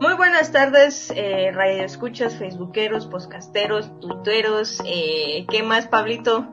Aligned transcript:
Muy 0.00 0.14
buenas 0.14 0.52
tardes, 0.52 1.12
eh, 1.16 1.50
radioescuchas, 1.52 2.36
facebookeros, 2.36 3.06
podcasteros, 3.06 3.90
tuiteros, 4.00 4.80
eh, 4.86 5.44
¿qué 5.50 5.64
más, 5.64 5.88
Pablito? 5.88 6.46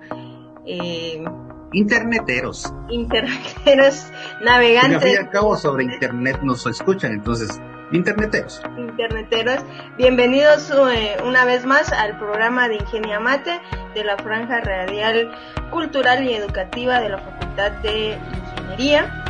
Eh, 0.65 1.23
interneteros. 1.71 2.73
Interneteros, 2.89 4.07
navegantes. 4.41 4.95
al 4.95 5.01
fin 5.01 5.11
y 5.11 5.15
al 5.17 5.29
cabo 5.29 5.55
sobre 5.57 5.83
internet 5.83 6.39
nos 6.41 6.65
escuchan, 6.65 7.11
entonces, 7.11 7.61
interneteros. 7.91 8.63
Interneteros, 8.79 9.63
bienvenidos 9.95 10.71
eh, 10.91 11.17
una 11.23 11.45
vez 11.45 11.67
más 11.67 11.93
al 11.93 12.17
programa 12.17 12.67
de 12.67 12.77
Ingenia 12.77 13.19
Mate 13.19 13.61
de 13.93 14.03
la 14.03 14.17
Franja 14.17 14.61
Radial 14.61 15.31
Cultural 15.69 16.23
y 16.23 16.33
Educativa 16.33 16.99
de 16.99 17.09
la 17.09 17.19
Facultad 17.19 17.71
de 17.83 18.17
Ingeniería. 18.57 19.21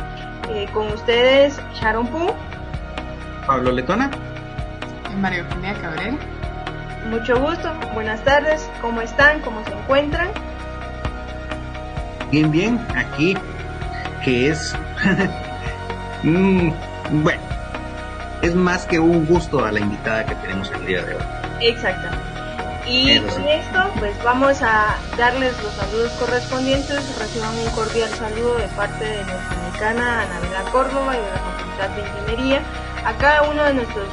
Eh, 0.48 0.68
con 0.72 0.86
ustedes, 0.92 1.60
Sharon 1.74 2.06
Poo. 2.06 2.34
Pablo 3.46 3.70
Letona. 3.72 4.10
Y 5.12 5.16
María 5.16 5.40
Eugenia 5.40 5.74
Cabrera. 5.74 6.16
Mucho 7.08 7.38
gusto, 7.40 7.72
buenas 7.94 8.22
tardes, 8.24 8.68
¿cómo 8.80 9.00
están? 9.00 9.40
¿Cómo 9.42 9.64
se 9.64 9.72
encuentran? 9.72 10.28
Bien, 12.32 12.50
bien, 12.50 12.84
aquí, 12.96 13.36
que 14.24 14.48
es, 14.48 14.74
mm, 16.24 16.70
bueno, 17.22 17.40
es 18.42 18.56
más 18.56 18.86
que 18.86 18.98
un 18.98 19.24
gusto 19.24 19.64
a 19.64 19.70
la 19.70 19.78
invitada 19.78 20.26
que 20.26 20.34
tenemos 20.34 20.68
el 20.72 20.84
día 20.84 21.02
de 21.04 21.14
hoy. 21.14 21.22
Exactamente. 21.60 22.24
Y 22.88 23.18
con 23.20 23.48
esto, 23.48 23.78
pues 23.98 24.20
vamos 24.24 24.62
a 24.62 24.96
darles 25.16 25.52
los 25.62 25.72
saludos 25.74 26.10
correspondientes. 26.20 27.18
Reciban 27.18 27.56
un 27.56 27.68
cordial 27.70 28.08
saludo 28.10 28.58
de 28.58 28.68
parte 28.68 29.04
de 29.04 29.24
nuestra 29.24 29.70
decana 29.72 30.22
Anabela 30.22 30.62
Córdoba 30.70 31.16
y 31.16 31.20
de 31.20 31.30
la 31.30 31.38
Facultad 31.38 31.88
de 31.90 32.00
Ingeniería 32.02 32.62
a 33.06 33.16
cada 33.18 33.48
uno 33.48 33.62
de 33.62 33.74
nuestros 33.74 34.08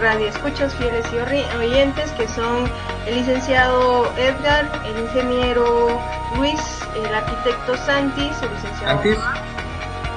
radioescuchas 0.00 0.72
fieles 0.76 1.04
y 1.12 1.56
oyentes 1.56 2.12
que 2.12 2.28
son 2.28 2.70
el 3.06 3.16
licenciado 3.16 4.06
Edgar, 4.16 4.70
el 4.86 5.02
ingeniero 5.02 6.00
Luis, 6.36 6.60
el 6.94 7.12
arquitecto 7.12 7.76
Santis, 7.76 8.40
el 8.42 8.50
licenciado 8.50 9.00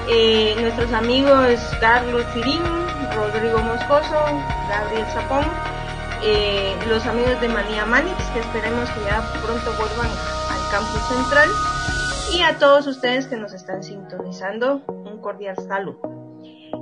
eh, 0.08 0.54
nuestros 0.60 0.92
amigos 0.92 1.60
Carlos 1.80 2.24
Cirín, 2.32 2.62
Rodrigo 3.16 3.58
Moscoso, 3.58 4.24
Gabriel 4.68 5.06
Zapón, 5.12 5.44
eh, 6.22 6.76
los 6.88 7.04
amigos 7.06 7.40
de 7.40 7.48
Manía 7.48 7.86
Manix, 7.86 8.22
que 8.32 8.38
esperemos 8.38 8.88
que 8.90 9.04
ya 9.04 9.20
pronto 9.42 9.72
vuelvan 9.78 10.10
al 10.10 10.70
campus 10.70 11.02
central, 11.08 11.48
y 12.32 12.42
a 12.42 12.56
todos 12.58 12.86
ustedes 12.86 13.26
que 13.26 13.36
nos 13.36 13.52
están 13.52 13.82
sintonizando, 13.82 14.82
un 14.86 15.20
cordial 15.20 15.56
saludo. 15.66 16.23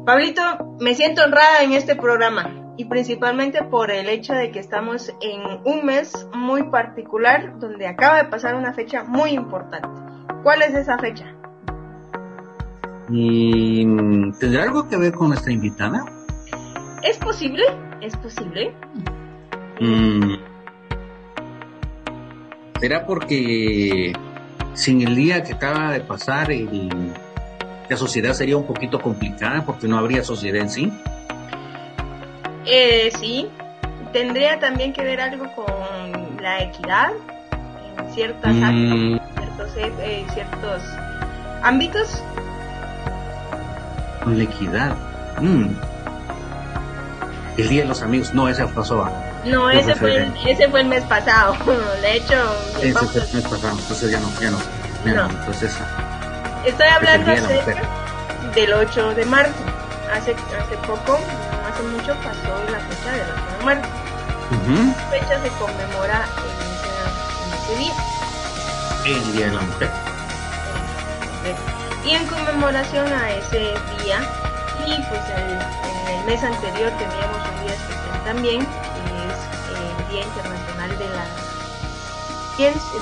Pablito, 0.06 0.42
me 0.80 0.94
siento 0.94 1.22
honrada 1.22 1.62
en 1.62 1.72
este 1.72 1.94
programa 1.94 2.74
y 2.76 2.86
principalmente 2.86 3.62
por 3.62 3.90
el 3.90 4.08
hecho 4.08 4.32
de 4.32 4.50
que 4.50 4.58
estamos 4.58 5.12
en 5.20 5.60
un 5.64 5.86
mes 5.86 6.26
muy 6.34 6.64
particular 6.64 7.58
donde 7.60 7.86
acaba 7.86 8.16
de 8.16 8.24
pasar 8.28 8.54
una 8.54 8.72
fecha 8.72 9.04
muy 9.04 9.30
importante. 9.30 9.88
¿Cuál 10.42 10.62
es 10.62 10.74
esa 10.74 10.98
fecha? 10.98 11.26
¿Y 13.10 13.84
tendrá 14.40 14.64
algo 14.64 14.88
que 14.88 14.96
ver 14.96 15.12
con 15.12 15.28
nuestra 15.28 15.52
invitada? 15.52 16.04
¿Es 17.04 17.18
posible? 17.18 17.62
¿Es 18.00 18.16
posible? 18.16 18.74
Mm. 19.80 20.34
¿Será 22.80 23.06
porque 23.06 24.12
sin 24.74 25.02
el 25.02 25.14
día 25.14 25.44
que 25.44 25.52
acaba 25.52 25.92
de 25.92 26.00
pasar 26.00 26.50
el 26.50 27.12
la 27.92 27.98
sociedad 27.98 28.32
sería 28.32 28.56
un 28.56 28.64
poquito 28.64 28.98
complicada 28.98 29.62
porque 29.66 29.86
no 29.86 29.98
habría 29.98 30.24
sociedad 30.24 30.62
en 30.62 30.70
sí. 30.70 30.90
Eh, 32.64 33.12
sí, 33.20 33.48
tendría 34.14 34.58
también 34.58 34.94
que 34.94 35.02
ver 35.02 35.20
algo 35.20 35.46
con 35.54 36.42
la 36.42 36.62
equidad 36.62 37.10
en 37.98 38.14
ciertas 38.14 38.54
mm. 38.54 39.18
ciertos, 39.36 39.76
eh, 39.76 39.92
eh, 40.00 40.26
ciertos 40.32 40.82
ámbitos. 41.62 42.22
Con 44.24 44.38
la 44.38 44.44
equidad. 44.44 44.96
Mm. 45.42 45.66
El 47.58 47.68
Día 47.68 47.82
de 47.82 47.88
los 47.88 48.00
Amigos, 48.00 48.32
no, 48.32 48.48
ese 48.48 48.64
pasó. 48.68 49.06
No, 49.44 49.68
ese 49.68 49.94
fue, 49.96 50.16
el, 50.16 50.32
ese 50.46 50.66
fue 50.70 50.80
el 50.80 50.88
mes 50.88 51.04
pasado. 51.04 51.54
De 52.00 52.16
hecho, 52.16 52.36
ese 52.80 52.94
fue 52.94 53.20
el 53.20 53.34
mes 53.34 53.44
pasado, 53.44 53.78
entonces 53.78 54.10
ya 54.10 54.18
no, 54.18 54.30
ya 54.40 54.50
no. 54.50 54.58
Ya 55.04 55.14
no. 55.14 55.30
entonces 55.30 55.76
Estoy 56.64 56.86
hablando 56.86 57.32
del 58.54 58.72
8 58.72 59.14
de 59.14 59.24
marzo. 59.24 59.52
Hace, 60.12 60.32
hace 60.32 60.76
poco, 60.86 61.18
no 61.18 61.68
hace 61.68 61.82
mucho, 61.82 62.14
pasó 62.22 62.62
la 62.70 62.78
fecha 62.78 63.10
del 63.12 63.30
8 63.30 63.58
de 63.58 63.64
marzo. 63.64 63.88
Esta 64.52 65.10
fecha 65.10 65.42
se 65.42 65.48
conmemora 65.58 66.24
en 66.38 67.52
ese, 67.54 67.76
día. 67.78 67.94
El 69.04 69.32
Día 69.32 69.46
de 69.46 69.52
la 69.54 69.60
Mujer. 69.62 69.90
Y 72.04 72.10
en 72.10 72.26
conmemoración 72.26 73.12
a 73.12 73.32
ese 73.32 73.74
día, 74.04 74.20
y 74.86 75.02
pues 75.08 75.20
en 75.36 76.14
el 76.14 76.24
mes 76.26 76.44
anterior 76.44 76.92
teníamos 76.92 77.38
un 77.48 77.64
día 77.64 77.74
especial 77.74 78.24
también, 78.24 78.60
que 78.60 78.68
es 79.26 79.38
el 79.80 80.08
Día 80.10 80.22
Internacional 80.22 80.90
de 80.96 81.08
la, 81.08 81.24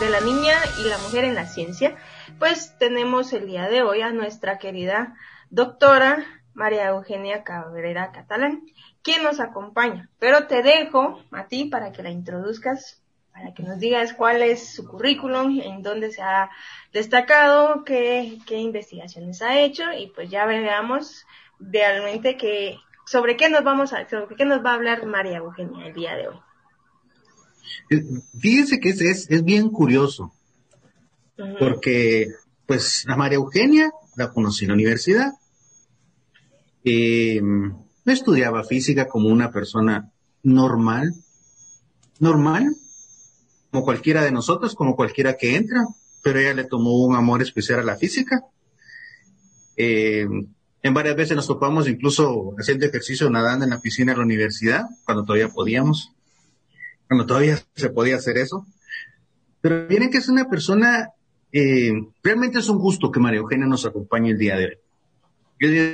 de 0.01 0.11
la 0.11 0.21
Niña 0.21 0.55
y 0.79 0.85
la 0.85 0.97
Mujer 0.99 1.25
en 1.25 1.35
la 1.35 1.45
Ciencia 1.45 1.95
pues 2.39 2.77
tenemos 2.79 3.33
el 3.33 3.47
día 3.47 3.69
de 3.69 3.83
hoy 3.83 4.03
a 4.03 4.13
nuestra 4.13 4.59
querida 4.59 5.17
doctora 5.51 6.25
María 6.55 6.89
Eugenia 6.89 7.43
Cabrera 7.43 8.13
Catalán, 8.13 8.63
quien 9.03 9.23
nos 9.23 9.41
acompaña. 9.41 10.09
Pero 10.19 10.47
te 10.47 10.63
dejo 10.63 11.23
a 11.31 11.47
ti 11.47 11.67
para 11.67 11.93
que 11.93 12.03
la 12.03 12.11
introduzcas, 12.11 13.03
para 13.33 13.55
que 13.55 13.63
nos 13.63 13.79
digas 13.79 14.13
cuál 14.13 14.43
es 14.43 14.75
su 14.75 14.87
currículum, 14.87 15.61
en 15.61 15.83
dónde 15.83 16.11
se 16.11 16.23
ha 16.23 16.51
destacado, 16.93 17.85
qué, 17.85 18.39
qué 18.47 18.59
investigaciones 18.59 19.43
ha 19.43 19.61
hecho 19.61 19.85
y 19.93 20.09
pues 20.09 20.31
ya 20.31 20.45
veamos 20.47 21.25
realmente 21.59 22.37
que 22.37 22.77
sobre 23.07 23.37
qué 23.37 23.49
nos 23.49 23.65
vamos 23.65 23.93
a, 23.93 24.09
sobre 24.09 24.37
qué 24.37 24.45
nos 24.45 24.65
va 24.65 24.73
a 24.73 24.75
hablar 24.75 25.07
María 25.07 25.39
Eugenia 25.39 25.87
el 25.87 25.95
día 25.95 26.15
de 26.17 26.29
hoy. 26.29 26.37
Fíjense 28.41 28.81
que 28.81 28.91
es, 28.91 29.01
es, 29.01 29.31
es 29.31 29.45
bien 29.45 29.69
curioso 29.69 30.33
porque 31.59 32.29
pues 32.67 33.05
a 33.09 33.17
María 33.17 33.37
Eugenia 33.37 33.91
la 34.17 34.33
conocí 34.33 34.65
en 34.65 34.69
la 34.69 34.75
universidad. 34.75 35.33
Eh, 36.85 37.41
estudiaba 38.13 38.65
física 38.65 39.09
como 39.09 39.29
una 39.29 39.51
persona 39.51 40.11
normal, 40.43 41.15
normal, 42.19 42.75
como 43.71 43.85
cualquiera 43.85 44.25
de 44.25 44.33
nosotros, 44.33 44.75
como 44.75 44.97
cualquiera 44.97 45.37
que 45.37 45.57
entra, 45.57 45.87
pero 46.23 46.39
ella 46.39 46.55
le 46.55 46.65
tomó 46.65 47.05
un 47.05 47.15
amor 47.15 47.43
especial 47.43 47.81
a 47.81 47.85
la 47.85 47.97
física. 47.97 48.45
Eh, 49.77 50.27
en 50.83 50.95
varias 50.95 51.17
veces 51.17 51.37
nos 51.37 51.47
topamos 51.47 51.89
incluso 51.89 52.55
haciendo 52.59 52.87
ejercicio 52.87 53.29
nadando 53.31 53.65
en 53.65 53.71
la 53.71 53.81
piscina 53.81 54.13
de 54.13 54.19
la 54.19 54.25
universidad, 54.25 54.85
cuando 55.05 55.25
todavía 55.25 55.49
podíamos, 55.49 56.13
cuando 57.07 57.27
todavía 57.27 57.59
se 57.75 57.91
podía 57.91 58.17
hacer 58.17 58.39
eso. 58.39 58.67
Pero 59.61 59.87
miren 59.89 60.11
que 60.11 60.19
es 60.19 60.29
una 60.29 60.49
persona 60.49 61.11
eh, 61.53 61.93
realmente 62.23 62.59
es 62.59 62.69
un 62.69 62.79
gusto 62.79 63.11
que 63.11 63.21
María 63.21 63.41
Eugenia 63.41 63.67
nos 63.67 63.87
acompañe 63.87 64.31
el 64.31 64.39
día 64.39 64.57
de 64.57 64.67
hoy. 64.67 64.77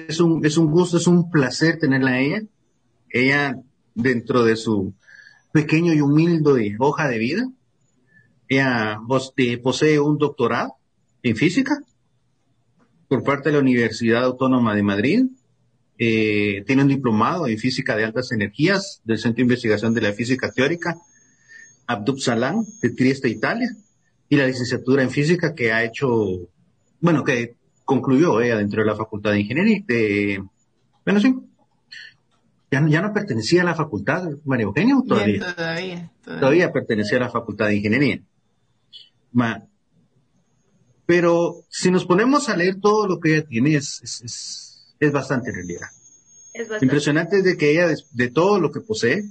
Es 0.09 0.21
un, 0.21 0.45
es 0.45 0.57
un 0.57 0.71
gusto, 0.71 0.97
es 0.99 1.07
un 1.07 1.31
placer 1.31 1.79
tenerla 1.79 2.13
a 2.13 2.21
ella. 2.21 2.43
Ella, 3.11 3.59
dentro 3.95 4.45
de 4.45 4.57
su 4.57 4.93
pequeño 5.53 5.93
y 5.93 6.01
humilde 6.01 6.77
hoja 6.79 7.09
de 7.09 7.19
vida, 7.19 7.49
ella 8.49 9.01
eh, 9.37 9.59
posee 9.59 9.99
un 9.99 10.19
doctorado 10.19 10.75
en 11.23 11.37
física 11.37 11.81
por 13.09 13.25
parte 13.25 13.49
de 13.49 13.55
la 13.55 13.61
Universidad 13.61 14.25
Autónoma 14.25 14.75
de 14.75 14.83
Madrid. 14.83 15.25
Eh, 15.99 16.63
tiene 16.67 16.83
un 16.83 16.89
diplomado 16.89 17.47
en 17.47 17.59
física 17.59 17.97
de 17.97 18.05
altas 18.05 18.31
energías 18.31 19.01
del 19.05 19.19
Centro 19.19 19.37
de 19.37 19.43
Investigación 19.43 19.95
de 19.95 20.03
la 20.03 20.13
Física 20.13 20.53
Teórica 20.53 20.99
Abdub 21.87 22.21
Salam 22.21 22.67
de 22.83 22.91
Trieste, 22.91 23.31
Italia 23.31 23.75
y 24.29 24.37
la 24.37 24.47
licenciatura 24.47 25.03
en 25.03 25.11
física 25.11 25.55
que 25.55 25.73
ha 25.73 25.85
hecho, 25.85 26.49
bueno, 27.01 27.25
que 27.25 27.57
concluyó 27.85 28.41
ella 28.41 28.57
dentro 28.59 28.83
de 28.83 28.89
la 28.89 28.97
Facultad 28.97 29.33
de 29.33 29.41
Ingeniería. 29.41 29.85
De, 29.87 30.45
bueno, 31.05 31.21
sí. 31.21 31.35
Ya, 32.71 32.85
ya 32.89 33.01
no 33.01 33.13
pertenecía 33.15 33.63
a 33.63 33.65
la 33.65 33.77
facultad, 33.77 34.29
María 34.45 34.65
Eugenia, 34.65 34.97
todavía? 35.07 35.55
todavía, 35.55 36.13
todavía. 36.25 36.73
pertenecía 36.73 37.19
a 37.19 37.21
la 37.21 37.31
Facultad 37.31 37.69
de 37.69 37.77
Ingeniería. 37.77 38.23
pero 41.07 41.65
si 41.69 41.93
nos 41.93 42.05
ponemos 42.05 42.49
a 42.49 42.57
leer 42.57 42.81
todo 42.81 43.07
lo 43.07 43.21
que 43.21 43.37
ella 43.37 43.47
tiene, 43.47 43.77
es, 43.77 44.01
es, 44.03 44.95
es, 44.99 45.13
bastante 45.13 45.51
en 45.51 45.55
realidad. 45.55 45.89
Es 46.53 46.63
bastante. 46.63 46.85
Impresionante 46.87 47.43
de 47.43 47.57
que 47.57 47.71
ella, 47.71 47.95
de 48.11 48.31
todo 48.31 48.59
lo 48.59 48.73
que 48.73 48.81
posee, 48.81 49.23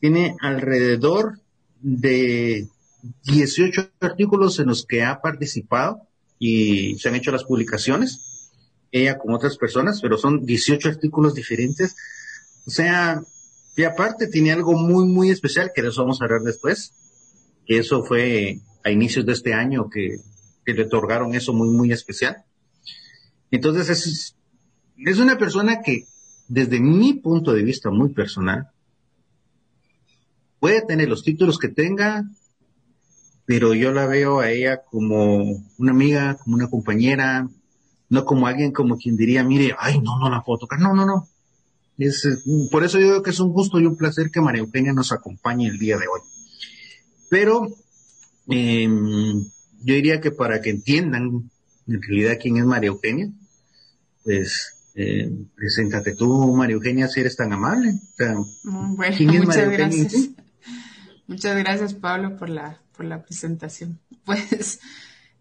tiene 0.00 0.36
alrededor 0.42 1.40
de 1.80 2.68
18 3.24 3.90
artículos 4.00 4.58
en 4.58 4.66
los 4.66 4.86
que 4.86 5.02
ha 5.02 5.20
participado 5.20 6.08
y 6.38 6.98
se 6.98 7.08
han 7.08 7.14
hecho 7.14 7.32
las 7.32 7.44
publicaciones, 7.44 8.50
ella 8.90 9.18
con 9.18 9.34
otras 9.34 9.56
personas, 9.56 10.00
pero 10.00 10.18
son 10.18 10.44
18 10.44 10.88
artículos 10.88 11.34
diferentes 11.34 11.96
O 12.66 12.70
sea, 12.70 13.22
y 13.76 13.82
aparte 13.82 14.28
tiene 14.28 14.52
algo 14.52 14.74
muy, 14.74 15.06
muy 15.06 15.30
especial 15.30 15.72
que 15.74 15.82
les 15.82 15.96
vamos 15.96 16.20
a 16.20 16.24
hablar 16.24 16.42
después, 16.42 16.92
que 17.66 17.78
eso 17.78 18.04
fue 18.04 18.60
a 18.84 18.90
inicios 18.90 19.26
de 19.26 19.32
este 19.32 19.52
año 19.52 19.88
que, 19.90 20.18
que 20.64 20.74
le 20.74 20.84
otorgaron 20.84 21.34
eso 21.34 21.52
muy, 21.52 21.68
muy 21.68 21.92
especial. 21.92 22.44
Entonces 23.50 23.88
es, 23.88 24.36
es 24.96 25.18
una 25.18 25.38
persona 25.38 25.82
que, 25.82 26.06
desde 26.48 26.80
mi 26.80 27.14
punto 27.14 27.52
de 27.52 27.62
vista 27.62 27.90
muy 27.90 28.10
personal, 28.10 28.70
puede 30.60 30.82
tener 30.82 31.08
los 31.08 31.22
títulos 31.22 31.58
que 31.58 31.68
tenga, 31.68 32.24
pero 33.46 33.74
yo 33.74 33.92
la 33.92 34.06
veo 34.06 34.40
a 34.40 34.50
ella 34.50 34.82
como 34.90 35.42
una 35.78 35.90
amiga, 35.90 36.36
como 36.36 36.56
una 36.56 36.68
compañera, 36.68 37.48
no 38.08 38.24
como 38.24 38.46
alguien 38.46 38.72
como 38.72 38.96
quien 38.96 39.16
diría, 39.16 39.44
mire, 39.44 39.74
ay, 39.78 40.00
no, 40.00 40.18
no 40.18 40.30
la 40.30 40.42
puedo 40.42 40.60
tocar. 40.60 40.80
No, 40.80 40.94
no, 40.94 41.04
no. 41.04 41.28
Es, 41.98 42.26
por 42.70 42.84
eso 42.84 42.98
yo 42.98 43.06
digo 43.06 43.22
que 43.22 43.30
es 43.30 43.40
un 43.40 43.52
gusto 43.52 43.78
y 43.78 43.86
un 43.86 43.96
placer 43.96 44.30
que 44.30 44.40
María 44.40 44.62
Eugenia 44.62 44.92
nos 44.92 45.12
acompañe 45.12 45.68
el 45.68 45.78
día 45.78 45.96
de 45.96 46.06
hoy. 46.06 46.20
Pero 47.28 47.68
em, 48.48 49.44
yo 49.82 49.94
diría 49.94 50.20
que 50.20 50.30
para 50.30 50.60
que 50.60 50.70
entiendan 50.70 51.50
en 51.86 52.02
realidad 52.02 52.38
quién 52.40 52.56
es 52.56 52.64
María 52.64 52.88
Eugenia, 52.88 53.30
pues 54.24 54.90
eh, 54.94 55.30
preséntate 55.54 56.14
tú, 56.14 56.54
María 56.54 56.74
Eugenia, 56.74 57.08
si 57.08 57.20
eres 57.20 57.36
tan 57.36 57.52
amable. 57.52 57.92
Mm, 58.64 58.96
bueno, 58.96 59.32
muchas 59.44 59.70
gracias. 59.70 60.30
Muchas 61.26 61.56
gracias, 61.56 61.94
Pablo, 61.94 62.36
por 62.36 62.50
la, 62.50 62.83
por 62.96 63.06
la 63.06 63.22
presentación. 63.22 64.00
Pues, 64.24 64.80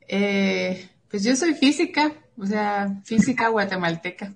eh, 0.10 0.90
pues 1.10 1.24
yo 1.24 1.38
soy 1.38 1.54
física, 1.54 2.12
o 2.38 2.46
sea, 2.46 3.00
física 3.06 3.48
guatemalteca 3.48 4.34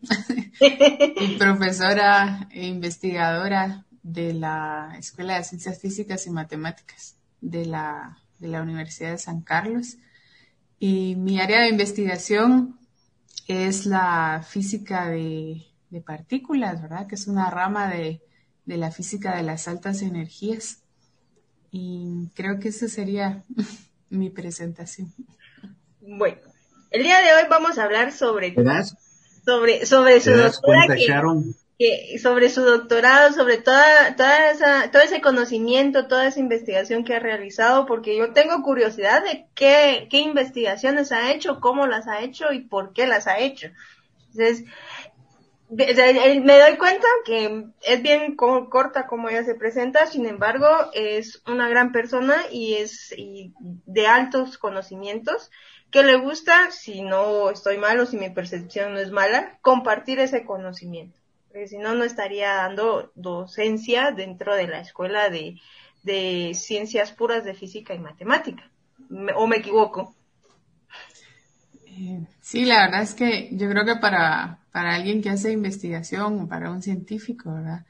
profesora 1.38 2.48
e 2.50 2.66
investigadora 2.66 3.86
de 4.02 4.34
la 4.34 4.96
Escuela 4.98 5.36
de 5.36 5.44
Ciencias 5.44 5.82
Físicas 5.82 6.26
y 6.28 6.30
Matemáticas 6.30 7.18
de 7.42 7.66
la, 7.66 8.18
de 8.40 8.48
la 8.48 8.62
Universidad 8.62 9.12
de 9.12 9.18
San 9.18 9.42
Carlos. 9.42 9.98
Y 10.80 11.16
mi 11.18 11.42
área 11.42 11.60
de 11.60 11.70
investigación 11.70 12.80
es 13.48 13.86
la 13.86 14.46
física 14.48 15.10
de, 15.10 15.66
de 15.90 16.02
partículas, 16.02 16.82
¿verdad? 16.82 17.08
Que 17.08 17.16
es 17.16 17.28
una 17.28 17.50
rama 17.50 17.90
de, 17.90 18.22
de 18.66 18.78
la 18.78 18.92
física 18.92 19.36
de 19.36 19.44
las 19.44 19.68
altas 19.68 20.02
energías. 20.02 20.84
Y 21.72 22.30
creo 22.34 22.60
que 22.60 22.70
esa 22.70 22.88
sería 22.88 23.44
mi 24.10 24.30
presentación. 24.30 25.14
Bueno, 26.02 26.38
el 26.92 27.04
día 27.04 27.22
de 27.22 27.34
hoy 27.34 27.50
vamos 27.50 27.78
a 27.78 27.84
hablar 27.84 28.12
sobre 28.12 28.56
sobre 29.46 29.86
sobre 29.86 30.22
su 30.22 30.32
doctorado 30.32 31.44
que, 31.78 32.18
sobre 32.18 32.50
su 32.50 32.64
doctorado, 32.64 33.34
sobre 33.34 33.58
toda 33.58 34.16
toda 34.16 34.52
esa 34.52 34.90
todo 34.90 35.02
ese 35.04 35.22
conocimiento, 35.22 36.08
toda 36.08 36.28
esa 36.28 36.40
investigación 36.40 37.04
que 37.04 37.14
ha 37.14 37.20
realizado, 37.20 37.86
porque 37.86 38.18
yo 38.18 38.34
tengo 38.34 38.64
curiosidad 38.64 39.24
de 39.24 39.46
qué 39.54 40.08
qué 40.10 40.20
investigaciones 40.20 41.12
ha 41.12 41.32
hecho, 41.32 41.60
cómo 41.60 41.86
las 41.86 42.08
ha 42.08 42.22
hecho 42.22 42.52
y 42.52 42.62
por 42.62 42.94
qué 42.94 43.06
las 43.06 43.28
ha 43.28 43.40
hecho. 43.40 43.68
Entonces, 44.32 44.66
me 45.70 46.60
doy 46.60 46.78
cuenta 46.78 47.08
que 47.26 47.66
es 47.82 48.02
bien 48.02 48.36
corta 48.36 49.08
como 49.08 49.30
ella 49.30 49.44
se 49.44 49.56
presenta, 49.56 50.08
sin 50.08 50.26
embargo, 50.26 50.68
es 50.94 51.42
una 51.46 51.68
gran 51.68 51.92
persona 51.92 52.38
y 52.52 52.76
es 52.76 53.14
de 53.18 54.08
altos 54.08 54.58
conocimientos 54.58 55.52
que 55.92 56.04
le 56.04 56.18
gusta, 56.18 56.72
si 56.72 57.02
no 57.02 57.50
estoy 57.50 57.78
mal 57.78 58.00
o 58.00 58.06
si 58.06 58.18
mi 58.18 58.30
percepción 58.30 58.94
no 58.94 59.00
es 59.00 59.12
mala, 59.12 59.58
compartir 59.62 60.20
ese 60.20 60.46
conocimiento. 60.46 61.20
Porque 61.48 61.68
si 61.68 61.78
no, 61.78 61.94
no 61.96 62.04
estaría 62.04 62.54
dando 62.54 63.12
docencia 63.16 64.12
dentro 64.12 64.56
de 64.56 64.68
la 64.68 64.80
escuela 64.82 65.30
de, 65.30 65.60
de 66.04 66.52
ciencias 66.56 67.12
puras 67.12 67.46
de 67.46 67.54
física 67.54 67.94
y 67.94 68.00
matemática. 68.00 68.70
¿O 69.36 69.48
me 69.48 69.58
equivoco? 69.58 70.14
Eh, 71.86 72.20
sí, 72.42 72.66
la 72.66 72.86
verdad 72.86 73.02
es 73.02 73.14
que 73.14 73.50
yo 73.54 73.70
creo 73.70 73.86
que 73.86 73.96
para, 73.96 74.60
para 74.78 74.94
alguien 74.94 75.24
que 75.24 75.32
hace 75.32 75.52
investigación, 75.52 76.48
para 76.48 76.70
un 76.70 76.84
científico, 76.84 77.52
¿verdad? 77.52 77.84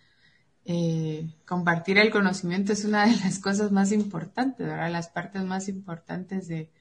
Eh, 0.64 1.28
compartir 1.46 1.98
el 1.98 2.10
conocimiento 2.10 2.72
es 2.72 2.86
una 2.86 3.06
de 3.06 3.18
las 3.18 3.40
cosas 3.40 3.74
más 3.74 3.92
importantes, 3.92 4.66
¿verdad? 4.66 4.90
Las 4.90 5.10
partes 5.10 5.44
más 5.44 5.68
importantes 5.68 6.48
de, 6.48 6.72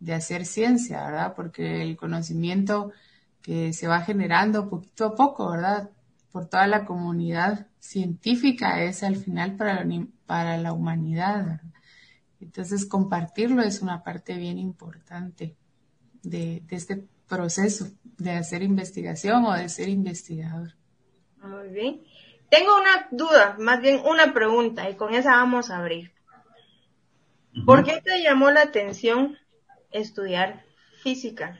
de 0.00 0.14
hacer 0.14 0.46
ciencia, 0.46 1.04
¿verdad? 1.04 1.34
Porque 1.36 1.82
el 1.82 1.98
conocimiento 1.98 2.92
que 3.42 3.74
se 3.74 3.88
va 3.88 4.00
generando 4.00 4.70
poquito 4.70 5.04
a 5.04 5.14
poco, 5.14 5.50
¿verdad? 5.50 5.90
Por 6.30 6.46
toda 6.46 6.66
la 6.66 6.86
comunidad 6.86 7.66
científica 7.78 8.82
es 8.82 9.02
al 9.02 9.16
final 9.16 9.56
para 9.56 9.84
la, 9.84 10.06
para 10.24 10.56
la 10.56 10.72
humanidad. 10.72 11.44
¿verdad? 11.44 11.74
Entonces, 12.40 12.86
compartirlo 12.86 13.60
es 13.60 13.82
una 13.82 14.02
parte 14.02 14.38
bien 14.38 14.56
importante 14.56 15.58
de, 16.22 16.64
este 16.70 17.06
proceso 17.32 17.88
de 18.18 18.32
hacer 18.32 18.62
investigación 18.62 19.46
o 19.46 19.54
de 19.54 19.66
ser 19.70 19.88
investigador. 19.88 20.74
Muy 21.42 21.68
bien. 21.68 22.02
Tengo 22.50 22.76
una 22.76 23.08
duda, 23.10 23.56
más 23.58 23.80
bien 23.80 24.02
una 24.04 24.34
pregunta, 24.34 24.90
y 24.90 24.96
con 24.96 25.14
esa 25.14 25.36
vamos 25.36 25.70
a 25.70 25.78
abrir. 25.78 26.12
¿Por 27.64 27.84
qué 27.84 28.02
te 28.02 28.22
llamó 28.22 28.50
la 28.50 28.60
atención 28.60 29.38
estudiar 29.90 30.62
física 31.02 31.58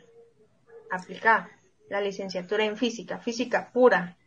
aplicada, 0.90 1.48
la 1.88 2.02
licenciatura 2.02 2.66
en 2.66 2.76
física, 2.76 3.18
física 3.18 3.70
pura? 3.72 4.18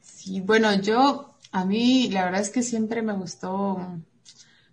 Sí, 0.00 0.40
bueno, 0.40 0.72
yo, 0.80 1.34
a 1.50 1.64
mí 1.64 2.08
la 2.08 2.26
verdad 2.26 2.40
es 2.40 2.50
que 2.50 2.62
siempre 2.62 3.02
me 3.02 3.14
gustó 3.14 3.80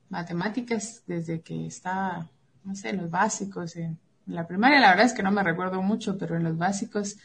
matemáticas 0.09 1.01
desde 1.07 1.41
que 1.41 1.65
estaba, 1.65 2.29
no 2.63 2.75
sé, 2.75 2.89
en 2.89 2.97
los 2.97 3.09
básicos, 3.09 3.75
en 3.75 3.97
la 4.29 4.47
primaria 4.47 4.79
la 4.79 4.89
verdad 4.91 5.05
es 5.05 5.13
que 5.13 5.23
no 5.23 5.31
me 5.31 5.43
recuerdo 5.43 5.81
mucho, 5.81 6.17
pero 6.17 6.37
en 6.37 6.43
los 6.43 6.57
básicos 6.57 7.17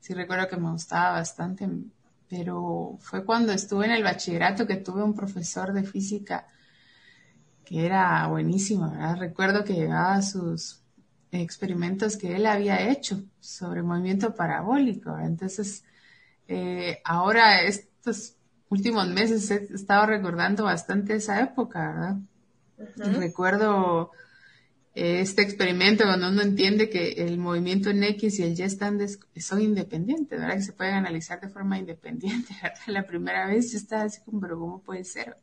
sí 0.00 0.14
recuerdo 0.14 0.48
que 0.48 0.56
me 0.56 0.70
gustaba 0.70 1.12
bastante. 1.12 1.68
Pero 2.28 2.96
fue 3.00 3.24
cuando 3.24 3.52
estuve 3.52 3.86
en 3.86 3.92
el 3.92 4.02
bachillerato 4.02 4.66
que 4.66 4.76
tuve 4.76 5.02
un 5.02 5.14
profesor 5.14 5.72
de 5.72 5.84
física 5.84 6.46
que 7.64 7.84
era 7.84 8.26
buenísimo, 8.26 8.90
¿verdad? 8.90 9.18
Recuerdo 9.18 9.64
que 9.64 9.74
llevaba 9.74 10.22
sus 10.22 10.80
experimentos 11.30 12.16
que 12.16 12.36
él 12.36 12.46
había 12.46 12.90
hecho 12.90 13.22
sobre 13.40 13.82
movimiento 13.82 14.34
parabólico. 14.34 15.18
Entonces, 15.18 15.84
eh, 16.48 17.00
ahora 17.04 17.62
estos 17.62 18.34
últimos 18.68 19.08
meses 19.08 19.50
he 19.50 19.74
estado 19.74 20.06
recordando 20.06 20.64
bastante 20.64 21.16
esa 21.16 21.40
época, 21.40 21.92
¿verdad? 21.92 22.16
Recuerdo 23.18 24.10
este 24.94 25.40
experimento 25.40 26.04
cuando 26.04 26.28
uno 26.28 26.42
entiende 26.42 26.90
que 26.90 27.12
el 27.12 27.38
movimiento 27.38 27.88
en 27.88 28.04
X 28.04 28.38
y 28.38 28.42
el 28.42 28.58
Y 28.58 28.62
están 28.62 29.00
son 29.36 29.62
independientes, 29.62 30.38
¿verdad? 30.38 30.56
Que 30.56 30.62
se 30.62 30.72
pueden 30.72 30.94
analizar 30.94 31.40
de 31.40 31.48
forma 31.48 31.78
independiente, 31.78 32.54
¿verdad? 32.62 32.78
La 32.88 33.06
primera 33.06 33.46
vez 33.46 33.72
yo 33.72 33.78
estaba 33.78 34.02
así 34.02 34.20
como, 34.22 34.40
pero 34.40 34.58
¿cómo 34.58 34.82
puede 34.82 35.04
ser? 35.04 35.36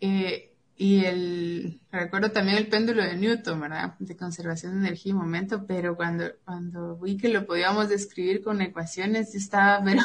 Eh, 0.00 0.54
y 0.76 1.04
el, 1.04 1.80
recuerdo 1.92 2.32
también 2.32 2.56
el 2.56 2.68
péndulo 2.68 3.02
de 3.02 3.14
Newton, 3.14 3.60
¿verdad? 3.60 3.96
De 3.98 4.16
conservación 4.16 4.72
de 4.72 4.88
energía 4.88 5.10
y 5.10 5.14
momento, 5.14 5.66
pero 5.66 5.94
cuando, 5.94 6.24
cuando 6.46 6.96
vi 6.96 7.18
que 7.18 7.28
lo 7.28 7.46
podíamos 7.46 7.90
describir 7.90 8.42
con 8.42 8.62
ecuaciones, 8.62 9.34
yo 9.34 9.38
estaba, 9.38 9.84
pero 9.84 10.02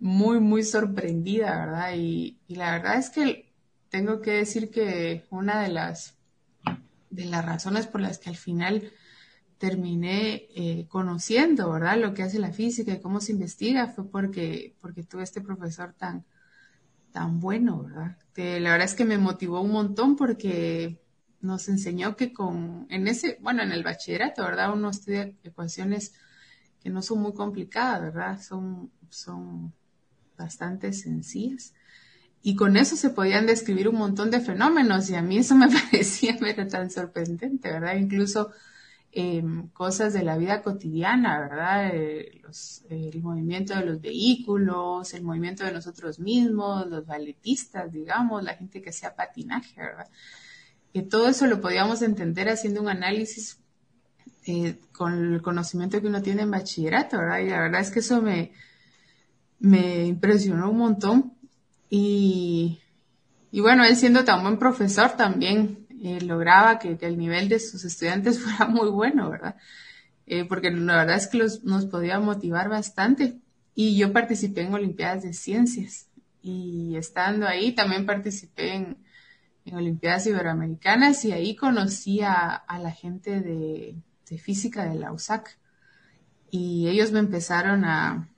muy, 0.00 0.40
muy 0.40 0.64
sorprendida, 0.64 1.66
¿verdad? 1.66 1.92
Y, 1.94 2.38
y 2.48 2.56
la 2.56 2.72
verdad 2.72 2.98
es 2.98 3.10
que 3.10 3.52
tengo 3.88 4.20
que 4.20 4.32
decir 4.32 4.70
que 4.70 5.24
una 5.30 5.62
de 5.62 5.68
las 5.68 6.17
de 7.10 7.24
las 7.24 7.44
razones 7.44 7.86
por 7.86 8.00
las 8.00 8.18
que 8.18 8.30
al 8.30 8.36
final 8.36 8.92
terminé 9.58 10.46
eh, 10.54 10.86
conociendo, 10.88 11.70
¿verdad? 11.72 11.98
Lo 11.98 12.14
que 12.14 12.22
hace 12.22 12.38
la 12.38 12.52
física 12.52 12.92
y 12.92 13.00
cómo 13.00 13.20
se 13.20 13.32
investiga 13.32 13.88
fue 13.88 14.08
porque, 14.08 14.76
porque 14.80 15.02
tuve 15.02 15.24
este 15.24 15.40
profesor 15.40 15.94
tan, 15.94 16.24
tan 17.12 17.40
bueno, 17.40 17.82
¿verdad? 17.82 18.16
la 18.36 18.70
verdad 18.70 18.84
es 18.84 18.94
que 18.94 19.04
me 19.04 19.18
motivó 19.18 19.60
un 19.60 19.72
montón 19.72 20.14
porque 20.14 21.00
nos 21.40 21.68
enseñó 21.68 22.16
que 22.16 22.32
con, 22.32 22.86
en 22.88 23.08
ese, 23.08 23.38
bueno, 23.40 23.62
en 23.62 23.72
el 23.72 23.82
bachillerato, 23.82 24.44
¿verdad? 24.44 24.72
Uno 24.72 24.90
estudia 24.90 25.32
ecuaciones 25.42 26.14
que 26.80 26.90
no 26.90 27.02
son 27.02 27.20
muy 27.20 27.32
complicadas, 27.32 28.00
¿verdad? 28.00 28.40
Son, 28.40 28.92
son 29.10 29.72
bastante 30.36 30.92
sencillas 30.92 31.74
y 32.48 32.54
con 32.56 32.78
eso 32.78 32.96
se 32.96 33.10
podían 33.10 33.44
describir 33.44 33.90
un 33.90 33.96
montón 33.96 34.30
de 34.30 34.40
fenómenos 34.40 35.10
y 35.10 35.14
a 35.14 35.20
mí 35.20 35.36
eso 35.36 35.54
me 35.62 35.68
parecía 35.68 36.34
tan 36.66 36.90
sorprendente, 36.90 37.70
¿verdad? 37.70 37.96
Incluso 37.96 38.52
em, 39.12 39.68
cosas 39.68 40.14
de 40.14 40.22
la 40.22 40.38
vida 40.38 40.62
cotidiana, 40.62 41.40
¿verdad? 41.40 41.90
Eh, 41.92 42.40
el 42.88 43.22
movimiento 43.22 43.74
de 43.74 43.84
los 43.84 44.00
vehículos, 44.00 45.12
el 45.12 45.24
movimiento 45.24 45.62
de 45.62 45.72
nosotros 45.72 46.20
mismos, 46.20 46.86
los 46.86 47.04
balletistas, 47.04 47.92
digamos, 47.92 48.42
la 48.42 48.54
gente 48.54 48.80
que 48.80 48.88
hacía 48.88 49.14
patinaje, 49.14 49.78
¿verdad? 49.78 50.08
Que 50.94 51.02
todo 51.02 51.28
eso 51.28 51.46
lo 51.46 51.60
podíamos 51.60 52.00
entender 52.00 52.48
haciendo 52.48 52.80
un 52.80 52.88
análisis 52.88 53.58
eh, 54.46 54.80
con 54.92 55.34
el 55.34 55.42
conocimiento 55.42 56.00
que 56.00 56.06
uno 56.06 56.22
tiene 56.22 56.44
en 56.44 56.50
bachillerato, 56.50 57.18
¿verdad? 57.18 57.40
Y 57.40 57.50
la 57.50 57.60
verdad 57.60 57.82
es 57.82 57.90
que 57.90 57.98
eso 57.98 58.22
me, 58.22 58.52
me 59.58 60.06
impresionó 60.06 60.70
un 60.70 60.78
montón 60.78 61.37
y, 61.90 62.80
y 63.50 63.60
bueno, 63.60 63.84
él 63.84 63.96
siendo 63.96 64.24
tan 64.24 64.42
buen 64.42 64.58
profesor 64.58 65.16
también 65.16 65.86
eh, 66.02 66.20
lograba 66.20 66.78
que, 66.78 66.96
el 67.00 67.18
nivel 67.18 67.48
de 67.48 67.58
sus 67.58 67.84
estudiantes 67.84 68.38
fuera 68.42 68.66
muy 68.66 68.88
bueno, 68.90 69.30
¿verdad? 69.30 69.56
Eh, 70.26 70.44
porque 70.44 70.70
la 70.70 70.96
verdad 70.96 71.16
es 71.16 71.26
que 71.26 71.38
los, 71.38 71.64
nos 71.64 71.86
podía 71.86 72.20
motivar 72.20 72.68
bastante. 72.68 73.38
Y 73.74 73.96
yo 73.96 74.12
participé 74.12 74.62
en 74.62 74.74
Olimpiadas 74.74 75.22
de 75.22 75.32
Ciencias 75.32 76.08
y 76.42 76.96
estando 76.96 77.46
ahí 77.46 77.72
también 77.72 78.06
participé 78.06 78.74
en, 78.74 78.96
en 79.64 79.74
Olimpiadas 79.76 80.26
Iberoamericanas 80.26 81.24
y 81.24 81.32
ahí 81.32 81.54
conocí 81.54 82.20
a, 82.22 82.64
la 82.80 82.90
gente 82.90 83.40
de, 83.40 83.96
de, 84.28 84.38
física 84.38 84.84
de 84.84 84.96
la 84.96 85.12
USAC. 85.12 85.58
Y 86.50 86.88
ellos 86.88 87.12
me 87.12 87.20
empezaron 87.20 87.84
a, 87.84 88.28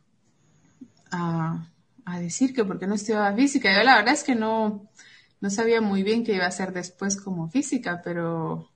a, 1.10 1.69
a 2.14 2.20
decir 2.20 2.54
que 2.54 2.64
por 2.64 2.78
qué 2.78 2.86
no 2.86 2.94
estudiaba 2.94 3.34
física. 3.34 3.74
Yo 3.74 3.82
la 3.84 3.96
verdad 3.96 4.14
es 4.14 4.24
que 4.24 4.34
no, 4.34 4.90
no 5.40 5.50
sabía 5.50 5.80
muy 5.80 6.02
bien 6.02 6.24
qué 6.24 6.34
iba 6.34 6.44
a 6.44 6.48
hacer 6.48 6.72
después 6.72 7.16
como 7.16 7.48
física, 7.48 8.02
pero, 8.04 8.70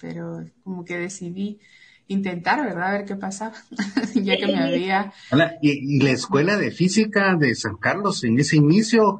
pero 0.00 0.44
como 0.62 0.84
que 0.84 0.98
decidí 0.98 1.60
intentar, 2.06 2.62
¿verdad? 2.62 2.90
A 2.90 2.92
ver 2.92 3.04
qué 3.06 3.16
pasaba, 3.16 3.56
ya 4.14 4.36
que 4.36 4.46
me 4.46 4.58
había... 4.58 5.12
¿Y, 5.62 6.02
la 6.02 6.10
escuela 6.10 6.56
de 6.56 6.70
física 6.70 7.34
de 7.36 7.54
San 7.54 7.76
Carlos 7.76 8.22
en 8.24 8.38
ese 8.38 8.56
inicio, 8.56 9.18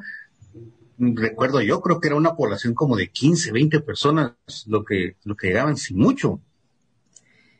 recuerdo 0.99 1.62
yo, 1.62 1.80
creo 1.80 2.00
que 2.00 2.08
era 2.08 2.16
una 2.16 2.37
población 2.37 2.75
como 2.75 2.96
de 2.96 3.08
15, 3.08 3.52
20 3.52 3.80
personas 3.80 4.34
lo 4.66 4.84
que, 4.84 5.16
lo 5.25 5.37
que 5.37 5.49
llegaban, 5.49 5.76
sin 5.78 5.99
mucho. 5.99 6.40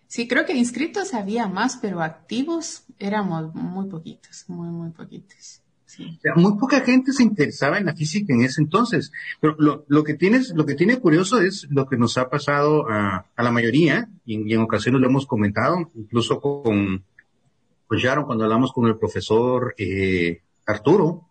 Sí, 0.07 0.29
creo 0.29 0.45
que 0.45 0.55
inscritos 0.55 1.15
había 1.15 1.49
más, 1.49 1.79
pero 1.81 2.03
activos 2.03 2.85
éramos 2.99 3.55
muy 3.55 3.89
poquitos, 3.89 4.45
muy, 4.49 4.69
muy 4.69 4.91
poquitos 4.91 5.64
muy 6.37 6.59
poca 6.59 6.81
gente 6.81 7.13
se 7.13 7.23
interesaba 7.23 7.79
en 7.79 7.87
la 7.87 7.95
física 7.95 8.33
en 8.33 8.43
ese 8.43 8.61
entonces. 8.61 9.13
Pero 9.41 9.57
lo, 9.59 9.85
lo, 9.89 10.05
que 10.05 10.15
tienes, 10.15 10.53
lo 10.55 10.67
que 10.67 10.75
tiene 10.75 10.99
curioso 10.99 11.41
es 11.41 11.67
lo 11.71 11.87
que 11.87 11.97
nos 11.97 12.19
ha 12.19 12.29
pasado 12.29 12.89
a, 12.89 13.27
a 13.35 13.43
la 13.43 13.51
mayoría, 13.51 14.09
y, 14.25 14.53
en 14.53 14.61
ocasiones 14.61 15.01
lo 15.01 15.09
hemos 15.09 15.27
comentado, 15.27 15.91
incluso 15.95 16.41
con, 16.41 17.05
con 17.87 17.99
Sharon, 17.99 18.25
cuando 18.25 18.45
hablamos 18.45 18.73
con 18.73 18.87
el 18.87 18.97
profesor 18.97 19.75
eh, 19.79 20.43
Arturo, 20.67 21.29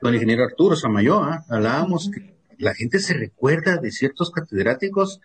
con 0.00 0.08
el 0.08 0.14
ingeniero 0.14 0.44
Arturo 0.44 0.74
Samayoa, 0.74 1.44
hablábamos 1.48 2.10
que 2.10 2.34
la 2.58 2.74
gente 2.74 2.98
se 2.98 3.14
recuerda 3.14 3.76
de 3.76 3.90
ciertos 3.90 4.30
catedráticos 4.30 5.20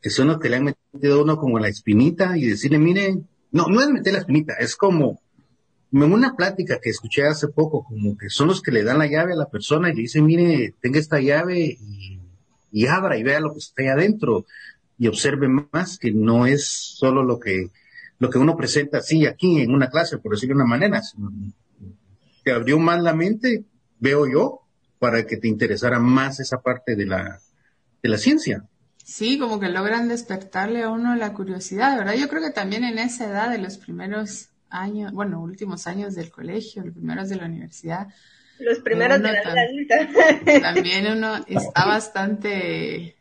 que 0.00 0.10
son 0.10 0.28
los 0.28 0.38
que 0.38 0.48
le 0.48 0.56
han 0.56 0.64
metido 0.64 1.20
a 1.20 1.22
uno 1.22 1.36
como 1.36 1.58
la 1.58 1.68
espinita 1.68 2.36
y 2.36 2.46
decirle, 2.46 2.78
mire, 2.78 3.18
no, 3.52 3.66
no 3.66 3.80
es 3.80 3.88
meter 3.90 4.14
la 4.14 4.20
espinita, 4.20 4.54
es 4.54 4.76
como 4.76 5.20
en 5.92 6.12
una 6.12 6.36
plática 6.36 6.78
que 6.80 6.90
escuché 6.90 7.26
hace 7.26 7.48
poco, 7.48 7.84
como 7.84 8.16
que 8.16 8.30
son 8.30 8.48
los 8.48 8.62
que 8.62 8.70
le 8.70 8.84
dan 8.84 8.98
la 8.98 9.06
llave 9.06 9.32
a 9.32 9.36
la 9.36 9.48
persona 9.48 9.90
y 9.90 9.94
le 9.94 10.02
dicen, 10.02 10.24
mire, 10.24 10.74
tenga 10.80 10.98
esta 10.98 11.20
llave 11.20 11.78
y, 12.70 12.86
abra 12.86 13.18
y 13.18 13.22
vea 13.22 13.40
lo 13.40 13.52
que 13.52 13.58
está 13.58 13.82
ahí 13.82 13.88
adentro 13.88 14.46
y 14.98 15.08
observe 15.08 15.48
más 15.48 15.98
que 15.98 16.12
no 16.12 16.46
es 16.46 16.66
solo 16.66 17.24
lo 17.24 17.40
que, 17.40 17.70
lo 18.18 18.30
que 18.30 18.38
uno 18.38 18.56
presenta 18.56 18.98
así 18.98 19.26
aquí 19.26 19.60
en 19.60 19.74
una 19.74 19.90
clase, 19.90 20.18
por 20.18 20.32
decirlo 20.32 20.54
de 20.54 20.62
una 20.62 20.70
manera. 20.70 21.02
Te 22.44 22.52
abrió 22.52 22.78
más 22.78 23.02
la 23.02 23.14
mente, 23.14 23.64
veo 23.98 24.28
yo, 24.28 24.60
para 24.98 25.26
que 25.26 25.38
te 25.38 25.48
interesara 25.48 25.98
más 25.98 26.38
esa 26.38 26.60
parte 26.60 26.94
de 26.94 27.06
la, 27.06 27.40
de 28.02 28.08
la 28.08 28.18
ciencia. 28.18 28.64
Sí, 29.02 29.38
como 29.38 29.58
que 29.58 29.70
logran 29.70 30.08
despertarle 30.08 30.82
a 30.82 30.90
uno 30.90 31.16
la 31.16 31.32
curiosidad, 31.32 31.98
¿verdad? 31.98 32.14
Yo 32.14 32.28
creo 32.28 32.42
que 32.42 32.52
también 32.52 32.84
en 32.84 32.98
esa 32.98 33.26
edad 33.26 33.50
de 33.50 33.58
los 33.58 33.78
primeros 33.78 34.49
años, 34.70 35.12
bueno, 35.12 35.40
últimos 35.40 35.86
años 35.86 36.14
del 36.14 36.30
colegio, 36.30 36.84
los 36.84 36.94
primeros 36.94 37.28
de 37.28 37.36
la 37.36 37.46
universidad. 37.46 38.08
Los 38.58 38.78
primeros 38.80 39.20
de 39.22 39.32
la 39.32 40.60
También 40.60 41.06
uno 41.16 41.44
está 41.46 41.86
bastante, 41.86 43.16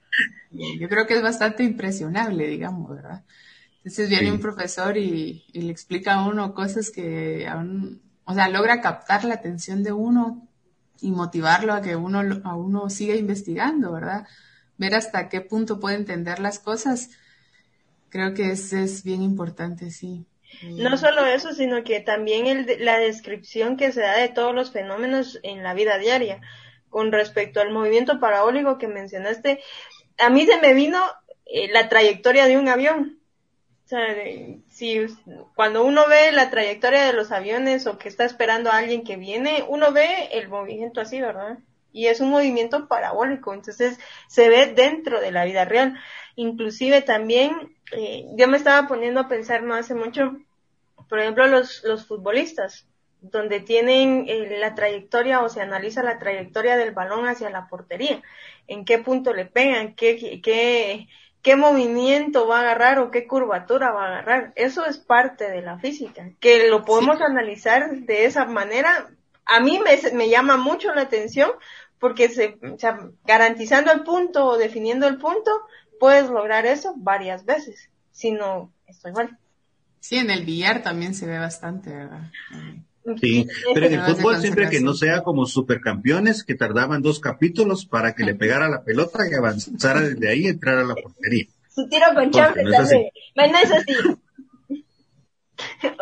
yo 0.51 0.89
creo 0.89 1.07
que 1.07 1.15
es 1.15 1.21
bastante 1.21 1.63
impresionable, 1.63 2.47
digamos, 2.47 2.89
¿verdad? 2.89 3.23
Entonces 3.77 4.09
viene 4.09 4.31
un 4.31 4.39
profesor 4.39 4.97
y, 4.97 5.45
le 5.53 5.71
explica 5.71 6.15
a 6.15 6.27
uno 6.27 6.53
cosas 6.53 6.91
que 6.91 7.47
aún, 7.47 8.01
o 8.25 8.33
sea, 8.33 8.49
logra 8.49 8.81
captar 8.81 9.23
la 9.23 9.35
atención 9.35 9.83
de 9.83 9.93
uno 9.93 10.47
y 11.01 11.11
motivarlo 11.11 11.73
a 11.73 11.81
que 11.81 11.95
uno, 11.95 12.21
a 12.43 12.55
uno 12.55 12.89
siga 12.89 13.15
investigando, 13.15 13.93
¿verdad? 13.93 14.27
Ver 14.77 14.95
hasta 14.95 15.29
qué 15.29 15.41
punto 15.41 15.79
puede 15.79 15.95
entender 15.95 16.39
las 16.39 16.59
cosas. 16.59 17.09
Creo 18.09 18.33
que 18.33 18.51
es, 18.51 18.73
es 18.73 19.03
bien 19.03 19.21
importante, 19.21 19.91
sí. 19.91 20.25
No 20.63 20.97
solo 20.97 21.25
eso, 21.25 21.53
sino 21.53 21.83
que 21.83 22.01
también 22.01 22.47
el, 22.47 22.83
la 22.83 22.97
descripción 22.97 23.77
que 23.77 23.91
se 23.91 24.01
da 24.01 24.17
de 24.17 24.29
todos 24.29 24.53
los 24.53 24.71
fenómenos 24.71 25.39
en 25.43 25.63
la 25.63 25.73
vida 25.73 25.97
diaria. 25.97 26.41
Con 26.89 27.11
respecto 27.11 27.61
al 27.61 27.71
movimiento 27.71 28.19
parabólico 28.19 28.77
que 28.77 28.87
mencionaste, 28.87 29.61
a 30.17 30.29
mí 30.29 30.45
se 30.45 30.59
me 30.59 30.73
vino 30.73 31.01
eh, 31.45 31.71
la 31.71 31.87
trayectoria 31.89 32.45
de 32.47 32.57
un 32.57 32.67
avión. 32.67 33.19
O 33.85 33.87
sea, 33.89 34.05
si 34.69 35.07
cuando 35.55 35.83
uno 35.83 36.07
ve 36.07 36.31
la 36.31 36.51
trayectoria 36.51 37.05
de 37.05 37.13
los 37.13 37.31
aviones 37.31 37.87
o 37.87 37.97
que 37.97 38.07
está 38.07 38.23
esperando 38.23 38.69
a 38.69 38.77
alguien 38.77 39.03
que 39.03 39.17
viene, 39.17 39.63
uno 39.67 39.91
ve 39.91 40.29
el 40.31 40.47
movimiento 40.47 41.01
así, 41.01 41.19
¿verdad? 41.19 41.57
Y 41.91 42.05
es 42.05 42.19
un 42.19 42.29
movimiento 42.29 42.87
parabólico, 42.87 43.51
entonces 43.51 43.97
se 44.27 44.47
ve 44.47 44.67
dentro 44.67 45.19
de 45.19 45.31
la 45.31 45.43
vida 45.43 45.65
real. 45.65 45.99
Inclusive 46.35 47.01
también, 47.01 47.77
eh, 47.91 48.25
yo 48.35 48.47
me 48.47 48.57
estaba 48.57 48.87
poniendo 48.87 49.19
a 49.19 49.27
pensar 49.27 49.63
no 49.63 49.73
hace 49.73 49.95
mucho, 49.95 50.37
por 51.07 51.19
ejemplo, 51.19 51.47
los, 51.47 51.83
los 51.83 52.05
futbolistas, 52.05 52.87
donde 53.21 53.59
tienen 53.59 54.25
eh, 54.27 54.57
la 54.59 54.75
trayectoria 54.75 55.41
o 55.41 55.49
se 55.49 55.61
analiza 55.61 56.03
la 56.03 56.19
trayectoria 56.19 56.77
del 56.77 56.91
balón 56.91 57.27
hacia 57.27 57.49
la 57.49 57.67
portería, 57.67 58.21
en 58.67 58.85
qué 58.85 58.99
punto 58.99 59.33
le 59.33 59.45
pegan, 59.45 59.95
qué, 59.95 60.41
qué, 60.41 61.07
qué 61.41 61.55
movimiento 61.55 62.47
va 62.47 62.59
a 62.59 62.61
agarrar 62.61 62.99
o 62.99 63.11
qué 63.11 63.27
curvatura 63.27 63.91
va 63.91 64.03
a 64.03 64.07
agarrar. 64.07 64.53
Eso 64.55 64.85
es 64.85 64.97
parte 64.97 65.49
de 65.49 65.61
la 65.61 65.79
física, 65.79 66.29
que 66.39 66.69
lo 66.69 66.85
podemos 66.85 67.21
analizar 67.21 67.91
de 67.91 68.25
esa 68.25 68.45
manera. 68.45 69.09
A 69.45 69.59
mí 69.59 69.79
me, 69.79 70.11
me 70.13 70.29
llama 70.29 70.57
mucho 70.57 70.93
la 70.93 71.01
atención 71.01 71.51
porque 71.99 72.29
se, 72.29 72.57
garantizando 73.25 73.91
el 73.91 74.03
punto 74.03 74.45
o 74.45 74.57
definiendo 74.57 75.07
el 75.07 75.17
punto, 75.17 75.51
puedes 75.99 76.29
lograr 76.29 76.65
eso 76.65 76.93
varias 76.97 77.45
veces, 77.45 77.89
si 78.11 78.31
no 78.31 78.71
estoy 78.87 79.11
mal. 79.11 79.37
Sí, 79.99 80.15
en 80.15 80.31
el 80.31 80.45
billar 80.45 80.81
también 80.81 81.13
se 81.13 81.25
ve 81.25 81.37
bastante, 81.37 81.93
¿verdad? 81.93 82.31
Sí, 83.19 83.47
pero 83.73 83.87
en 83.87 83.93
el 83.93 84.01
fútbol 84.01 84.37
siempre 84.37 84.69
que 84.69 84.81
no 84.81 84.93
sea 84.93 85.23
como 85.23 85.45
supercampeones 85.45 86.43
que 86.43 86.55
tardaban 86.55 87.01
dos 87.01 87.19
capítulos 87.19 87.85
para 87.85 88.13
que 88.13 88.23
le 88.23 88.35
pegara 88.35 88.69
la 88.69 88.83
pelota 88.83 89.19
y 89.29 89.33
avanzara 89.33 90.01
desde 90.01 90.29
ahí 90.29 90.45
y 90.45 90.47
entrara 90.47 90.81
a 90.81 90.85
la 90.85 90.95
portería. 90.95 91.45
Su 91.73 91.87
tiro 91.87 92.05
con 92.13 92.29
chambre 92.31 92.63
no, 92.63 92.69
no 92.69 92.75
es 92.77 93.71
así. 93.71 93.91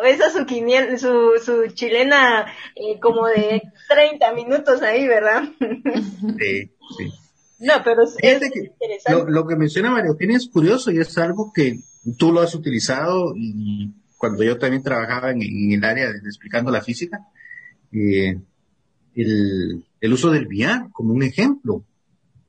Esa 0.03 0.29
su, 0.31 0.45
quiniel, 0.45 0.99
su, 0.99 1.33
su 1.43 1.67
chilena 1.73 2.51
eh, 2.75 2.99
como 2.99 3.27
de 3.27 3.63
30 3.87 4.33
minutos 4.33 4.81
ahí, 4.81 5.07
¿verdad? 5.07 5.43
Sí, 6.39 6.71
sí. 6.97 7.11
No, 7.59 7.73
pero 7.83 8.03
es, 8.03 8.15
interesante. 8.21 9.31
Lo, 9.31 9.47
que 9.47 9.55
menciona 9.55 9.89
María 9.89 10.11
Eugenia 10.11 10.37
es 10.37 10.47
curioso 10.47 10.91
y 10.91 10.99
es 10.99 11.17
algo 11.17 11.51
que 11.53 11.79
tú 12.17 12.31
lo 12.31 12.41
has 12.41 12.53
utilizado 12.53 13.33
y 13.35 13.93
cuando 14.17 14.43
yo 14.43 14.57
también 14.57 14.83
trabajaba 14.83 15.31
en, 15.31 15.41
el 15.41 15.83
área 15.83 16.11
de, 16.11 16.19
explicando 16.19 16.71
la 16.71 16.81
física, 16.81 17.27
eh, 17.91 18.39
el, 19.15 19.85
el, 19.99 20.13
uso 20.13 20.29
del 20.29 20.47
VR 20.47 20.89
como 20.91 21.13
un 21.13 21.23
ejemplo 21.23 21.83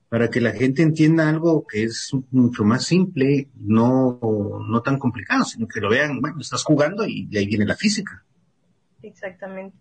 para 0.09 0.29
que 0.29 0.41
la 0.41 0.53
gente 0.53 0.83
entienda 0.83 1.29
algo 1.29 1.67
que 1.67 1.85
es 1.85 2.11
mucho 2.31 2.65
más 2.65 2.85
simple, 2.85 3.49
no, 3.57 4.19
no 4.67 4.83
tan 4.83 4.99
complicado, 4.99 5.45
sino 5.45 5.67
que 5.69 5.81
lo 5.81 5.91
vean, 5.91 6.21
bueno, 6.21 6.39
estás 6.41 6.65
jugando 6.65 7.07
y 7.07 7.29
ahí 7.37 7.47
viene 7.47 7.67
la 7.67 7.77
física. 7.77 8.25
Exactamente. 9.03 9.77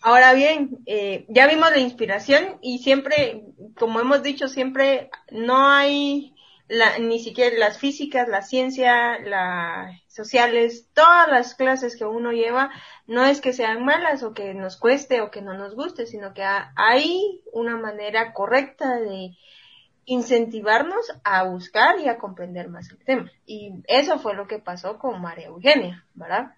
Ahora 0.00 0.32
bien, 0.32 0.78
eh, 0.86 1.26
ya 1.28 1.46
vimos 1.46 1.70
la 1.70 1.78
inspiración 1.78 2.58
y 2.62 2.78
siempre, 2.78 3.42
como 3.76 4.00
hemos 4.00 4.22
dicho, 4.22 4.48
siempre 4.48 5.10
no 5.30 5.68
hay 5.68 6.34
la, 6.68 6.98
ni 6.98 7.18
siquiera 7.18 7.56
las 7.58 7.78
físicas, 7.78 8.28
la 8.28 8.42
ciencia, 8.42 9.18
las 9.18 10.00
sociales, 10.06 10.88
todas 10.94 11.28
las 11.28 11.54
clases 11.54 11.96
que 11.96 12.04
uno 12.04 12.32
lleva, 12.32 12.70
no 13.06 13.24
es 13.24 13.40
que 13.40 13.52
sean 13.52 13.84
malas 13.84 14.22
o 14.22 14.34
que 14.34 14.54
nos 14.54 14.76
cueste 14.76 15.20
o 15.20 15.30
que 15.30 15.42
no 15.42 15.54
nos 15.54 15.74
guste, 15.74 16.06
sino 16.06 16.34
que 16.34 16.44
hay 16.44 17.42
una 17.52 17.76
manera 17.76 18.32
correcta 18.32 19.00
de 19.00 19.36
incentivarnos 20.04 21.12
a 21.24 21.44
buscar 21.44 21.98
y 22.00 22.08
a 22.08 22.18
comprender 22.18 22.68
más 22.68 22.90
el 22.90 22.98
tema. 23.04 23.30
Y 23.46 23.72
eso 23.86 24.18
fue 24.18 24.34
lo 24.34 24.46
que 24.46 24.58
pasó 24.58 24.98
con 24.98 25.20
María 25.20 25.48
Eugenia, 25.48 26.04
¿verdad? 26.14 26.52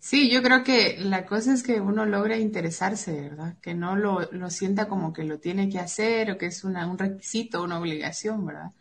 Sí, 0.00 0.30
yo 0.30 0.42
creo 0.42 0.62
que 0.62 0.96
la 1.00 1.26
cosa 1.26 1.52
es 1.52 1.62
que 1.62 1.80
uno 1.80 2.06
logra 2.06 2.36
interesarse, 2.38 3.20
¿verdad? 3.20 3.56
Que 3.60 3.74
no 3.74 3.96
lo, 3.96 4.30
lo 4.32 4.48
sienta 4.50 4.88
como 4.88 5.12
que 5.12 5.24
lo 5.24 5.38
tiene 5.40 5.68
que 5.68 5.80
hacer 5.80 6.30
o 6.30 6.38
que 6.38 6.46
es 6.46 6.64
una, 6.64 6.86
un 6.86 6.98
requisito, 6.98 7.62
una 7.62 7.78
obligación, 7.80 8.46
¿verdad? 8.46 8.72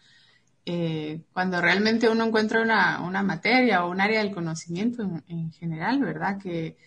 Eh, 0.66 1.24
cuando 1.34 1.62
realmente 1.62 2.10
uno 2.10 2.26
encuentra 2.26 2.62
una, 2.62 3.02
una, 3.02 3.24
materia 3.24 3.86
o 3.86 3.92
un 3.92 4.02
área 4.02 4.20
del 4.20 4.34
conocimiento 4.34 5.02
en, 5.28 5.52
general, 5.54 6.00
¿verdad? 6.02 6.38
Que, 6.40 6.78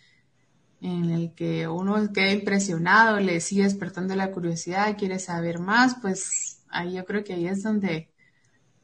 en 0.81 1.11
el 1.11 1.35
que 1.35 1.67
uno 1.69 2.13
queda 2.13 2.31
impresionado, 2.33 3.21
le 3.21 3.41
sigue 3.41 3.65
despertando 3.65 4.15
la 4.17 4.33
curiosidad, 4.33 4.97
quiere 4.99 5.19
saber 5.19 5.59
más, 5.61 5.97
pues 6.01 6.63
ahí 6.71 6.95
yo 6.95 7.05
creo 7.05 7.25
que 7.25 7.35
ahí 7.35 7.47
es 7.47 7.63
donde, 7.63 8.11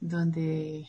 donde 0.00 0.88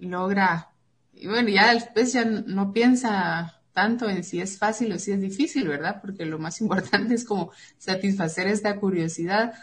logra, 0.00 0.72
y 1.14 1.26
bueno, 1.28 1.48
ya 1.50 1.74
después 1.74 2.12
ya 2.12 2.24
no 2.24 2.72
piensa 2.72 3.61
tanto 3.72 4.08
en 4.08 4.24
si 4.24 4.40
es 4.40 4.58
fácil 4.58 4.92
o 4.92 4.98
si 4.98 5.12
es 5.12 5.20
difícil, 5.20 5.68
¿verdad? 5.68 6.00
Porque 6.00 6.24
lo 6.24 6.38
más 6.38 6.60
importante 6.62 7.14
es 7.14 7.24
como 7.24 7.52
satisfacer 7.78 8.46
esta 8.46 8.78
curiosidad. 8.78 9.54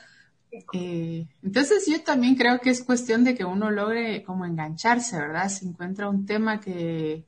Eh, 0.74 1.28
entonces 1.44 1.86
yo 1.86 2.01
también 2.04 2.36
creo 2.36 2.60
que 2.60 2.72
es 2.72 2.84
cuestión 2.84 3.24
de 3.24 3.36
que 3.36 3.46
uno 3.46 3.70
logre 3.70 4.24
como 4.24 4.46
engancharse, 4.46 5.18
¿verdad? 5.18 5.50
Si 5.50 5.68
encuentra 5.68 6.10
un 6.10 6.25
tema 6.25 6.60
que, 6.60 7.24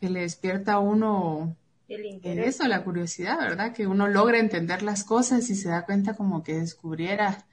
que 0.00 0.08
le 0.08 0.20
despierta 0.20 0.74
a 0.74 0.78
uno 0.78 1.56
el 1.88 2.06
interés. 2.06 2.54
Eso, 2.56 2.68
la 2.68 2.82
curiosidad, 2.82 3.38
¿verdad? 3.38 3.72
Que 3.72 3.86
uno 3.86 4.08
logra 4.08 4.38
entender 4.38 4.82
las 4.82 5.04
cosas 5.04 5.50
y 5.50 5.54
se 5.54 5.68
da 5.68 5.84
cuenta 5.84 6.14
como 6.14 6.42
que 6.42 6.54
descubriera, 6.54 7.46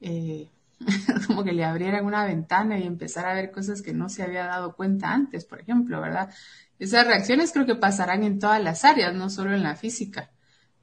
eh, 0.00 0.50
como 1.26 1.44
que 1.44 1.52
le 1.52 1.64
abrieran 1.64 2.04
una 2.04 2.24
ventana 2.24 2.78
y 2.78 2.86
empezar 2.86 3.26
a 3.26 3.34
ver 3.34 3.50
cosas 3.50 3.82
que 3.82 3.92
no 3.92 4.08
se 4.08 4.22
había 4.22 4.46
dado 4.46 4.74
cuenta 4.74 5.12
antes, 5.12 5.44
por 5.44 5.60
ejemplo, 5.60 6.00
¿verdad? 6.00 6.30
Esas 6.78 7.06
reacciones 7.06 7.52
creo 7.52 7.66
que 7.66 7.76
pasarán 7.76 8.24
en 8.24 8.38
todas 8.38 8.62
las 8.62 8.84
áreas, 8.84 9.14
no 9.14 9.30
solo 9.30 9.54
en 9.54 9.62
la 9.62 9.76
física. 9.76 10.30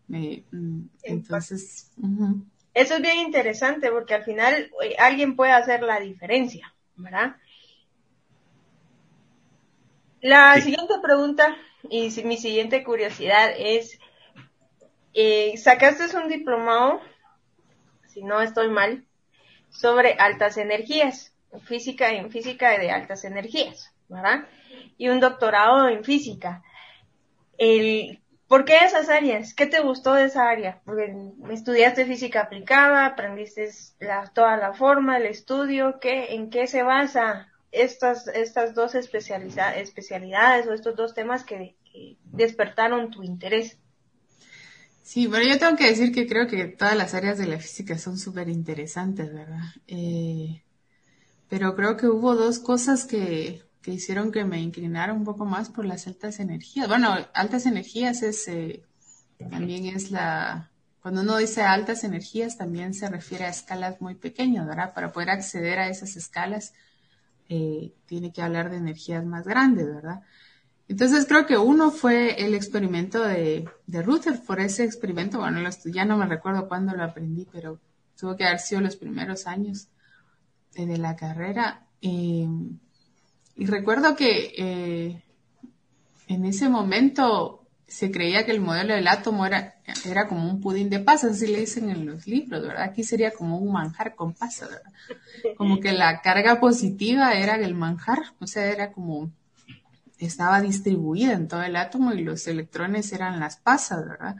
Mm, 0.08 0.88
entonces... 1.04 1.92
Eso 2.74 2.96
es 2.96 3.02
bien 3.02 3.18
interesante 3.18 3.90
porque 3.92 4.14
al 4.14 4.24
final 4.24 4.72
eh, 4.84 4.96
alguien 5.00 5.36
puede 5.36 5.52
hacer 5.52 5.82
la 5.82 6.00
diferencia, 6.00 6.74
¿verdad? 6.96 7.36
La 10.22 10.60
siguiente 10.62 10.94
pregunta 11.02 11.58
y 11.90 12.10
mi 12.24 12.38
siguiente 12.38 12.84
curiosidad 12.84 13.52
es, 13.58 14.00
eh, 15.14 15.58
sacaste 15.58 16.16
un 16.18 16.30
diplomado, 16.30 17.02
si 18.08 18.24
no 18.24 18.42
estoy 18.42 18.70
mal, 18.70 19.06
sobre 19.70 20.14
altas 20.14 20.58
energías, 20.58 21.34
física 21.64 22.10
en 22.12 22.32
física 22.32 22.78
de 22.78 22.92
altas 22.92 23.24
energías, 23.24 23.94
¿verdad? 24.08 24.48
Y 24.98 25.10
un 25.10 25.20
doctorado 25.20 25.88
en 25.88 26.04
física. 26.04 26.64
¿Por 28.48 28.66
qué 28.66 28.78
esas 28.78 29.10
áreas? 29.10 29.54
¿Qué 29.54 29.68
te 29.68 29.80
gustó 29.80 30.14
de 30.14 30.26
esa 30.26 30.50
área? 30.50 30.82
Porque 30.86 31.14
estudiaste 31.52 32.06
física 32.06 32.42
aplicada, 32.42 33.06
aprendiste 33.06 33.70
la, 34.00 34.28
toda 34.34 34.58
la 34.58 34.74
forma, 34.74 35.18
el 35.18 35.26
estudio, 35.26 36.00
¿qué, 36.00 36.34
¿en 36.34 36.50
qué 36.50 36.66
se 36.68 36.84
basa 36.84 37.50
estas, 37.72 38.28
estas 38.28 38.74
dos 38.74 38.96
especialidades 38.96 40.68
o 40.68 40.74
estos 40.74 40.96
dos 40.96 41.14
temas 41.14 41.44
que, 41.44 41.76
despertaron 42.24 43.10
tu 43.10 43.24
interés. 43.24 43.80
Sí, 45.10 45.26
bueno, 45.26 45.48
yo 45.48 45.58
tengo 45.58 45.76
que 45.76 45.88
decir 45.88 46.12
que 46.12 46.28
creo 46.28 46.46
que 46.46 46.66
todas 46.66 46.96
las 46.96 47.16
áreas 47.16 47.40
de 47.40 47.48
la 47.48 47.58
física 47.58 47.98
son 47.98 48.20
súper 48.20 48.48
interesantes, 48.48 49.34
¿verdad? 49.34 49.64
Eh, 49.88 50.62
pero 51.50 51.76
creo 51.76 51.98
que 51.98 52.06
hubo 52.06 52.36
dos 52.36 52.60
cosas 52.60 53.06
que, 53.06 53.64
que, 53.82 53.90
hicieron 53.92 54.32
que 54.32 54.46
me 54.46 54.62
inclinara 54.62 55.14
un 55.14 55.24
poco 55.24 55.46
más 55.46 55.70
por 55.72 55.86
las 55.86 56.06
altas 56.06 56.40
energías. 56.40 56.88
Bueno, 56.88 57.16
altas 57.34 57.66
energías 57.66 58.22
es, 58.22 58.48
eh, 58.50 58.84
también 59.50 59.88
es 59.88 60.12
la, 60.12 60.70
cuando 61.02 61.22
uno 61.22 61.38
dice 61.38 61.64
altas 61.64 62.04
energías 62.04 62.60
también 62.60 62.94
se 62.94 63.10
refiere 63.10 63.46
a 63.46 63.50
escalas 63.50 64.02
muy 64.02 64.14
pequeñas, 64.14 64.68
¿verdad? 64.68 64.94
Para 64.94 65.12
poder 65.12 65.32
acceder 65.32 65.80
a 65.80 65.90
esas 65.90 66.18
escalas 66.18 66.76
eh, 67.50 67.94
tiene 68.06 68.32
que 68.32 68.44
hablar 68.44 68.70
de 68.70 68.78
energías 68.78 69.26
más 69.26 69.48
grandes, 69.48 69.88
¿verdad? 69.88 70.22
Entonces 70.90 71.26
creo 71.28 71.46
que 71.46 71.58
uno 71.58 71.92
fue 71.92 72.44
el 72.44 72.56
experimento 72.56 73.24
de, 73.24 73.70
de 73.86 74.02
Rutherford, 74.02 74.60
ese 74.62 74.84
experimento, 74.84 75.38
bueno, 75.40 75.62
ya 75.86 76.04
no 76.04 76.18
me 76.18 76.26
recuerdo 76.26 76.68
cuándo 76.68 76.96
lo 76.96 77.04
aprendí, 77.04 77.48
pero 77.52 77.80
tuvo 78.20 78.36
que 78.36 78.46
haber 78.46 78.60
sido 78.60 78.82
los 78.82 78.96
primeros 78.96 79.48
años 79.48 79.88
de 80.76 80.98
la 80.98 81.16
carrera. 81.16 81.86
y 82.02 82.48
recuerdo 83.56 84.16
que 84.16 84.54
eh, 84.58 85.24
en 86.28 86.46
ese 86.46 86.70
momento 86.70 87.68
se 87.86 88.12
creía 88.12 88.46
que 88.46 88.52
el 88.52 88.62
modelo 88.62 88.94
del 88.94 89.08
átomo 89.08 89.46
era, 89.46 89.76
era 90.06 90.28
como 90.28 90.50
un 90.50 90.62
pudín 90.62 90.90
de 90.90 91.00
pasas, 91.00 91.34
así 91.34 91.48
le 91.48 91.60
dicen 91.60 91.90
en 91.90 92.06
los 92.06 92.28
libros, 92.28 92.62
¿verdad? 92.62 92.84
Aquí 92.84 93.04
sería 93.04 93.32
como 93.32 93.58
un 93.58 93.74
manjar 93.74 94.16
con 94.16 94.34
pasas, 94.34 94.70
¿verdad? 94.70 94.92
Como 95.58 95.80
que 95.80 95.92
la 95.92 96.22
carga 96.22 96.60
positiva 96.60 97.34
era 97.34 97.56
el 97.56 97.74
manjar, 97.74 98.20
o 98.40 98.48
sea, 98.48 98.66
era 98.66 98.92
como, 98.92 99.32
estaba 100.20 100.62
distribuida 100.62 101.34
en 101.34 101.48
todo 101.48 101.64
el 101.64 101.76
átomo 101.76 102.14
y 102.14 102.24
los 102.24 102.48
electrones 102.48 103.12
eran 103.14 103.40
las 103.40 103.58
pasas, 103.58 104.08
¿verdad? 104.08 104.36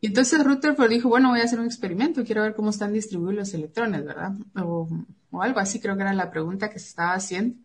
Y 0.00 0.08
entonces 0.08 0.44
Rutherford 0.44 0.90
dijo, 0.90 1.08
bueno, 1.08 1.30
voy 1.30 1.40
a 1.40 1.44
hacer 1.44 1.60
un 1.60 1.66
experimento, 1.66 2.24
quiero 2.24 2.42
ver 2.42 2.54
cómo 2.54 2.70
están 2.70 2.92
distribuidos 2.92 3.34
los 3.34 3.54
electrones, 3.54 4.04
¿verdad? 4.04 4.32
O, 4.56 4.88
algo 5.40 5.60
así, 5.60 5.80
creo 5.80 5.96
que 5.96 6.02
era 6.02 6.12
la 6.12 6.30
pregunta 6.30 6.70
que 6.70 6.78
se 6.78 6.88
estaba 6.88 7.14
haciendo. 7.14 7.56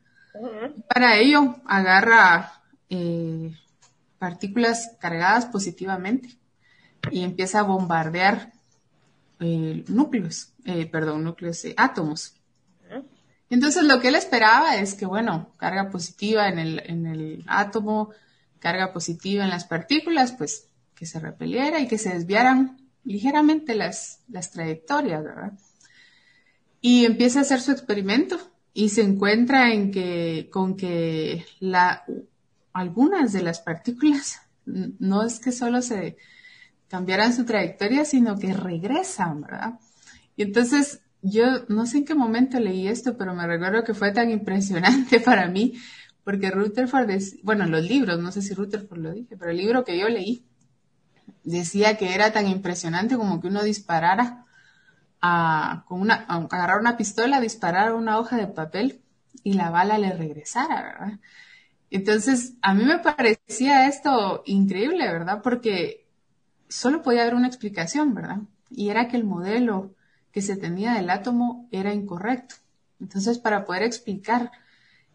Para 0.88 1.18
ello, 1.18 1.56
agarra... 1.66 2.54
Eh, 2.90 3.54
partículas 4.20 4.96
cargadas 5.00 5.46
positivamente 5.46 6.38
y 7.12 7.24
empieza 7.24 7.60
a 7.60 7.63
bombardear 7.63 8.52
eh, 9.40 9.84
núcleos, 9.88 10.54
eh, 10.66 10.88
perdón, 10.88 11.24
núcleos, 11.24 11.63
eh, 11.66 11.74
átomos. 11.78 12.36
Entonces 13.50 13.84
lo 13.84 14.00
que 14.00 14.10
él 14.10 14.16
esperaba 14.16 14.76
es 14.78 14.94
que, 14.94 15.06
bueno, 15.06 15.54
carga 15.58 15.90
positiva 15.90 16.50
en 16.50 16.60
el, 16.60 16.82
en 16.86 17.06
el 17.06 17.44
átomo, 17.48 18.10
carga 18.60 18.92
positiva 18.92 19.44
en 19.44 19.50
las 19.50 19.66
partículas, 19.66 20.34
pues 20.34 20.68
que 20.96 21.06
se 21.06 21.20
repeliera 21.20 21.80
y 21.80 21.88
que 21.88 21.98
se 21.98 22.14
desviaran 22.14 22.78
ligeramente 23.04 23.76
las, 23.76 24.22
las 24.28 24.52
trayectorias, 24.52 25.24
¿verdad? 25.24 25.54
Y 26.82 27.06
empieza 27.06 27.40
a 27.40 27.42
hacer 27.44 27.62
su 27.62 27.72
experimento 27.72 28.38
y 28.74 28.90
se 28.90 29.02
encuentra 29.02 29.72
en 29.74 29.92
que, 29.92 30.50
con 30.52 30.76
que 30.76 31.46
la, 31.60 32.04
algunas 32.74 33.32
de 33.32 33.44
las 33.44 33.60
partículas 33.60 34.42
no 34.66 35.24
es 35.24 35.40
que 35.40 35.52
solo 35.52 35.82
se 35.82 36.18
cambiaran 36.88 37.34
su 37.34 37.46
trayectoria, 37.46 38.06
sino 38.06 38.38
que 38.38 38.54
regresan, 38.54 39.42
¿verdad? 39.42 39.80
Y 40.36 40.44
entonces 40.44 41.02
yo 41.30 41.66
no 41.68 41.86
sé 41.86 42.00
en 42.00 42.06
qué 42.06 42.16
momento 42.16 42.60
leí 42.60 42.88
esto, 42.88 43.18
pero 43.18 43.34
me 43.34 43.48
recuerdo 43.48 43.84
que 43.84 43.94
fue 43.94 44.12
tan 44.12 44.30
impresionante 44.30 45.20
para 45.26 45.48
mí, 45.48 45.74
porque 46.24 46.52
Rutherford, 46.52 47.10
bueno, 47.44 47.66
los 47.66 47.84
libros, 47.84 48.20
no 48.20 48.32
sé 48.32 48.42
si 48.42 48.54
Rutherford 48.54 49.00
lo 49.00 49.12
dije, 49.12 49.38
pero 49.38 49.52
el 49.52 49.58
libro 49.58 49.84
que 49.84 49.98
yo 49.98 50.10
leí 50.10 50.46
decía 51.44 51.98
que 51.98 52.13
era 52.13 52.32
tan 52.32 52.48
impresionante 52.48 53.16
como 53.16 53.40
que 53.40 53.48
uno 53.48 53.63
disparara 53.63 54.46
a, 55.22 55.86
con 55.88 56.02
una, 56.02 56.26
agarrar 56.28 56.80
una 56.80 56.98
pistola, 56.98 57.40
disparar 57.40 57.94
una 57.94 58.20
hoja 58.20 58.38
de 58.38 58.48
papel 58.48 59.02
y 59.44 59.54
la 59.54 59.70
bala 59.70 59.98
le 59.98 60.13
regresara, 60.13 60.82
¿verdad? 60.82 61.20
Entonces, 61.90 62.56
a 62.62 62.74
mí 62.74 62.84
me 62.84 63.00
parecía 63.00 63.88
esto 63.88 64.44
increíble, 64.46 65.10
¿verdad? 65.12 65.42
Porque 65.42 66.06
solo 66.68 67.02
podía 67.02 67.22
haber 67.22 67.36
una 67.36 67.48
explicación, 67.48 68.13
¿verdad? 68.13 68.40
Y 68.70 68.90
era 68.90 69.08
que 69.08 69.16
el 69.16 69.24
modelo 69.24 69.96
que 70.32 70.42
se 70.42 70.58
tenía 70.58 70.94
del 70.94 71.10
átomo 71.10 71.68
era 71.72 71.94
incorrecto. 71.94 72.56
Entonces, 73.00 73.38
para 73.40 73.66
poder 73.66 73.84
explicar 73.84 74.52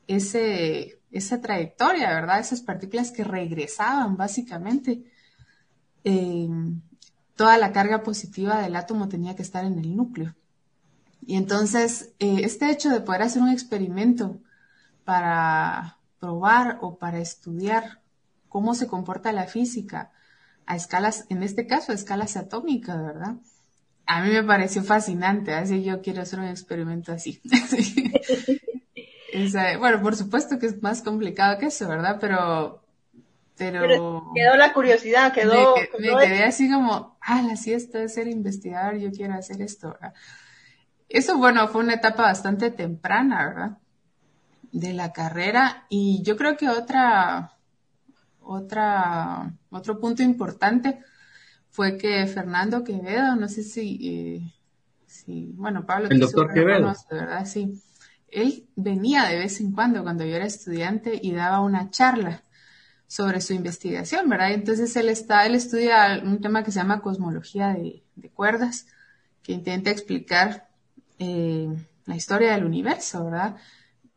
ese, 0.06 1.00
esa 1.10 1.40
trayectoria, 1.40 2.08
¿verdad? 2.10 2.40
Esas 2.40 2.60
partículas 2.60 3.10
que 3.10 3.24
regresaban 3.24 4.16
básicamente, 4.16 5.04
eh, 6.04 6.48
toda 7.36 7.58
la 7.58 7.72
carga 7.72 8.02
positiva 8.02 8.60
del 8.60 8.76
átomo 8.76 9.08
tenía 9.08 9.36
que 9.36 9.42
estar 9.42 9.64
en 9.64 9.78
el 9.78 9.96
núcleo. 9.96 10.34
Y 11.24 11.36
entonces, 11.36 12.12
eh, 12.18 12.40
este 12.44 12.70
hecho 12.70 12.90
de 12.90 13.00
poder 13.00 13.22
hacer 13.22 13.42
un 13.42 13.50
experimento 13.50 14.40
para 15.04 15.98
probar 16.18 16.78
o 16.80 16.98
para 16.98 17.18
estudiar 17.18 18.00
cómo 18.48 18.74
se 18.74 18.86
comporta 18.86 19.32
la 19.32 19.46
física 19.46 20.12
a 20.66 20.76
escalas, 20.76 21.26
en 21.28 21.42
este 21.42 21.66
caso 21.66 21.92
a 21.92 21.94
escalas 21.94 22.36
atómicas, 22.36 23.02
¿verdad? 23.02 23.36
A 24.06 24.22
mí 24.22 24.30
me 24.30 24.42
pareció 24.42 24.82
fascinante, 24.82 25.54
así 25.54 25.82
yo 25.82 26.02
quiero 26.02 26.22
hacer 26.22 26.40
un 26.40 26.46
experimento 26.46 27.12
así. 27.12 27.40
bueno, 29.78 30.02
por 30.02 30.16
supuesto 30.16 30.58
que 30.58 30.66
es 30.66 30.82
más 30.82 31.02
complicado 31.02 31.58
que 31.58 31.66
eso, 31.66 31.88
¿verdad? 31.88 32.18
Pero, 32.20 32.82
pero, 33.56 34.32
quedó 34.34 34.56
la 34.56 34.72
curiosidad, 34.72 35.32
quedó. 35.32 35.74
Me, 35.98 36.08
quedé 36.08 36.44
así 36.44 36.70
como, 36.70 37.16
ah, 37.20 37.42
la 37.42 37.56
siesta 37.56 37.98
de 37.98 38.08
ser 38.08 38.26
investigador, 38.26 38.98
yo 38.98 39.10
quiero 39.12 39.34
hacer 39.34 39.62
esto, 39.62 39.92
¿verdad? 39.92 40.14
Eso, 41.08 41.36
bueno, 41.36 41.68
fue 41.68 41.82
una 41.82 41.94
etapa 41.94 42.22
bastante 42.22 42.70
temprana, 42.70 43.46
¿verdad? 43.46 43.78
de 44.72 44.94
la 44.94 45.12
carrera 45.12 45.86
y 45.90 46.22
yo 46.22 46.36
creo 46.36 46.56
que 46.56 46.68
otra, 46.68 47.52
otra, 48.40 49.52
otro 49.70 50.00
punto 50.00 50.22
importante 50.22 50.98
fue 51.72 51.96
que 51.96 52.26
Fernando 52.26 52.84
Quevedo, 52.84 53.34
no 53.34 53.48
sé 53.48 53.62
si, 53.62 53.98
eh, 54.02 54.54
si 55.06 55.52
bueno, 55.54 55.84
Pablo, 55.86 56.08
el 56.10 56.20
doctor 56.20 56.52
Quevedo, 56.52 56.92
¿verdad? 57.10 57.46
Sí. 57.46 57.80
Él 58.28 58.66
venía 58.76 59.24
de 59.24 59.38
vez 59.38 59.58
en 59.60 59.72
cuando, 59.72 60.02
cuando 60.02 60.24
yo 60.24 60.36
era 60.36 60.44
estudiante, 60.44 61.18
y 61.20 61.32
daba 61.32 61.60
una 61.60 61.90
charla 61.90 62.44
sobre 63.06 63.40
su 63.40 63.54
investigación, 63.54 64.28
¿verdad? 64.28 64.52
Entonces 64.52 64.94
él 64.96 65.08
está, 65.08 65.46
él 65.46 65.54
estudia 65.54 66.20
un 66.22 66.40
tema 66.42 66.62
que 66.62 66.72
se 66.72 66.78
llama 66.78 67.00
cosmología 67.00 67.68
de, 67.68 68.02
cuerdas, 68.34 68.86
que 69.42 69.52
intenta 69.52 69.90
explicar 69.90 70.68
eh, 71.18 71.68
la 72.04 72.16
historia 72.16 72.52
del 72.52 72.64
universo, 72.64 73.24
¿verdad? 73.24 73.56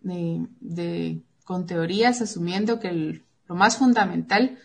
De, 0.02 1.22
con 1.46 1.66
teorías 1.66 2.22
asumiendo 2.22 2.80
que 2.80 3.22
lo 3.48 3.56
más 3.56 3.78
fundamental 3.78 4.58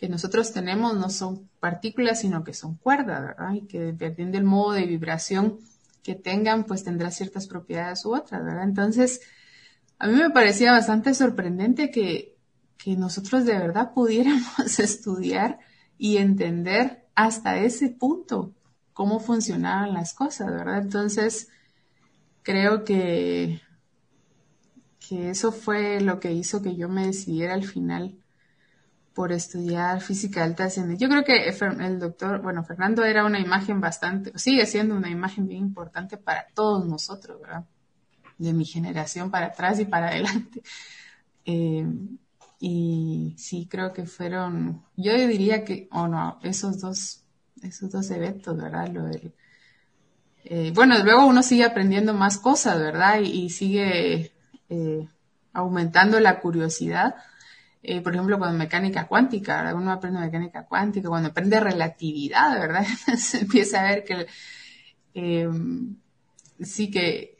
que 0.00 0.08
nosotros 0.08 0.54
tenemos 0.54 0.96
no 0.96 1.10
son 1.10 1.50
partículas, 1.60 2.20
sino 2.22 2.42
que 2.42 2.54
son 2.54 2.76
cuerdas, 2.76 3.20
¿verdad? 3.20 3.52
Y 3.52 3.66
que 3.66 3.80
dependiendo 3.80 4.38
del 4.38 4.46
modo 4.46 4.72
de 4.72 4.86
vibración 4.86 5.58
que 6.02 6.14
tengan, 6.14 6.64
pues 6.64 6.84
tendrá 6.84 7.10
ciertas 7.10 7.46
propiedades 7.46 8.06
u 8.06 8.14
otras, 8.14 8.42
¿verdad? 8.42 8.64
Entonces, 8.64 9.20
a 9.98 10.06
mí 10.06 10.14
me 10.14 10.30
parecía 10.30 10.72
bastante 10.72 11.12
sorprendente 11.12 11.90
que, 11.90 12.34
que 12.78 12.96
nosotros 12.96 13.44
de 13.44 13.52
verdad 13.58 13.92
pudiéramos 13.94 14.78
estudiar 14.78 15.58
y 15.98 16.16
entender 16.16 17.04
hasta 17.14 17.58
ese 17.58 17.90
punto 17.90 18.54
cómo 18.94 19.20
funcionaban 19.20 19.92
las 19.92 20.14
cosas, 20.14 20.46
¿verdad? 20.46 20.78
Entonces, 20.78 21.48
creo 22.40 22.84
que, 22.84 23.60
que 25.06 25.28
eso 25.28 25.52
fue 25.52 26.00
lo 26.00 26.20
que 26.20 26.32
hizo 26.32 26.62
que 26.62 26.74
yo 26.74 26.88
me 26.88 27.06
decidiera 27.06 27.52
al 27.52 27.64
final 27.64 28.16
por 29.20 29.32
estudiar 29.32 30.00
física 30.00 30.42
alta 30.42 30.68
Yo 30.96 31.06
creo 31.10 31.24
que 31.24 31.50
el 31.50 31.98
doctor, 31.98 32.40
bueno, 32.40 32.64
Fernando 32.64 33.04
era 33.04 33.26
una 33.26 33.38
imagen 33.38 33.78
bastante, 33.78 34.32
sigue 34.38 34.64
siendo 34.64 34.94
una 34.94 35.10
imagen 35.10 35.46
bien 35.46 35.60
importante 35.60 36.16
para 36.16 36.46
todos 36.54 36.86
nosotros, 36.86 37.38
¿verdad? 37.38 37.66
De 38.38 38.54
mi 38.54 38.64
generación 38.64 39.30
para 39.30 39.48
atrás 39.48 39.78
y 39.78 39.84
para 39.84 40.08
adelante. 40.08 40.62
Eh, 41.44 41.86
y 42.60 43.34
sí, 43.36 43.66
creo 43.68 43.92
que 43.92 44.06
fueron, 44.06 44.84
yo 44.96 45.12
diría 45.14 45.64
que, 45.64 45.88
o 45.90 46.06
no, 46.06 46.38
esos 46.42 46.80
dos, 46.80 47.24
esos 47.62 47.90
dos 47.90 48.10
eventos, 48.10 48.56
¿verdad? 48.56 48.88
Lo 48.88 49.04
del, 49.04 49.34
eh, 50.44 50.70
bueno, 50.74 50.94
luego 51.02 51.26
uno 51.26 51.42
sigue 51.42 51.64
aprendiendo 51.64 52.14
más 52.14 52.38
cosas, 52.38 52.78
¿verdad? 52.78 53.20
Y, 53.20 53.50
sigue 53.50 54.32
eh, 54.68 55.08
aumentando 55.52 56.20
la 56.20 56.40
curiosidad 56.40 57.16
eh, 57.82 58.02
por 58.02 58.14
ejemplo, 58.14 58.38
cuando 58.38 58.58
mecánica 58.58 59.06
cuántica, 59.06 59.74
uno 59.74 59.90
aprende 59.92 60.20
mecánica 60.20 60.66
cuántica, 60.66 61.08
cuando 61.08 61.30
aprende 61.30 61.60
relatividad, 61.60 62.58
¿verdad? 62.58 62.84
Se 63.18 63.40
empieza 63.40 63.80
a 63.80 63.90
ver 63.90 64.04
que 64.04 64.26
em, 65.14 65.96
sí 66.60 66.90
que, 66.90 67.38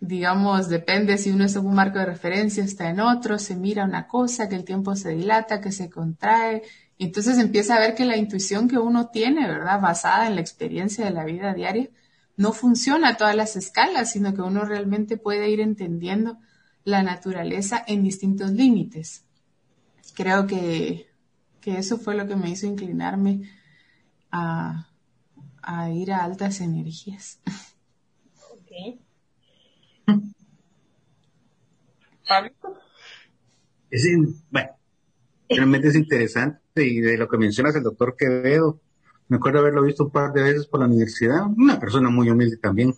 digamos, 0.00 0.68
depende 0.68 1.18
si 1.18 1.30
uno 1.30 1.44
es 1.44 1.56
en 1.56 1.66
un 1.66 1.74
marco 1.74 1.98
de 1.98 2.06
referencia, 2.06 2.62
está 2.62 2.88
en 2.88 3.00
otro, 3.00 3.38
se 3.38 3.56
mira 3.56 3.84
una 3.84 4.06
cosa, 4.06 4.48
que 4.48 4.54
el 4.56 4.64
tiempo 4.64 4.94
se 4.96 5.10
dilata, 5.10 5.60
que 5.60 5.72
se 5.72 5.90
contrae, 5.90 6.62
entonces 6.98 7.38
empieza 7.38 7.76
a 7.76 7.80
ver 7.80 7.94
que 7.94 8.04
la 8.04 8.16
intuición 8.16 8.68
que 8.68 8.78
uno 8.78 9.08
tiene, 9.08 9.48
¿verdad? 9.48 9.80
Basada 9.80 10.28
en 10.28 10.36
la 10.36 10.40
experiencia 10.40 11.04
de 11.04 11.10
la 11.10 11.24
vida 11.24 11.52
diaria, 11.54 11.90
no 12.36 12.52
funciona 12.52 13.10
a 13.10 13.16
todas 13.16 13.34
las 13.36 13.56
escalas, 13.56 14.12
sino 14.12 14.34
que 14.34 14.42
uno 14.42 14.64
realmente 14.64 15.16
puede 15.16 15.50
ir 15.50 15.60
entendiendo 15.60 16.38
la 16.84 17.02
naturaleza 17.02 17.82
en 17.86 18.04
distintos 18.04 18.50
límites 18.52 19.24
creo 20.12 20.46
que, 20.46 21.08
eso 21.64 21.98
fue 21.98 22.14
lo 22.14 22.26
que 22.26 22.36
me 22.36 22.50
hizo 22.50 22.66
inclinarme 22.66 23.50
a, 24.30 24.86
ir 25.92 26.12
a 26.12 26.24
altas 26.24 26.60
energías. 26.60 27.40
Ok. 28.50 29.00
Es, 33.90 34.08
bueno, 34.50 34.70
realmente 35.48 35.88
es 35.88 35.94
interesante 35.94 36.60
y 36.76 37.00
de 37.00 37.16
lo 37.16 37.28
que 37.28 37.38
mencionas 37.38 37.76
el 37.76 37.82
doctor 37.82 38.16
Quevedo, 38.18 38.80
me 39.28 39.36
acuerdo 39.36 39.60
haberlo 39.60 39.82
visto 39.82 40.04
un 40.04 40.10
par 40.10 40.32
de 40.32 40.42
veces 40.42 40.66
por 40.66 40.80
la 40.80 40.86
universidad, 40.86 41.46
una 41.46 41.78
persona 41.78 42.10
muy 42.10 42.28
humilde 42.28 42.56
también. 42.56 42.94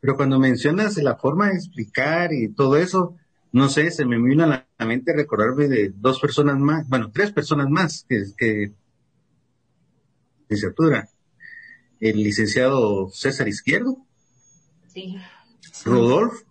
Pero 0.00 0.16
cuando 0.16 0.38
mencionas 0.38 0.96
la 0.98 1.16
forma 1.16 1.48
de 1.48 1.54
explicar 1.54 2.32
y 2.32 2.48
todo 2.48 2.76
eso, 2.76 3.16
no 3.52 3.68
sé, 3.68 3.90
se 3.90 4.04
me 4.04 4.20
vino 4.20 4.44
a 4.44 4.66
la 4.78 4.86
mente 4.86 5.12
recordarme 5.14 5.68
de 5.68 5.92
dos 5.94 6.20
personas 6.20 6.58
más, 6.58 6.88
bueno, 6.88 7.10
tres 7.12 7.32
personas 7.32 7.68
más 7.68 8.04
que, 8.08 8.24
que 8.36 8.72
licenciatura. 10.48 11.08
El 12.00 12.22
licenciado 12.22 13.08
César 13.10 13.48
Izquierdo. 13.48 14.06
Sí. 14.86 15.16
Rodolfo, 15.84 16.44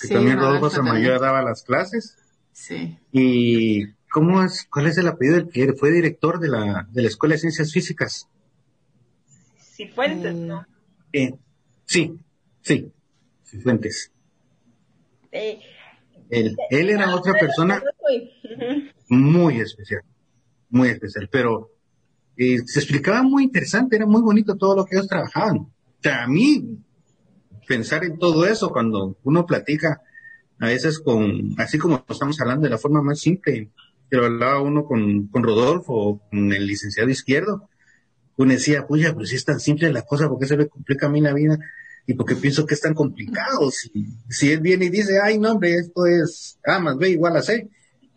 que 0.00 0.08
también 0.08 0.38
Rodolfo 0.38 0.70
Samayoa 0.70 1.18
daba 1.18 1.42
las 1.42 1.62
clases. 1.62 2.16
Sí. 2.52 2.98
Y 3.10 3.86
¿cómo 4.10 4.42
es, 4.42 4.66
cuál 4.70 4.86
es 4.86 4.98
el 4.98 5.08
apellido 5.08 5.36
del 5.36 5.48
que 5.48 5.72
fue 5.72 5.90
director 5.90 6.38
de 6.38 6.48
la, 6.48 6.88
de 6.90 7.02
la 7.02 7.08
Escuela 7.08 7.34
de 7.34 7.40
Ciencias 7.40 7.72
Físicas? 7.72 8.28
Cifuentes, 9.58 10.34
¿no? 10.34 10.66
Eh, 11.12 11.34
sí, 11.86 12.18
sí, 12.60 12.92
Cifuentes. 13.44 14.12
Eh, 15.32 15.60
él, 16.32 16.56
él 16.70 16.88
era 16.88 17.14
otra 17.14 17.34
persona 17.34 17.82
muy 19.10 19.60
especial, 19.60 20.02
muy 20.70 20.88
especial, 20.88 21.28
pero 21.30 21.70
eh, 22.38 22.58
se 22.64 22.80
explicaba 22.80 23.22
muy 23.22 23.44
interesante, 23.44 23.96
era 23.96 24.06
muy 24.06 24.22
bonito 24.22 24.56
todo 24.56 24.74
lo 24.74 24.86
que 24.86 24.96
ellos 24.96 25.08
trabajaban. 25.08 25.58
O 25.58 25.70
sea, 26.02 26.24
a 26.24 26.28
mí, 26.28 26.78
pensar 27.68 28.04
en 28.04 28.18
todo 28.18 28.46
eso 28.46 28.70
cuando 28.70 29.18
uno 29.24 29.44
platica, 29.44 30.00
a 30.58 30.66
veces 30.68 31.00
con, 31.00 31.54
así 31.58 31.76
como 31.76 32.02
estamos 32.08 32.40
hablando 32.40 32.64
de 32.64 32.70
la 32.70 32.78
forma 32.78 33.02
más 33.02 33.20
simple, 33.20 33.68
pero 34.08 34.24
hablaba 34.24 34.62
uno 34.62 34.86
con, 34.86 35.26
con 35.26 35.42
Rodolfo 35.42 36.22
con 36.30 36.50
el 36.50 36.66
licenciado 36.66 37.10
izquierdo, 37.10 37.68
uno 38.38 38.52
decía, 38.52 38.86
puya, 38.86 39.12
pero 39.12 39.26
si 39.26 39.36
es 39.36 39.44
tan 39.44 39.60
simple 39.60 39.92
la 39.92 40.02
cosa, 40.02 40.30
¿por 40.30 40.38
qué 40.38 40.46
se 40.46 40.56
me 40.56 40.66
complica 40.66 41.06
a 41.08 41.10
mí 41.10 41.20
la 41.20 41.34
vida? 41.34 41.58
Y 42.06 42.14
porque 42.14 42.36
pienso 42.36 42.66
que 42.66 42.74
es 42.74 42.80
tan 42.80 42.94
complicado. 42.94 43.70
Si, 43.70 43.90
si 44.28 44.52
él 44.52 44.60
viene 44.60 44.86
y 44.86 44.90
dice, 44.90 45.20
ay, 45.22 45.38
no, 45.38 45.52
hombre, 45.52 45.76
esto 45.76 46.06
es 46.06 46.58
A 46.64 46.78
más 46.78 46.96
B 46.96 47.10
igual 47.10 47.36
a 47.36 47.42
C, 47.42 47.68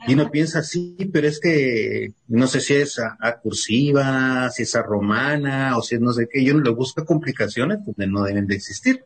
y 0.08 0.13
uno 0.13 0.30
piensa, 0.30 0.62
sí, 0.62 0.95
pero 1.12 1.28
es 1.28 1.39
que 1.39 2.13
no 2.28 2.48
sé 2.48 2.60
si 2.60 2.76
es 2.76 3.00
a, 3.00 3.39
cursiva, 3.41 4.50
si 4.52 4.63
es 4.63 4.76
a 4.76 4.84
romana, 4.84 5.78
o 5.78 5.82
si 5.82 5.95
es 5.95 6.02
no 6.02 6.13
sé 6.13 6.28
qué, 6.32 6.41
y 6.41 6.52
uno 6.52 6.62
le 6.62 6.69
busca 6.71 7.04
complicaciones 7.04 7.84
donde 7.84 8.08
no 8.08 8.24
deben 8.24 8.45
de 8.45 8.56
existir. 8.56 9.04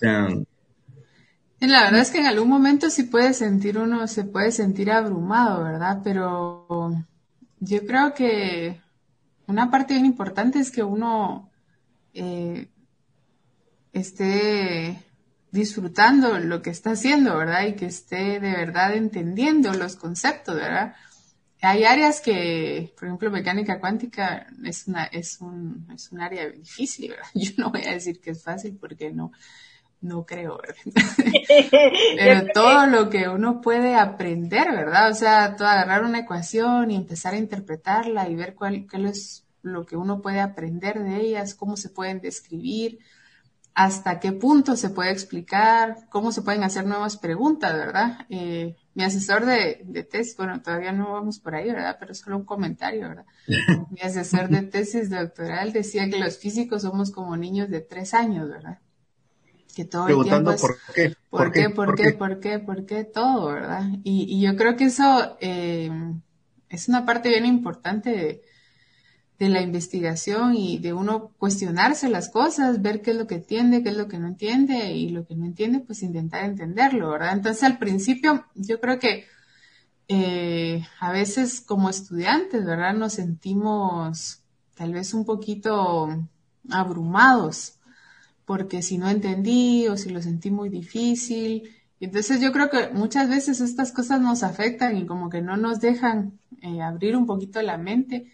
la 0.00 0.44
verdad 1.60 2.00
es 2.00 2.10
que 2.10 2.18
en 2.18 2.26
algún 2.26 2.48
momento 2.48 2.88
sí 2.88 3.02
puede 3.02 3.34
sentir 3.34 3.76
uno, 3.76 4.06
se 4.06 4.24
puede 4.24 4.50
sentir 4.50 4.90
abrumado, 4.90 5.64
¿verdad? 5.64 6.00
Pero 6.02 7.04
yo 7.60 7.86
creo 7.86 8.14
que 8.14 8.80
una 9.46 9.70
parte 9.70 9.94
bien 9.94 10.06
importante 10.06 10.58
es 10.58 10.70
que 10.70 10.82
uno 10.82 11.50
eh, 12.14 12.68
esté 13.92 15.02
disfrutando 15.50 16.38
lo 16.38 16.62
que 16.62 16.70
está 16.70 16.90
haciendo, 16.90 17.36
¿verdad? 17.36 17.66
Y 17.66 17.74
que 17.74 17.86
esté 17.86 18.40
de 18.40 18.52
verdad 18.52 18.94
entendiendo 18.94 19.72
los 19.72 19.96
conceptos, 19.96 20.56
¿verdad? 20.56 20.94
Hay 21.62 21.84
áreas 21.84 22.20
que, 22.20 22.92
por 22.98 23.08
ejemplo, 23.08 23.30
mecánica 23.30 23.80
cuántica 23.80 24.46
es 24.64 24.86
una, 24.86 25.04
es 25.04 25.40
un, 25.40 25.88
es 25.94 26.12
un 26.12 26.20
área 26.20 26.48
difícil, 26.48 27.10
¿verdad? 27.10 27.26
Yo 27.34 27.52
no 27.56 27.70
voy 27.70 27.82
a 27.82 27.92
decir 27.92 28.20
que 28.20 28.30
es 28.30 28.42
fácil 28.42 28.76
porque 28.78 29.10
no, 29.10 29.32
no 30.02 30.26
creo, 30.26 30.58
¿verdad? 30.58 30.76
Pero 32.16 32.46
todo 32.52 32.86
lo 32.86 33.08
que 33.08 33.28
uno 33.28 33.60
puede 33.60 33.94
aprender, 33.94 34.70
¿verdad? 34.70 35.10
O 35.10 35.14
sea, 35.14 35.56
todo 35.56 35.68
agarrar 35.68 36.04
una 36.04 36.20
ecuación 36.20 36.90
y 36.90 36.96
empezar 36.96 37.34
a 37.34 37.38
interpretarla 37.38 38.28
y 38.28 38.34
ver 38.34 38.54
cuál, 38.54 38.86
cuál 38.88 39.06
es 39.06 39.44
lo 39.62 39.86
que 39.86 39.96
uno 39.96 40.20
puede 40.20 40.40
aprender 40.40 41.02
de 41.02 41.20
ellas, 41.20 41.54
cómo 41.54 41.76
se 41.76 41.88
pueden 41.88 42.20
describir, 42.20 43.00
hasta 43.76 44.20
qué 44.20 44.32
punto 44.32 44.74
se 44.74 44.88
puede 44.88 45.10
explicar, 45.10 46.08
cómo 46.08 46.32
se 46.32 46.40
pueden 46.40 46.64
hacer 46.64 46.86
nuevas 46.86 47.18
preguntas, 47.18 47.74
¿verdad? 47.74 48.20
Eh, 48.30 48.74
mi 48.94 49.04
asesor 49.04 49.44
de, 49.44 50.06
tesis, 50.10 50.34
bueno, 50.38 50.62
todavía 50.62 50.92
no 50.92 51.12
vamos 51.12 51.38
por 51.40 51.54
ahí, 51.54 51.66
¿verdad? 51.66 51.98
Pero 52.00 52.14
solo 52.14 52.38
un 52.38 52.46
comentario, 52.46 53.06
¿verdad? 53.06 53.26
mi 53.90 54.00
asesor 54.00 54.48
de 54.48 54.62
tesis 54.62 55.10
doctoral 55.10 55.74
decía 55.74 56.08
que 56.08 56.18
los 56.18 56.38
físicos 56.38 56.82
somos 56.82 57.10
como 57.10 57.36
niños 57.36 57.68
de 57.68 57.82
tres 57.82 58.14
años, 58.14 58.48
¿verdad? 58.48 58.78
Que 59.74 59.84
todo 59.84 60.08
el 60.08 60.24
tiempo 60.24 60.52
es, 60.52 60.60
por 60.62 60.76
qué. 60.94 61.14
¿Por, 61.28 61.52
qué, 61.52 61.68
por, 61.68 61.94
qué, 61.94 62.12
por 62.12 62.40
qué, 62.40 62.58
por 62.58 62.86
qué, 62.86 63.04
todo, 63.04 63.52
¿verdad? 63.52 63.82
Y, 64.04 64.40
yo 64.40 64.56
creo 64.56 64.76
que 64.76 64.84
eso 64.84 65.36
eh, 65.42 65.90
es 66.70 66.88
una 66.88 67.04
parte 67.04 67.28
bien 67.28 67.44
importante 67.44 68.08
de, 68.08 68.42
de 69.38 69.48
la 69.48 69.60
investigación 69.60 70.54
y 70.54 70.78
de 70.78 70.92
uno 70.94 71.32
cuestionarse 71.38 72.08
las 72.08 72.30
cosas, 72.30 72.80
ver 72.80 73.02
qué 73.02 73.10
es 73.10 73.16
lo 73.16 73.26
que 73.26 73.36
entiende, 73.36 73.82
qué 73.82 73.90
es 73.90 73.96
lo 73.96 74.08
que 74.08 74.18
no 74.18 74.28
entiende 74.28 74.92
y 74.92 75.10
lo 75.10 75.26
que 75.26 75.36
no 75.36 75.44
entiende, 75.44 75.80
pues 75.80 76.02
intentar 76.02 76.44
entenderlo, 76.44 77.10
¿verdad? 77.10 77.34
Entonces 77.34 77.62
al 77.62 77.78
principio 77.78 78.46
yo 78.54 78.80
creo 78.80 78.98
que 78.98 79.24
eh, 80.08 80.84
a 81.00 81.12
veces 81.12 81.60
como 81.60 81.90
estudiantes, 81.90 82.64
¿verdad? 82.64 82.94
Nos 82.94 83.14
sentimos 83.14 84.42
tal 84.74 84.92
vez 84.92 85.12
un 85.12 85.24
poquito 85.24 86.08
abrumados 86.70 87.74
porque 88.46 88.80
si 88.80 88.96
no 88.96 89.08
entendí 89.08 89.88
o 89.88 89.96
si 89.96 90.10
lo 90.10 90.22
sentí 90.22 90.50
muy 90.50 90.68
difícil 90.68 91.68
Entonces 92.00 92.40
yo 92.40 92.52
creo 92.52 92.70
que 92.70 92.90
muchas 92.92 93.28
veces 93.28 93.60
estas 93.60 93.92
cosas 93.92 94.20
nos 94.20 94.42
afectan 94.42 94.96
y 94.96 95.06
como 95.06 95.28
que 95.30 95.42
no 95.42 95.56
nos 95.56 95.80
dejan 95.80 96.38
eh, 96.62 96.80
abrir 96.80 97.16
un 97.16 97.26
poquito 97.26 97.60
la 97.62 97.78
mente 97.78 98.32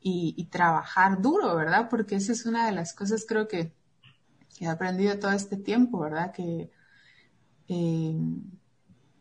y, 0.00 0.44
trabajar 0.50 1.20
duro, 1.20 1.54
¿verdad? 1.56 1.88
Porque 1.88 2.16
esa 2.16 2.32
es 2.32 2.46
una 2.46 2.66
de 2.66 2.72
las 2.72 2.94
cosas 2.94 3.24
creo 3.26 3.48
que, 3.48 3.72
he 4.60 4.66
aprendido 4.66 5.18
todo 5.18 5.32
este 5.32 5.56
tiempo, 5.56 6.00
¿verdad? 6.00 6.32
Que 6.32 6.70
eh, 7.68 8.16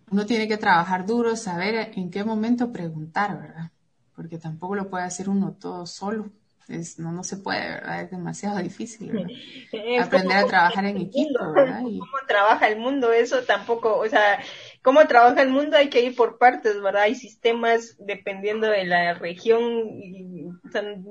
uno 0.10 0.26
tiene 0.26 0.48
que 0.48 0.58
trabajar 0.58 1.06
duro, 1.06 1.36
saber 1.36 1.92
en 1.96 2.10
qué 2.10 2.24
momento 2.24 2.72
preguntar, 2.72 3.40
¿verdad? 3.40 3.72
Porque 4.16 4.40
tampoco 4.40 4.76
lo 4.76 4.90
puede 4.90 5.04
hacer 5.04 5.30
uno 5.30 5.54
todo 5.54 5.86
solo. 5.86 6.32
Es, 6.68 7.00
no, 7.00 7.12
no 7.12 7.24
se 7.24 7.38
puede, 7.38 7.62
¿verdad? 7.62 8.02
Es 8.02 8.12
demasiado 8.12 8.58
difícil, 8.58 9.12
Aprender 10.02 10.38
a 10.38 10.48
trabajar 10.48 10.86
en 10.86 10.98
equipo, 10.98 11.52
¿verdad? 11.54 11.82
¿Cómo 11.84 12.18
trabaja 12.28 12.68
el 12.68 12.80
mundo? 12.80 13.12
Eso 13.12 13.44
tampoco, 13.44 13.98
o 13.98 14.08
sea, 14.08 14.40
cómo 14.88 15.06
trabaja 15.06 15.42
el 15.42 15.50
mundo 15.50 15.76
hay 15.76 15.90
que 15.90 16.02
ir 16.02 16.16
por 16.16 16.38
partes, 16.38 16.82
¿verdad? 16.82 17.02
Hay 17.02 17.16
sistemas 17.16 17.98
dependiendo 18.00 18.68
de 18.68 18.86
la 18.86 19.16
región. 19.16 19.62
Y, 20.02 20.48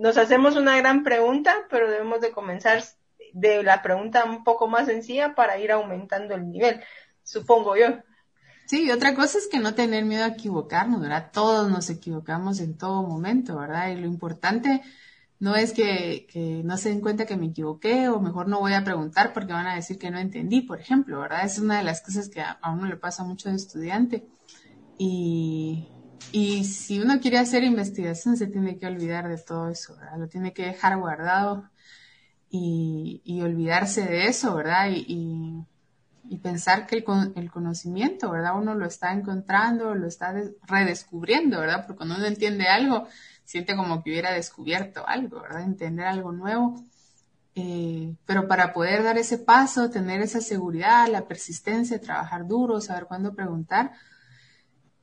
nos 0.00 0.16
hacemos 0.16 0.56
una 0.56 0.78
gran 0.78 1.02
pregunta, 1.02 1.54
pero 1.68 1.90
debemos 1.90 2.22
de 2.22 2.30
comenzar 2.30 2.82
de 3.34 3.62
la 3.62 3.82
pregunta 3.82 4.24
un 4.24 4.44
poco 4.44 4.66
más 4.66 4.86
sencilla 4.86 5.34
para 5.34 5.58
ir 5.58 5.72
aumentando 5.72 6.34
el 6.34 6.48
nivel, 6.48 6.80
supongo 7.22 7.76
yo. 7.76 7.88
Sí, 8.64 8.90
otra 8.90 9.14
cosa 9.14 9.36
es 9.36 9.46
que 9.46 9.58
no 9.58 9.74
tener 9.74 10.06
miedo 10.06 10.24
a 10.24 10.28
equivocarnos, 10.28 11.02
¿verdad? 11.02 11.28
Todos 11.30 11.70
nos 11.70 11.90
equivocamos 11.90 12.60
en 12.60 12.78
todo 12.78 13.02
momento, 13.02 13.58
¿verdad? 13.58 13.90
Y 13.90 13.96
lo 13.96 14.06
importante 14.06 14.80
no 15.38 15.54
es 15.54 15.72
que, 15.72 16.62
no 16.64 16.76
se 16.78 16.88
den 16.88 17.00
cuenta 17.00 17.26
que 17.26 17.36
me 17.36 17.46
equivoqué 17.46 18.08
o 18.08 18.20
mejor 18.20 18.48
no 18.48 18.60
voy 18.60 18.72
a 18.72 18.84
preguntar 18.84 19.32
porque 19.34 19.52
van 19.52 19.66
a 19.66 19.74
decir 19.74 19.98
que 19.98 20.10
no 20.10 20.18
entendí, 20.18 20.62
por 20.62 20.80
ejemplo, 20.80 21.20
¿verdad? 21.20 21.44
Es 21.44 21.58
una 21.58 21.78
de 21.78 21.84
las 21.84 22.00
cosas 22.00 22.28
que 22.30 22.40
a, 22.40 22.58
uno 22.72 22.86
le 22.86 22.96
pasa 22.96 23.22
mucho 23.22 23.50
de 23.50 23.56
estudiante. 23.56 24.26
Y, 24.98 25.88
si 26.64 26.98
uno 27.00 27.20
quiere 27.20 27.38
hacer 27.38 27.64
investigación, 27.64 28.36
se 28.36 28.46
tiene 28.46 28.78
que 28.78 28.86
olvidar 28.86 29.28
de 29.28 29.38
todo 29.38 29.68
eso, 29.68 29.96
¿verdad? 29.96 30.18
Lo 30.18 30.28
tiene 30.28 30.52
que 30.52 30.66
dejar 30.66 30.98
guardado 30.98 31.70
y, 32.50 33.40
olvidarse 33.42 34.02
de 34.06 34.28
eso, 34.28 34.54
¿verdad? 34.54 34.88
Y 34.90 36.38
pensar 36.38 36.86
que 36.86 36.96
el, 36.96 37.04
el, 37.36 37.50
conocimiento, 37.50 38.30
¿verdad? 38.30 38.56
Uno 38.56 38.74
lo 38.74 38.86
está 38.86 39.12
encontrando, 39.12 39.94
lo 39.94 40.06
está 40.06 40.34
redescubriendo, 40.66 41.60
¿verdad? 41.60 41.86
Porque 41.86 41.98
cuando 41.98 42.16
uno 42.16 42.26
entiende 42.26 42.68
algo, 42.68 43.06
siente 43.46 43.76
como 43.76 44.02
que 44.02 44.10
hubiera 44.10 44.32
descubierto 44.32 45.06
algo, 45.06 45.40
¿verdad? 45.40 45.62
Entender 45.62 46.04
algo 46.04 46.32
nuevo. 46.32 46.84
Eh, 47.54 48.14
pero 48.26 48.48
para 48.48 48.74
poder 48.74 49.02
dar 49.02 49.16
ese 49.16 49.38
paso, 49.38 49.88
tener 49.88 50.20
esa 50.20 50.42
seguridad, 50.42 51.08
la 51.08 51.26
persistencia, 51.26 51.98
trabajar 51.98 52.46
duro, 52.46 52.82
saber 52.82 53.06
cuándo 53.06 53.34
preguntar, 53.34 53.92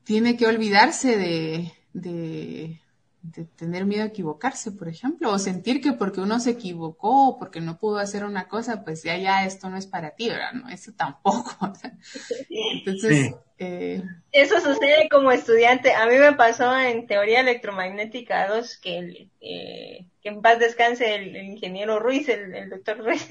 tiene 0.03 0.37
que 0.37 0.45
olvidarse 0.45 1.17
de, 1.17 1.73
de, 1.93 2.79
de 3.23 3.45
tener 3.45 3.85
miedo 3.85 4.03
a 4.03 4.07
equivocarse, 4.07 4.71
por 4.71 4.89
ejemplo, 4.89 5.31
o 5.31 5.39
sentir 5.39 5.79
que 5.79 5.93
porque 5.93 6.19
uno 6.19 6.39
se 6.41 6.51
equivocó 6.51 7.29
o 7.29 7.39
porque 7.39 7.61
no 7.61 7.79
pudo 7.79 7.97
hacer 7.97 8.25
una 8.25 8.49
cosa, 8.49 8.83
pues 8.83 9.01
ya, 9.01 9.17
ya 9.17 9.45
esto 9.45 9.69
no 9.69 9.77
es 9.77 9.87
para 9.87 10.11
ti, 10.11 10.27
¿verdad? 10.27 10.51
No, 10.53 10.69
eso 10.69 10.91
tampoco. 10.91 11.73
Entonces, 12.49 13.33
eh... 13.57 14.03
eso 14.33 14.59
sucede 14.59 15.07
como 15.09 15.31
estudiante. 15.31 15.93
A 15.93 16.05
mí 16.05 16.17
me 16.17 16.33
pasó 16.33 16.77
en 16.77 17.07
teoría 17.07 17.39
electromagnética 17.39 18.49
2 18.49 18.77
que, 18.77 19.29
eh, 19.39 20.05
que 20.21 20.29
en 20.29 20.41
paz 20.41 20.59
descanse 20.59 21.15
el, 21.15 21.35
ingeniero 21.37 21.99
Ruiz, 21.99 22.27
el, 22.27 22.53
el 22.53 22.69
doctor 22.69 22.97
Ruiz, 22.97 23.25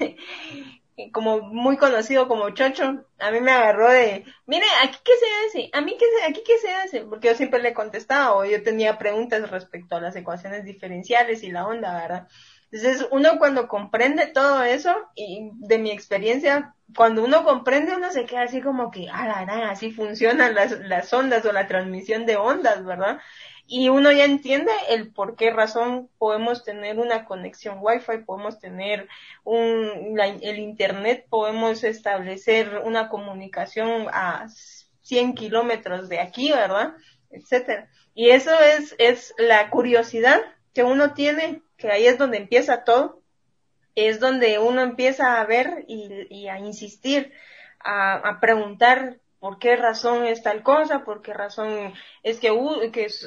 como 1.11 1.41
muy 1.41 1.77
conocido 1.77 2.27
como 2.27 2.49
Chocho, 2.51 3.05
a 3.19 3.31
mí 3.31 3.39
me 3.39 3.51
agarró 3.51 3.91
de, 3.91 4.25
mire, 4.45 4.65
aquí 4.83 4.97
qué 5.03 5.11
se 5.17 5.59
hace, 5.59 5.69
a 5.73 5.81
mí 5.81 5.95
qué 5.97 6.05
se, 6.17 6.25
aquí 6.29 6.43
qué 6.45 6.57
se 6.57 6.71
hace, 6.71 7.01
porque 7.01 7.29
yo 7.29 7.35
siempre 7.35 7.61
le 7.61 7.73
contestaba 7.73 8.35
o 8.35 8.45
yo 8.45 8.61
tenía 8.63 8.97
preguntas 8.97 9.49
respecto 9.49 9.95
a 9.95 10.01
las 10.01 10.15
ecuaciones 10.15 10.65
diferenciales 10.65 11.43
y 11.43 11.51
la 11.51 11.65
onda, 11.65 11.93
¿verdad? 11.93 12.27
Entonces 12.71 13.07
uno 13.11 13.37
cuando 13.37 13.67
comprende 13.67 14.27
todo 14.27 14.63
eso 14.63 14.95
y 15.15 15.51
de 15.53 15.77
mi 15.77 15.91
experiencia, 15.91 16.73
cuando 16.95 17.23
uno 17.23 17.43
comprende 17.43 17.95
uno 17.95 18.11
se 18.11 18.25
queda 18.25 18.43
así 18.43 18.61
como 18.61 18.89
que, 18.89 19.07
ah, 19.11 19.27
la, 19.27 19.45
la, 19.45 19.69
así 19.69 19.91
funcionan 19.91 20.55
las, 20.55 20.79
las 20.79 21.13
ondas 21.13 21.45
o 21.45 21.51
la 21.51 21.67
transmisión 21.67 22.25
de 22.25 22.37
ondas, 22.37 22.83
¿verdad? 22.83 23.19
Y 23.65 23.89
uno 23.89 24.11
ya 24.11 24.25
entiende 24.25 24.71
el 24.89 25.11
por 25.11 25.35
qué 25.35 25.51
razón 25.51 26.09
podemos 26.17 26.63
tener 26.63 26.99
una 26.99 27.25
conexión 27.25 27.77
Wi-Fi, 27.79 28.19
podemos 28.25 28.59
tener 28.59 29.07
un, 29.43 30.19
el 30.19 30.59
Internet, 30.59 31.25
podemos 31.29 31.83
establecer 31.83 32.81
una 32.83 33.09
comunicación 33.09 34.07
a 34.11 34.47
100 35.01 35.35
kilómetros 35.35 36.09
de 36.09 36.19
aquí, 36.19 36.51
¿verdad? 36.51 36.93
Etcétera. 37.29 37.89
Y 38.13 38.29
eso 38.29 38.51
es, 38.59 38.95
es 38.99 39.33
la 39.37 39.69
curiosidad 39.69 40.41
que 40.73 40.83
uno 40.83 41.13
tiene, 41.13 41.61
que 41.77 41.89
ahí 41.89 42.05
es 42.05 42.17
donde 42.17 42.37
empieza 42.37 42.83
todo, 42.83 43.21
es 43.95 44.19
donde 44.19 44.59
uno 44.59 44.81
empieza 44.81 45.39
a 45.39 45.45
ver 45.45 45.85
y, 45.87 46.27
y 46.29 46.47
a 46.47 46.59
insistir, 46.59 47.31
a, 47.79 48.15
a 48.15 48.39
preguntar 48.39 49.19
por 49.43 49.59
qué 49.59 49.75
razón 49.75 50.25
es 50.25 50.41
tal 50.41 50.63
cosa, 50.63 51.03
por 51.03 51.21
qué 51.21 51.33
razón 51.33 51.93
es 52.23 52.39
que, 52.39 52.49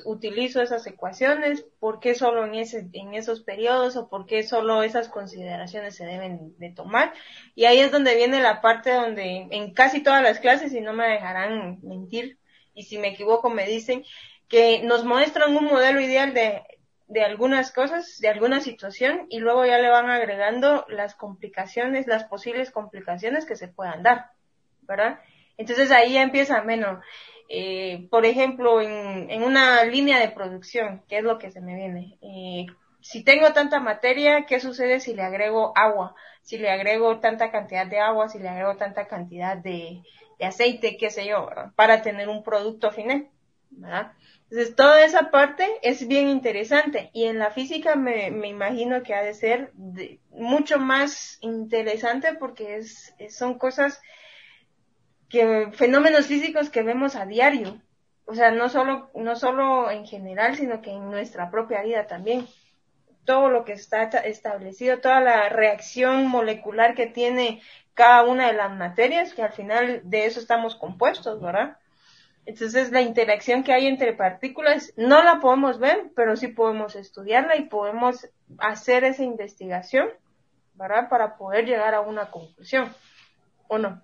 utilizo 0.06 0.62
esas 0.62 0.86
ecuaciones, 0.86 1.66
por 1.78 2.00
qué 2.00 2.14
solo 2.14 2.46
en, 2.46 2.54
ese, 2.54 2.88
en 2.94 3.12
esos 3.12 3.42
periodos 3.42 3.96
o 3.96 4.08
por 4.08 4.24
qué 4.24 4.42
solo 4.42 4.82
esas 4.82 5.10
consideraciones 5.10 5.94
se 5.94 6.06
deben 6.06 6.56
de 6.56 6.70
tomar. 6.70 7.12
Y 7.54 7.66
ahí 7.66 7.80
es 7.80 7.92
donde 7.92 8.16
viene 8.16 8.40
la 8.40 8.62
parte 8.62 8.94
donde 8.94 9.46
en 9.50 9.74
casi 9.74 10.02
todas 10.02 10.22
las 10.22 10.40
clases, 10.40 10.72
y 10.72 10.80
no 10.80 10.94
me 10.94 11.06
dejarán 11.06 11.80
mentir, 11.82 12.38
y 12.72 12.84
si 12.84 12.96
me 12.96 13.08
equivoco 13.08 13.50
me 13.50 13.66
dicen, 13.66 14.02
que 14.48 14.82
nos 14.84 15.04
muestran 15.04 15.54
un 15.54 15.66
modelo 15.66 16.00
ideal 16.00 16.32
de, 16.32 16.62
de 17.08 17.24
algunas 17.24 17.72
cosas, 17.72 18.16
de 18.20 18.28
alguna 18.28 18.62
situación, 18.62 19.26
y 19.28 19.38
luego 19.38 19.66
ya 19.66 19.76
le 19.76 19.90
van 19.90 20.08
agregando 20.08 20.86
las 20.88 21.14
complicaciones, 21.14 22.06
las 22.06 22.24
posibles 22.24 22.70
complicaciones 22.70 23.44
que 23.44 23.54
se 23.56 23.68
puedan 23.68 24.02
dar, 24.02 24.30
¿verdad? 24.80 25.20
Entonces 25.56 25.90
ahí 25.90 26.14
ya 26.14 26.22
empieza 26.22 26.62
menos. 26.62 27.02
Eh, 27.48 28.08
por 28.10 28.26
ejemplo, 28.26 28.80
en, 28.80 29.30
en, 29.30 29.42
una 29.42 29.84
línea 29.84 30.18
de 30.18 30.30
producción, 30.30 31.02
¿qué 31.08 31.18
es 31.18 31.24
lo 31.24 31.38
que 31.38 31.50
se 31.50 31.60
me 31.60 31.76
viene? 31.76 32.18
Eh, 32.20 32.66
si 33.00 33.22
tengo 33.22 33.52
tanta 33.52 33.78
materia, 33.78 34.46
¿qué 34.46 34.58
sucede 34.58 34.98
si 34.98 35.14
le 35.14 35.22
agrego 35.22 35.72
agua? 35.76 36.14
Si 36.42 36.58
le 36.58 36.70
agrego 36.70 37.20
tanta 37.20 37.52
cantidad 37.52 37.86
de 37.86 38.00
agua, 38.00 38.28
si 38.28 38.38
le 38.38 38.48
agrego 38.48 38.76
tanta 38.76 39.06
cantidad 39.06 39.56
de, 39.56 40.02
de 40.38 40.44
aceite, 40.44 40.96
qué 40.96 41.10
sé 41.10 41.26
yo, 41.26 41.48
para 41.76 42.02
tener 42.02 42.28
un 42.28 42.42
producto 42.42 42.90
final, 42.90 43.28
¿verdad? 43.70 44.12
Entonces, 44.50 44.76
toda 44.76 45.04
esa 45.04 45.30
parte 45.30 45.66
es 45.82 46.06
bien 46.06 46.28
interesante 46.28 47.10
y 47.12 47.24
en 47.24 47.38
la 47.38 47.50
física 47.50 47.96
me, 47.96 48.30
me 48.30 48.48
imagino 48.48 49.02
que 49.02 49.14
ha 49.14 49.22
de 49.22 49.34
ser 49.34 49.72
de, 49.74 50.20
mucho 50.30 50.78
más 50.78 51.38
interesante 51.40 52.34
porque 52.34 52.76
es, 52.76 53.14
son 53.28 53.58
cosas 53.58 54.00
que 55.28 55.70
fenómenos 55.72 56.26
físicos 56.26 56.70
que 56.70 56.82
vemos 56.82 57.16
a 57.16 57.26
diario. 57.26 57.80
O 58.24 58.34
sea, 58.34 58.50
no 58.50 58.68
solo, 58.68 59.10
no 59.14 59.36
solo 59.36 59.90
en 59.90 60.06
general, 60.06 60.56
sino 60.56 60.82
que 60.82 60.90
en 60.90 61.10
nuestra 61.10 61.50
propia 61.50 61.82
vida 61.82 62.06
también. 62.06 62.46
Todo 63.24 63.48
lo 63.48 63.64
que 63.64 63.72
está 63.72 64.04
establecido, 64.04 64.98
toda 64.98 65.20
la 65.20 65.48
reacción 65.48 66.28
molecular 66.28 66.94
que 66.94 67.06
tiene 67.06 67.60
cada 67.94 68.24
una 68.24 68.48
de 68.48 68.52
las 68.52 68.72
materias, 68.76 69.32
que 69.32 69.42
al 69.42 69.52
final 69.52 70.02
de 70.04 70.26
eso 70.26 70.38
estamos 70.38 70.76
compuestos, 70.76 71.40
¿verdad? 71.40 71.78
Entonces 72.44 72.92
la 72.92 73.00
interacción 73.00 73.64
que 73.64 73.72
hay 73.72 73.86
entre 73.86 74.12
partículas 74.12 74.92
no 74.96 75.22
la 75.24 75.40
podemos 75.40 75.80
ver, 75.80 76.10
pero 76.14 76.36
sí 76.36 76.48
podemos 76.48 76.94
estudiarla 76.94 77.56
y 77.56 77.64
podemos 77.64 78.28
hacer 78.58 79.02
esa 79.02 79.24
investigación, 79.24 80.08
¿verdad? 80.74 81.08
Para 81.08 81.36
poder 81.36 81.66
llegar 81.66 81.94
a 81.94 82.00
una 82.00 82.30
conclusión, 82.30 82.94
¿o 83.66 83.78
no? 83.78 84.00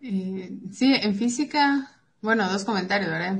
Eh, 0.00 0.58
sí, 0.72 0.94
en 0.94 1.14
física, 1.14 1.90
bueno, 2.22 2.50
dos 2.50 2.64
comentarios, 2.64 3.10
¿verdad? 3.10 3.38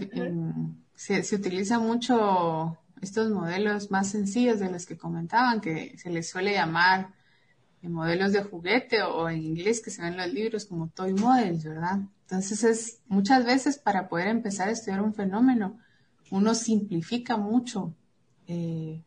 se, 0.94 1.22
se, 1.22 1.36
utiliza 1.36 1.78
mucho 1.78 2.76
estos 3.00 3.30
modelos 3.30 3.90
más 3.90 4.10
sencillos 4.10 4.58
de 4.58 4.70
los 4.70 4.86
que 4.86 4.98
comentaban, 4.98 5.60
que 5.60 5.96
se 5.98 6.10
les 6.10 6.28
suele 6.28 6.52
llamar 6.52 7.14
eh, 7.82 7.88
modelos 7.88 8.32
de 8.32 8.42
juguete 8.42 9.02
o, 9.02 9.28
en 9.28 9.42
inglés 9.42 9.80
que 9.80 9.90
se 9.90 10.02
ven 10.02 10.14
en 10.14 10.18
los 10.18 10.32
libros 10.32 10.64
como 10.64 10.88
toy 10.88 11.14
models, 11.14 11.64
¿verdad? 11.64 12.00
Entonces 12.22 12.64
es 12.64 13.00
muchas 13.06 13.44
veces 13.44 13.78
para 13.78 14.08
poder 14.08 14.28
empezar 14.28 14.68
a 14.68 14.72
estudiar 14.72 15.00
un 15.00 15.14
fenómeno, 15.14 15.78
uno 16.30 16.54
simplifica 16.54 17.36
mucho 17.36 17.94
eh, 18.48 19.02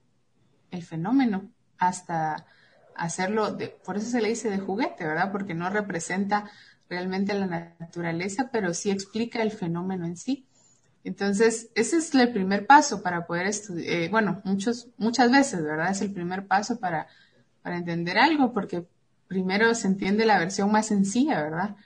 el 0.71 0.83
fenómeno 0.83 1.51
hasta 1.77 2.45
hacerlo, 2.95 3.51
de, 3.51 3.67
por 3.67 3.97
eso 3.97 4.09
se 4.09 4.21
le 4.21 4.29
dice 4.29 4.49
de 4.49 4.59
juguete, 4.59 5.05
¿verdad? 5.05 5.31
Porque 5.31 5.53
no 5.53 5.69
representa 5.69 6.49
realmente 6.91 7.33
la 7.33 7.73
naturaleza, 7.79 8.49
pero 8.51 8.73
sí 8.73 8.91
explica 8.91 9.41
el 9.41 9.51
fenómeno 9.51 10.05
en 10.05 10.17
sí. 10.17 10.45
Entonces, 11.05 11.69
ese 11.73 11.97
es 11.97 12.13
el 12.13 12.33
primer 12.33 12.67
paso 12.67 13.01
para 13.01 13.25
poder 13.25 13.47
estudiar, 13.47 13.93
eh, 13.93 14.09
bueno, 14.09 14.41
muchos, 14.43 14.89
muchas 14.97 15.31
veces, 15.31 15.63
¿verdad? 15.63 15.89
Es 15.89 16.01
el 16.01 16.11
primer 16.11 16.47
paso 16.47 16.79
para, 16.79 17.07
para 17.63 17.77
entender 17.77 18.17
algo, 18.17 18.51
porque 18.51 18.85
primero 19.27 19.73
se 19.73 19.87
entiende 19.87 20.25
la 20.25 20.37
versión 20.37 20.69
más 20.69 20.87
sencilla, 20.87 21.41
¿verdad? 21.41 21.77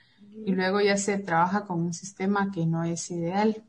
Y 0.44 0.52
luego 0.54 0.82
ya 0.82 0.98
se 0.98 1.20
trabaja 1.20 1.66
con 1.66 1.82
un 1.82 1.94
sistema 1.94 2.52
que 2.52 2.66
no 2.66 2.84
es 2.84 3.10
ideal. 3.12 3.64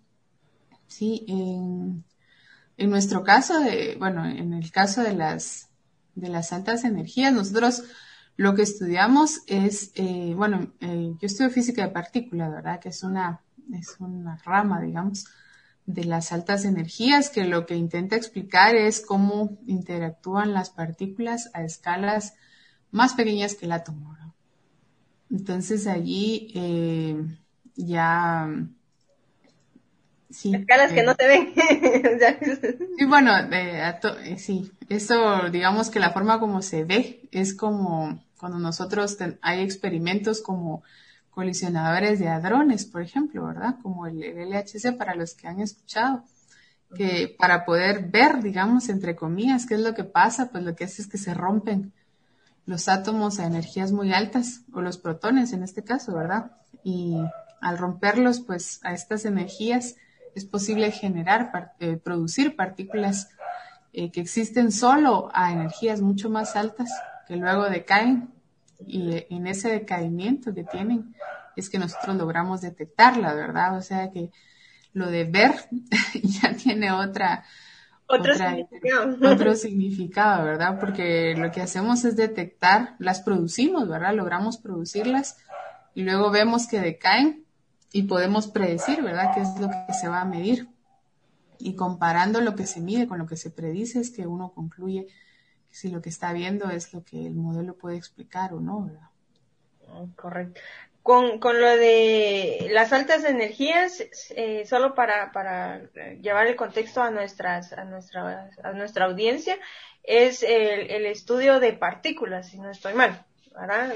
Sí, 0.89 1.27
en, 1.29 2.03
en 2.79 2.91
nuestro 2.91 3.23
caso, 3.23 3.61
de, 3.61 3.97
bueno, 3.99 4.27
en 4.27 4.55
el 4.55 4.73
caso 4.73 5.03
de 5.03 5.15
las, 5.15 5.69
de 6.15 6.31
las 6.31 6.55
altas 6.55 6.85
energías, 6.85 7.35
nosotros 7.35 7.85
lo 8.37 8.55
que 8.55 8.63
estudiamos 8.63 9.43
es, 9.47 9.93
eh, 9.95 10.35
bueno, 10.37 10.73
eh, 10.81 11.15
yo 11.19 11.27
estudio 11.27 11.51
física 11.51 11.83
de 11.83 11.93
partículas, 11.93 12.51
¿verdad? 12.51 12.81
Que 12.81 12.91
es 12.91 13.03
una, 13.03 13.41
es 13.73 13.97
una 13.99 14.37
rama, 14.45 14.81
digamos, 14.81 15.27
de 15.87 16.05
las 16.05 16.33
altas 16.33 16.65
energías, 16.65 17.31
que 17.31 17.45
lo 17.45 17.65
que 17.65 17.77
intenta 17.77 18.17
explicar 18.17 18.75
es 18.75 19.01
cómo 19.01 19.57
interactúan 19.67 20.53
las 20.53 20.69
partículas 20.69 21.51
a 21.55 21.65
escalas 21.65 22.35
más 22.91 23.15
pequeñas 23.15 23.55
que 23.55 23.67
el 23.67 23.73
átomo. 23.73 24.17
Entonces 25.31 25.87
allí 25.87 26.53
eh, 26.55 27.17
ya... 27.75 28.49
Sí, 30.29 30.55
escalas 30.55 30.93
que 30.93 31.05
no 31.05 31.15
se 31.15 31.27
ven. 31.27 31.55
sí, 32.99 33.05
bueno, 33.07 33.33
sí, 34.37 34.71
eso 34.89 35.49
digamos 35.51 35.89
que 35.89 36.01
la 36.01 36.11
forma 36.11 36.39
como 36.41 36.63
se 36.63 36.85
ve 36.85 37.29
es 37.31 37.55
como 37.55 38.26
cuando 38.39 38.59
nosotros 38.59 39.17
hay 39.43 39.61
experimentos 39.61 40.41
como 40.41 40.83
colisionadores 41.31 42.19
de 42.19 42.29
hadrones, 42.29 42.87
por 42.87 43.03
ejemplo, 43.03 43.47
¿verdad? 43.47 43.77
Como 43.83 44.07
el, 44.07 44.21
LHC 44.21 44.97
para 44.97 45.15
los 45.15 45.35
que 45.35 45.49
han 45.49 45.61
escuchado, 45.61 46.25
que 46.95 47.35
para 47.39 47.65
poder 47.65 48.09
ver, 48.09 48.43
digamos, 48.43 48.89
entre 48.89 49.17
comillas, 49.17 49.67
qué 49.67 49.75
es 49.75 49.81
lo 49.81 49.95
que 49.95 50.05
pasa, 50.05 50.51
pues 50.51 50.65
lo 50.65 50.75
que 50.75 50.85
hace 50.85 51.03
es 51.03 51.09
que 51.09 51.19
se 51.19 51.35
rompen 51.35 51.93
los 52.65 52.89
átomos 52.89 53.39
a 53.39 53.47
energías 53.47 53.93
muy 53.93 54.13
altas, 54.13 54.63
o 54.73 54.81
los 54.81 54.99
protones 54.99 55.53
en 55.53 55.63
este 55.63 55.85
caso, 55.85 56.15
¿verdad? 56.15 56.53
Y 56.83 57.17
al 57.61 57.79
romperlos, 57.79 58.41
pues 58.41 58.81
a 58.83 58.93
estas 58.93 59.25
energías 59.25 59.97
es 60.35 60.45
posible 60.45 60.91
generar, 60.91 61.75
eh, 61.81 61.97
producir 61.97 62.57
partículas 62.57 63.29
eh, 63.93 64.11
que 64.11 64.21
existen 64.21 64.73
solo 64.73 65.31
a 65.33 65.53
energías 65.53 66.01
mucho 66.01 66.29
más 66.29 66.57
altas 66.57 66.91
que 67.27 67.37
luego 67.37 67.69
decaen 67.69 68.31
y 68.87 69.25
en 69.31 69.47
ese 69.47 69.71
decaimiento 69.71 70.55
que 70.55 70.65
tienen 70.65 71.15
es 71.57 71.71
que 71.71 71.79
nosotros 71.79 72.17
logramos 72.17 72.61
detectarla, 72.61 73.35
¿verdad? 73.35 73.77
O 73.77 73.83
sea 73.83 74.11
que 74.11 74.31
lo 74.93 75.11
de 75.11 75.25
ver 75.25 75.53
ya 76.23 76.55
tiene 76.55 76.93
otra, 76.93 77.45
otro, 78.07 78.35
significado. 78.35 79.17
otro 79.33 79.55
significado, 79.57 80.45
¿verdad? 80.45 80.79
Porque 80.79 81.35
lo 81.37 81.51
que 81.51 81.63
hacemos 81.63 82.05
es 82.05 82.17
detectar, 82.17 82.95
las 82.99 83.21
producimos, 83.21 83.89
¿verdad? 83.89 84.15
Logramos 84.15 84.59
producirlas 84.59 85.39
y 85.95 86.03
luego 86.03 86.31
vemos 86.31 86.67
que 86.67 86.81
decaen 86.81 87.45
y 87.93 88.03
podemos 88.03 88.49
predecir, 88.49 89.03
¿verdad? 89.03 89.33
¿Qué 89.35 89.41
es 89.41 89.59
lo 89.59 89.69
que 89.69 89.95
se 89.95 90.09
va 90.09 90.21
a 90.21 90.27
medir? 90.27 90.69
Y 91.59 91.75
comparando 91.75 92.43
lo 92.43 92.55
que 92.55 92.67
se 92.67 92.81
mide 92.81 93.07
con 93.07 93.19
lo 93.19 93.27
que 93.27 93.37
se 93.37 93.51
predice 93.51 94.01
es 94.01 94.11
que 94.11 94.27
uno 94.27 94.53
concluye 94.53 95.07
si 95.77 95.91
lo 95.91 96.01
que 96.01 96.09
está 96.09 96.33
viendo 96.33 96.71
es 96.71 96.95
lo 96.95 97.05
que 97.05 97.27
el 97.27 97.35
modelo 97.35 97.77
puede 97.77 97.99
explicar 97.99 98.55
o 98.55 98.61
no, 98.61 98.87
¿verdad? 98.87 99.11
Mm, 99.89 100.13
correcto. 100.15 100.59
Con, 101.03 101.39
con 101.39 101.61
lo 101.61 101.69
de 101.69 102.69
las 102.71 102.95
altas 102.95 103.25
energías, 103.25 104.03
eh, 104.31 104.65
solo 104.65 104.95
para, 104.95 105.33
para 105.33 105.83
llevar 106.23 106.47
el 106.47 106.57
contexto 106.57 107.03
a 107.03 107.11
nuestras, 107.11 107.75
a 107.75 107.85
nuestra, 107.85 108.51
a 108.65 108.73
nuestra 108.73 109.05
audiencia, 109.05 109.59
es 110.03 110.43
el, 110.43 110.91
el 110.91 111.05
estudio 111.05 111.61
de 111.61 111.75
partículas, 111.75 112.49
si 112.49 112.59
no 112.59 112.71
estoy 112.71 112.95
mal, 112.95 113.27
¿verdad? 113.55 113.93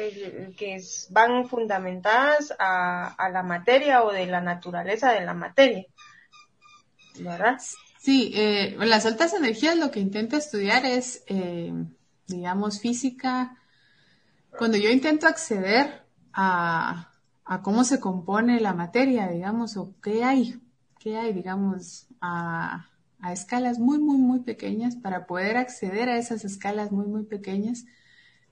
que 0.58 0.82
van 1.08 1.48
fundamentadas 1.48 2.54
a, 2.58 3.14
a 3.14 3.30
la 3.30 3.42
materia 3.42 4.04
o 4.04 4.12
de 4.12 4.26
la 4.26 4.42
naturaleza 4.42 5.12
de 5.12 5.22
la 5.22 5.32
materia, 5.32 5.86
¿verdad? 7.20 7.58
Sí, 8.00 8.32
eh, 8.34 8.76
las 8.78 9.04
altas 9.04 9.34
energías 9.34 9.76
lo 9.76 9.90
que 9.90 10.00
intento 10.00 10.34
estudiar 10.34 10.86
es, 10.86 11.22
eh, 11.26 11.70
digamos, 12.26 12.80
física. 12.80 13.58
Cuando 14.56 14.78
yo 14.78 14.88
intento 14.88 15.26
acceder 15.26 16.06
a, 16.32 17.12
cómo 17.62 17.84
se 17.84 18.00
compone 18.00 18.58
la 18.58 18.72
materia, 18.72 19.28
digamos, 19.28 19.76
o 19.76 19.94
qué 20.02 20.24
hay, 20.24 20.62
qué 20.98 21.18
hay, 21.18 21.34
digamos, 21.34 22.06
a, 22.22 22.88
a 23.18 23.32
escalas 23.34 23.78
muy, 23.78 23.98
muy, 23.98 24.16
muy 24.16 24.40
pequeñas, 24.40 24.96
para 24.96 25.26
poder 25.26 25.58
acceder 25.58 26.08
a 26.08 26.16
esas 26.16 26.46
escalas 26.46 26.92
muy, 26.92 27.06
muy 27.06 27.24
pequeñas, 27.24 27.84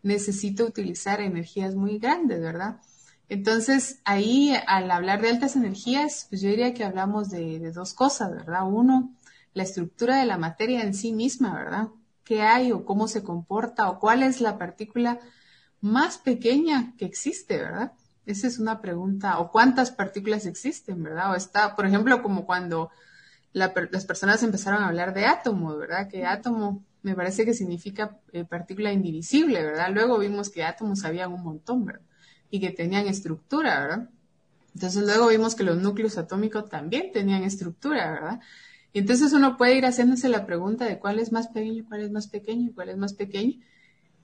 necesito 0.03 0.67
utilizar 0.67 1.23
energías 1.23 1.75
muy 1.75 1.99
grandes, 1.99 2.43
¿verdad? 2.43 2.83
Entonces, 3.31 4.01
ahí, 4.05 4.55
al 4.67 4.91
hablar 4.91 5.23
de 5.23 5.31
altas 5.31 5.57
energías, 5.57 6.27
pues 6.29 6.43
yo 6.43 6.51
diría 6.51 6.75
que 6.75 6.85
hablamos 6.85 7.31
de, 7.31 7.59
de 7.59 7.73
dos 7.73 7.95
cosas, 7.95 8.31
¿verdad? 8.31 8.67
Uno, 8.67 9.15
la 9.55 9.63
estructura 9.63 10.17
de 10.17 10.27
la 10.27 10.39
materia 10.39 10.83
en 10.83 10.95
sí 10.95 11.13
misma, 11.13 11.55
¿verdad? 11.55 11.89
¿Qué 12.25 12.43
hay 12.43 12.73
o 12.73 12.85
cómo 12.85 13.09
se 13.09 13.23
comporta 13.23 13.89
o 13.91 13.99
cuál 13.99 14.23
es 14.23 14.41
la 14.41 14.59
partícula 14.59 15.19
más 15.81 16.19
pequeña 16.19 16.95
que 16.97 17.05
existe, 17.05 17.59
¿verdad? 17.59 17.93
Esa 18.27 18.47
es 18.47 18.59
una 18.59 18.81
pregunta. 18.81 19.39
O 19.39 19.51
cuántas 19.51 19.91
partículas 19.91 20.45
existen, 20.47 21.03
¿verdad? 21.03 21.33
O 21.33 21.35
está, 21.35 21.75
por 21.75 21.87
ejemplo, 21.87 22.23
como 22.23 22.45
cuando 22.45 22.91
las 23.53 24.05
personas 24.05 24.43
empezaron 24.43 24.83
a 24.83 24.89
hablar 24.89 25.15
de 25.15 25.27
átomo, 25.27 25.77
¿verdad? 25.77 26.09
Que 26.09 26.27
átomo 26.27 26.85
me 27.03 27.15
parece 27.15 27.45
que 27.45 27.55
significa 27.55 28.19
eh, 28.33 28.45
partícula 28.45 28.93
indivisible, 28.93 29.63
¿verdad? 29.63 29.89
Luego 29.93 30.19
vimos 30.19 30.51
que 30.51 30.65
átomos 30.65 31.05
había 31.05 31.29
un 31.29 31.43
montón, 31.43 31.87
¿verdad? 31.87 32.03
Y 32.51 32.61
que 32.61 32.71
tenían 32.71 33.07
estructura, 33.07 33.81
¿verdad? 33.81 34.11
Entonces 34.75 35.05
luego 35.05 35.29
vimos 35.29 35.55
que 35.55 35.65
los 35.65 35.79
núcleos 35.79 36.19
atómicos 36.19 36.69
también 36.69 37.13
tenían 37.13 37.43
estructura, 37.45 38.11
¿verdad? 38.11 38.41
Entonces 38.95 39.33
uno 39.33 39.57
puede 39.57 39.77
ir 39.77 39.85
haciéndose 39.85 40.29
la 40.29 40.47
pregunta 40.47 40.85
de 40.85 40.99
cuál 40.99 41.19
es 41.19 41.33
más 41.33 41.49
pequeño, 41.49 41.85
cuál 41.89 42.03
es 42.03 42.11
más 42.11 42.29
pequeño, 42.29 42.71
cuál 42.75 42.89
es 42.89 42.97
más 42.97 43.15
pequeño, 43.15 43.61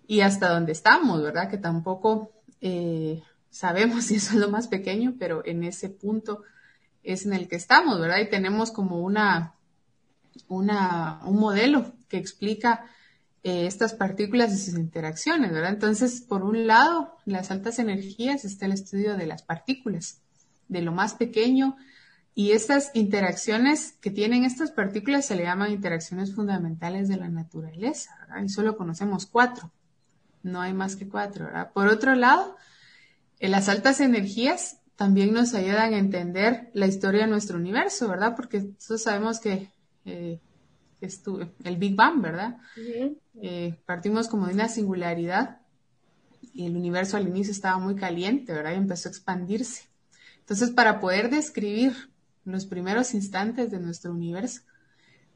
y 0.07 0.21
hasta 0.21 0.51
dónde 0.51 0.73
estamos, 0.73 1.23
¿verdad? 1.23 1.51
Que 1.51 1.59
tampoco 1.59 2.33
eh, 2.61 3.23
sabemos 3.51 4.05
si 4.07 4.17
eso 4.17 4.35
es 4.35 4.41
lo 4.41 4.51
más 4.51 4.69
pequeño, 4.69 5.15
pero 5.19 5.45
en 5.45 5.65
ese 5.65 5.91
punto 5.91 6.43
es 7.03 7.27
en 7.27 7.35
el 7.35 7.49
que 7.49 7.57
estamos, 7.57 8.01
¿verdad? 8.01 8.21
Y 8.21 8.31
tenemos 8.31 8.71
como 8.71 9.01
una, 9.01 9.55
una 10.49 11.21
un 11.25 11.39
modelo 11.39 11.93
que 12.09 12.17
explica 12.17 12.87
eh, 13.43 13.67
estas 13.67 13.93
partículas 13.93 14.53
y 14.55 14.57
sus 14.57 14.79
interacciones, 14.79 15.53
¿verdad? 15.53 15.75
Entonces, 15.75 16.23
por 16.23 16.43
un 16.43 16.67
lado, 16.67 17.19
las 17.27 17.51
altas 17.51 17.79
energías 17.79 18.47
está 18.47 18.65
el 18.65 18.73
estudio 18.73 19.19
de 19.19 19.27
las 19.27 19.43
partículas, 19.43 20.23
de 20.69 20.81
lo 20.81 20.93
más 20.93 21.15
pequeño 21.15 21.77
y 22.35 22.51
estas 22.51 22.91
interacciones 22.95 23.93
que 24.01 24.11
tienen 24.11 24.45
estas 24.45 24.73
partículas 24.73 25.25
se 25.25 25.37
le 25.37 25.45
llaman 25.45 25.71
interacciones 25.71 26.35
fundamentales 26.35 27.09
de 27.09 27.17
la 27.17 27.29
naturaleza, 27.29 28.17
¿verdad? 28.21 28.43
Y 28.43 28.49
solo 28.49 28.77
conocemos 28.77 29.27
cuatro. 29.27 29.71
No 30.43 30.61
hay 30.61 30.73
más 30.73 30.97
que 30.97 31.09
cuatro, 31.09 31.47
¿verdad? 31.47 31.71
Por 31.73 31.87
otro 31.87 32.17
lado, 32.17 32.57
en 33.39 33.53
las 33.53 33.69
altas 33.69 34.01
energías 34.01 34.81
también 34.97 35.33
nos 35.33 35.55
ayudan 35.55 35.95
a 35.95 35.99
entender 35.99 36.71
la 36.75 36.87
historia 36.87 37.23
de 37.23 37.29
nuestro 37.29 37.57
universo, 37.57 38.09
¿verdad? 38.09 38.35
Porque 38.35 38.63
todos 38.87 39.03
sabemos 39.03 39.39
que 39.39 39.71
eh, 40.05 40.41
el 41.65 41.77
Big 41.77 41.95
Bang, 41.95 42.21
¿verdad? 42.21 42.59
Eh, 43.41 43.79
partimos 43.87 44.27
como 44.27 44.47
de 44.47 44.55
una 44.55 44.69
singularidad 44.69 45.61
y 46.53 46.67
el 46.67 46.77
universo 46.77 47.17
al 47.17 47.29
inicio 47.29 47.53
estaba 47.53 47.79
muy 47.79 47.95
caliente, 47.95 48.53
¿verdad? 48.53 48.73
Y 48.73 48.77
empezó 48.77 49.09
a 49.09 49.13
expandirse. 49.13 49.85
Entonces, 50.41 50.71
para 50.71 51.01
poder 51.01 51.31
describir 51.31 51.95
los 52.45 52.67
primeros 52.67 53.15
instantes 53.15 53.71
de 53.71 53.81
nuestro 53.81 54.13
universo. 54.13 54.63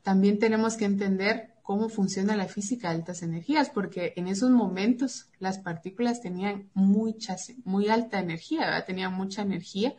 También 0.02 0.38
tenemos 0.38 0.76
que 0.76 0.84
entender 0.84 1.54
cómo 1.62 1.90
funciona 1.90 2.34
la 2.34 2.46
física 2.46 2.88
de 2.88 2.96
altas 2.96 3.22
energías, 3.22 3.68
porque 3.68 4.14
en 4.16 4.26
esos 4.26 4.50
momentos 4.50 5.26
las 5.38 5.58
partículas 5.58 6.22
tenían 6.22 6.70
mucha, 6.72 7.36
muy 7.64 7.88
alta 7.88 8.20
energía, 8.20 8.82
tenían 8.86 9.12
mucha 9.12 9.42
energía. 9.42 9.94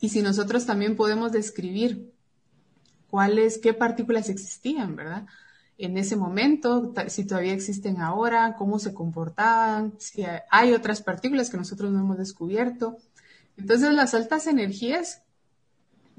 Y 0.00 0.08
si 0.08 0.20
nosotros 0.20 0.66
también 0.66 0.96
podemos 0.96 1.30
describir 1.30 2.12
cuáles, 3.08 3.58
qué 3.58 3.72
partículas 3.72 4.28
existían, 4.28 4.96
¿verdad? 4.96 5.26
En 5.78 5.96
ese 5.96 6.16
momento, 6.16 6.92
si 7.06 7.24
todavía 7.24 7.52
existen 7.52 8.00
ahora, 8.00 8.56
cómo 8.58 8.78
se 8.78 8.92
comportaban, 8.92 9.94
si 9.98 10.24
hay 10.50 10.72
otras 10.72 11.02
partículas 11.02 11.50
que 11.50 11.56
nosotros 11.56 11.92
no 11.92 12.00
hemos 12.00 12.18
descubierto. 12.18 12.98
Entonces, 13.56 13.92
las 13.94 14.14
altas 14.14 14.46
energías 14.46 15.22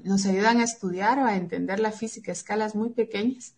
nos 0.04 0.26
ayudan 0.26 0.60
a 0.60 0.64
estudiar 0.64 1.18
o 1.18 1.26
a 1.26 1.36
entender 1.36 1.80
la 1.80 1.92
física 1.92 2.32
a 2.32 2.34
escalas 2.34 2.74
muy 2.74 2.90
pequeñas 2.90 3.54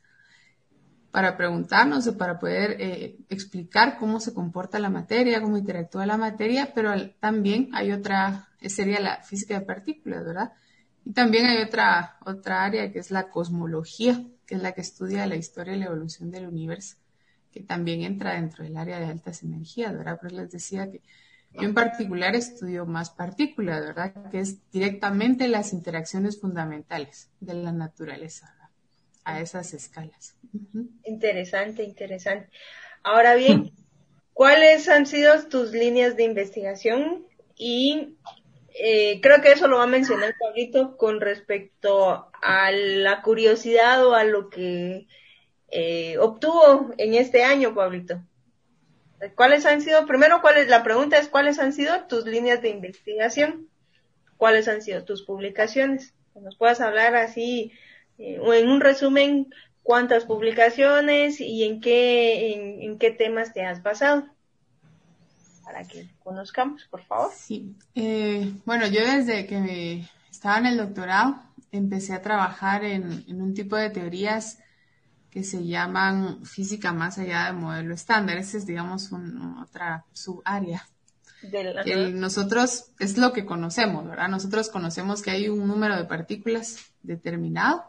para 1.14 1.36
preguntarnos 1.36 2.08
o 2.08 2.18
para 2.18 2.40
poder 2.40 2.76
eh, 2.80 3.16
explicar 3.28 3.98
cómo 3.98 4.18
se 4.18 4.34
comporta 4.34 4.80
la 4.80 4.90
materia, 4.90 5.40
cómo 5.40 5.56
interactúa 5.56 6.06
la 6.06 6.16
materia, 6.16 6.72
pero 6.74 6.90
también 7.20 7.70
hay 7.72 7.92
otra, 7.92 8.48
sería 8.60 8.98
la 8.98 9.22
física 9.22 9.58
de 9.58 9.64
partículas, 9.64 10.24
¿verdad? 10.24 10.52
Y 11.04 11.12
también 11.12 11.46
hay 11.46 11.62
otra, 11.62 12.16
otra 12.24 12.64
área 12.64 12.90
que 12.90 12.98
es 12.98 13.12
la 13.12 13.28
cosmología, 13.28 14.24
que 14.44 14.56
es 14.56 14.62
la 14.62 14.72
que 14.72 14.80
estudia 14.80 15.26
la 15.26 15.36
historia 15.36 15.76
y 15.76 15.78
la 15.78 15.86
evolución 15.86 16.32
del 16.32 16.48
universo, 16.48 16.96
que 17.52 17.60
también 17.60 18.02
entra 18.02 18.34
dentro 18.34 18.64
del 18.64 18.76
área 18.76 18.98
de 18.98 19.06
altas 19.06 19.44
energías, 19.44 19.96
¿verdad? 19.96 20.18
Pero 20.20 20.34
les 20.34 20.50
decía 20.50 20.90
que 20.90 21.00
yo 21.54 21.62
en 21.62 21.74
particular 21.74 22.34
estudio 22.34 22.84
más 22.84 23.10
partículas, 23.10 23.80
¿verdad? 23.80 24.30
Que 24.30 24.40
es 24.40 24.58
directamente 24.70 25.48
las 25.48 25.72
interacciones 25.72 26.40
fundamentales 26.40 27.30
de 27.40 27.54
la 27.54 27.72
naturaleza, 27.72 28.50
¿verdad? 28.52 28.70
A 29.24 29.40
esas 29.40 29.72
escalas. 29.72 30.36
Interesante, 31.04 31.84
interesante. 31.84 32.50
Ahora 33.02 33.34
bien, 33.34 33.72
¿cuáles 34.32 34.88
han 34.88 35.06
sido 35.06 35.44
tus 35.44 35.70
líneas 35.72 36.16
de 36.16 36.24
investigación? 36.24 37.24
Y 37.56 38.16
eh, 38.74 39.20
creo 39.20 39.40
que 39.40 39.52
eso 39.52 39.68
lo 39.68 39.78
va 39.78 39.84
a 39.84 39.88
mencionar 39.88 40.34
Pablito 40.38 40.96
con 40.96 41.20
respecto 41.20 42.28
a 42.42 42.72
la 42.72 43.22
curiosidad 43.22 44.04
o 44.04 44.14
a 44.14 44.24
lo 44.24 44.50
que 44.50 45.06
eh, 45.68 46.18
obtuvo 46.18 46.92
en 46.98 47.14
este 47.14 47.44
año, 47.44 47.74
Pablito. 47.74 48.20
¿Cuáles 49.34 49.66
han 49.66 49.80
sido, 49.80 50.06
primero, 50.06 50.40
cuáles, 50.40 50.68
la 50.68 50.82
pregunta 50.82 51.18
es, 51.18 51.28
¿cuáles 51.28 51.58
han 51.58 51.72
sido 51.72 52.04
tus 52.04 52.26
líneas 52.26 52.62
de 52.62 52.70
investigación? 52.70 53.68
¿Cuáles 54.36 54.68
han 54.68 54.82
sido 54.82 55.04
tus 55.04 55.22
publicaciones? 55.22 56.14
Nos 56.34 56.56
puedas 56.56 56.80
hablar 56.80 57.14
así, 57.16 57.72
eh, 58.18 58.38
o 58.40 58.52
en 58.52 58.68
un 58.68 58.80
resumen, 58.80 59.48
cuántas 59.82 60.24
publicaciones 60.24 61.40
y 61.40 61.64
en 61.64 61.80
qué, 61.80 62.80
en, 62.82 62.98
qué 62.98 63.10
temas 63.10 63.52
te 63.52 63.64
has 63.64 63.82
basado. 63.82 64.26
Para 65.62 65.84
que 65.84 66.08
conozcamos, 66.22 66.84
por 66.90 67.02
favor. 67.04 67.30
Sí. 67.34 67.74
Eh, 67.94 68.52
bueno, 68.64 68.86
yo 68.86 69.00
desde 69.00 69.46
que 69.46 70.04
estaba 70.30 70.58
en 70.58 70.66
el 70.66 70.76
doctorado 70.76 71.36
empecé 71.70 72.14
a 72.14 72.22
trabajar 72.22 72.84
en, 72.84 73.24
en 73.28 73.40
un 73.40 73.54
tipo 73.54 73.76
de 73.76 73.90
teorías 73.90 74.58
que 75.34 75.42
se 75.42 75.66
llaman 75.66 76.46
física 76.46 76.92
más 76.92 77.18
allá 77.18 77.46
del 77.46 77.56
modelo 77.56 77.92
estándar. 77.92 78.38
Esa 78.38 78.56
es, 78.56 78.66
digamos, 78.66 79.10
otra 79.60 80.04
subárea. 80.12 80.86
nosotros 82.14 82.92
es 83.00 83.18
lo 83.18 83.32
que 83.32 83.44
conocemos, 83.44 84.06
¿verdad? 84.06 84.28
Nosotros 84.28 84.68
conocemos 84.68 85.22
que 85.22 85.32
hay 85.32 85.48
un 85.48 85.66
número 85.66 85.96
de 85.96 86.04
partículas 86.04 86.76
determinado, 87.02 87.82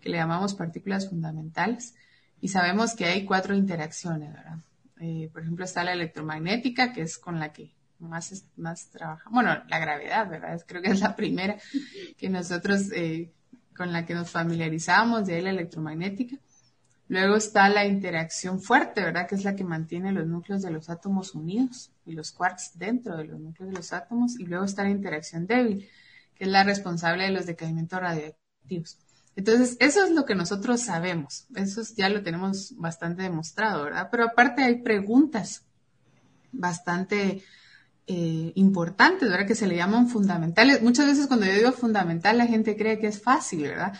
que 0.00 0.08
le 0.08 0.16
llamamos 0.16 0.54
partículas 0.54 1.08
fundamentales, 1.08 1.94
y 2.40 2.48
sabemos 2.48 2.96
que 2.96 3.04
hay 3.04 3.24
cuatro 3.24 3.54
interacciones, 3.54 4.34
¿verdad? 4.34 4.58
Eh, 4.98 5.30
por 5.32 5.42
ejemplo, 5.42 5.64
está 5.64 5.84
la 5.84 5.92
electromagnética, 5.92 6.92
que 6.92 7.02
es 7.02 7.16
con 7.16 7.38
la 7.38 7.52
que 7.52 7.76
más, 8.00 8.44
más 8.56 8.90
trabaja. 8.90 9.30
Bueno, 9.30 9.56
la 9.68 9.78
gravedad, 9.78 10.28
¿verdad? 10.28 10.60
Creo 10.66 10.82
que 10.82 10.90
es 10.90 11.00
la 11.00 11.14
primera 11.14 11.58
que 12.18 12.28
nosotros, 12.28 12.90
eh, 12.92 13.30
con 13.76 13.92
la 13.92 14.04
que 14.04 14.14
nos 14.14 14.30
familiarizamos, 14.30 15.26
de 15.26 15.36
ahí 15.36 15.42
la 15.42 15.50
electromagnética. 15.50 16.38
Luego 17.12 17.36
está 17.36 17.68
la 17.68 17.84
interacción 17.84 18.58
fuerte, 18.58 19.02
¿verdad? 19.02 19.26
Que 19.28 19.34
es 19.34 19.44
la 19.44 19.54
que 19.54 19.64
mantiene 19.64 20.12
los 20.12 20.26
núcleos 20.26 20.62
de 20.62 20.70
los 20.70 20.88
átomos 20.88 21.34
unidos 21.34 21.90
y 22.06 22.12
los 22.12 22.30
quarks 22.30 22.78
dentro 22.78 23.18
de 23.18 23.24
los 23.24 23.38
núcleos 23.38 23.70
de 23.70 23.76
los 23.76 23.92
átomos. 23.92 24.40
Y 24.40 24.46
luego 24.46 24.64
está 24.64 24.84
la 24.84 24.88
interacción 24.88 25.46
débil, 25.46 25.86
que 26.34 26.44
es 26.44 26.50
la 26.50 26.64
responsable 26.64 27.24
de 27.24 27.32
los 27.32 27.44
decaimientos 27.44 28.00
radioactivos. 28.00 28.96
Entonces, 29.36 29.76
eso 29.80 30.06
es 30.06 30.12
lo 30.12 30.24
que 30.24 30.34
nosotros 30.34 30.80
sabemos. 30.80 31.44
Eso 31.54 31.82
ya 31.94 32.08
lo 32.08 32.22
tenemos 32.22 32.74
bastante 32.78 33.24
demostrado, 33.24 33.84
¿verdad? 33.84 34.08
Pero 34.10 34.24
aparte 34.24 34.62
hay 34.62 34.80
preguntas 34.80 35.66
bastante 36.50 37.44
eh, 38.06 38.52
importantes, 38.54 39.28
¿verdad? 39.28 39.46
Que 39.46 39.54
se 39.54 39.66
le 39.66 39.76
llaman 39.76 40.08
fundamentales. 40.08 40.80
Muchas 40.80 41.08
veces 41.08 41.26
cuando 41.26 41.44
yo 41.44 41.52
digo 41.52 41.72
fundamental, 41.72 42.38
la 42.38 42.46
gente 42.46 42.74
cree 42.74 42.98
que 42.98 43.08
es 43.08 43.20
fácil, 43.20 43.64
¿verdad? 43.64 43.92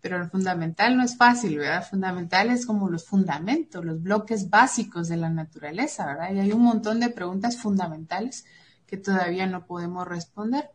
Pero 0.00 0.18
lo 0.18 0.28
fundamental 0.28 0.96
no 0.96 1.02
es 1.02 1.16
fácil, 1.16 1.58
¿verdad? 1.58 1.88
Fundamental 1.88 2.50
es 2.50 2.66
como 2.66 2.88
los 2.88 3.04
fundamentos, 3.04 3.84
los 3.84 4.02
bloques 4.02 4.50
básicos 4.50 5.08
de 5.08 5.16
la 5.16 5.30
naturaleza, 5.30 6.06
¿verdad? 6.06 6.32
Y 6.32 6.40
hay 6.40 6.52
un 6.52 6.62
montón 6.62 7.00
de 7.00 7.08
preguntas 7.08 7.56
fundamentales 7.56 8.44
que 8.86 8.96
todavía 8.96 9.46
no 9.46 9.66
podemos 9.66 10.06
responder. 10.06 10.70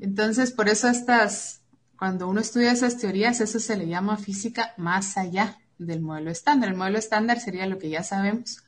Entonces, 0.00 0.50
por 0.50 0.68
eso 0.68 0.88
estas, 0.88 1.62
cuando 1.96 2.28
uno 2.28 2.40
estudia 2.40 2.72
esas 2.72 2.96
teorías, 2.96 3.40
eso 3.40 3.60
se 3.60 3.76
le 3.76 3.86
llama 3.86 4.16
física 4.16 4.74
más 4.76 5.16
allá 5.16 5.58
del 5.78 6.00
modelo 6.00 6.30
estándar. 6.30 6.70
El 6.70 6.76
modelo 6.76 6.98
estándar 6.98 7.38
sería 7.40 7.66
lo 7.66 7.78
que 7.78 7.90
ya 7.90 8.02
sabemos. 8.02 8.62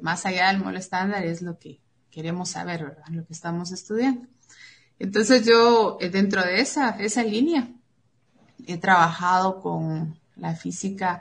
Más 0.00 0.26
allá 0.26 0.48
del 0.48 0.58
modelo 0.58 0.78
estándar 0.78 1.24
es 1.24 1.42
lo 1.42 1.58
que 1.58 1.80
queremos 2.10 2.50
saber, 2.50 2.84
¿verdad? 2.84 3.04
Lo 3.10 3.26
que 3.26 3.32
estamos 3.32 3.72
estudiando. 3.72 4.26
Entonces 4.98 5.44
yo, 5.44 5.98
eh, 6.00 6.08
dentro 6.08 6.42
de 6.42 6.60
esa, 6.60 6.90
esa 6.90 7.22
línea, 7.22 7.68
he 8.66 8.78
trabajado 8.78 9.60
con 9.60 10.18
la 10.36 10.54
física 10.54 11.20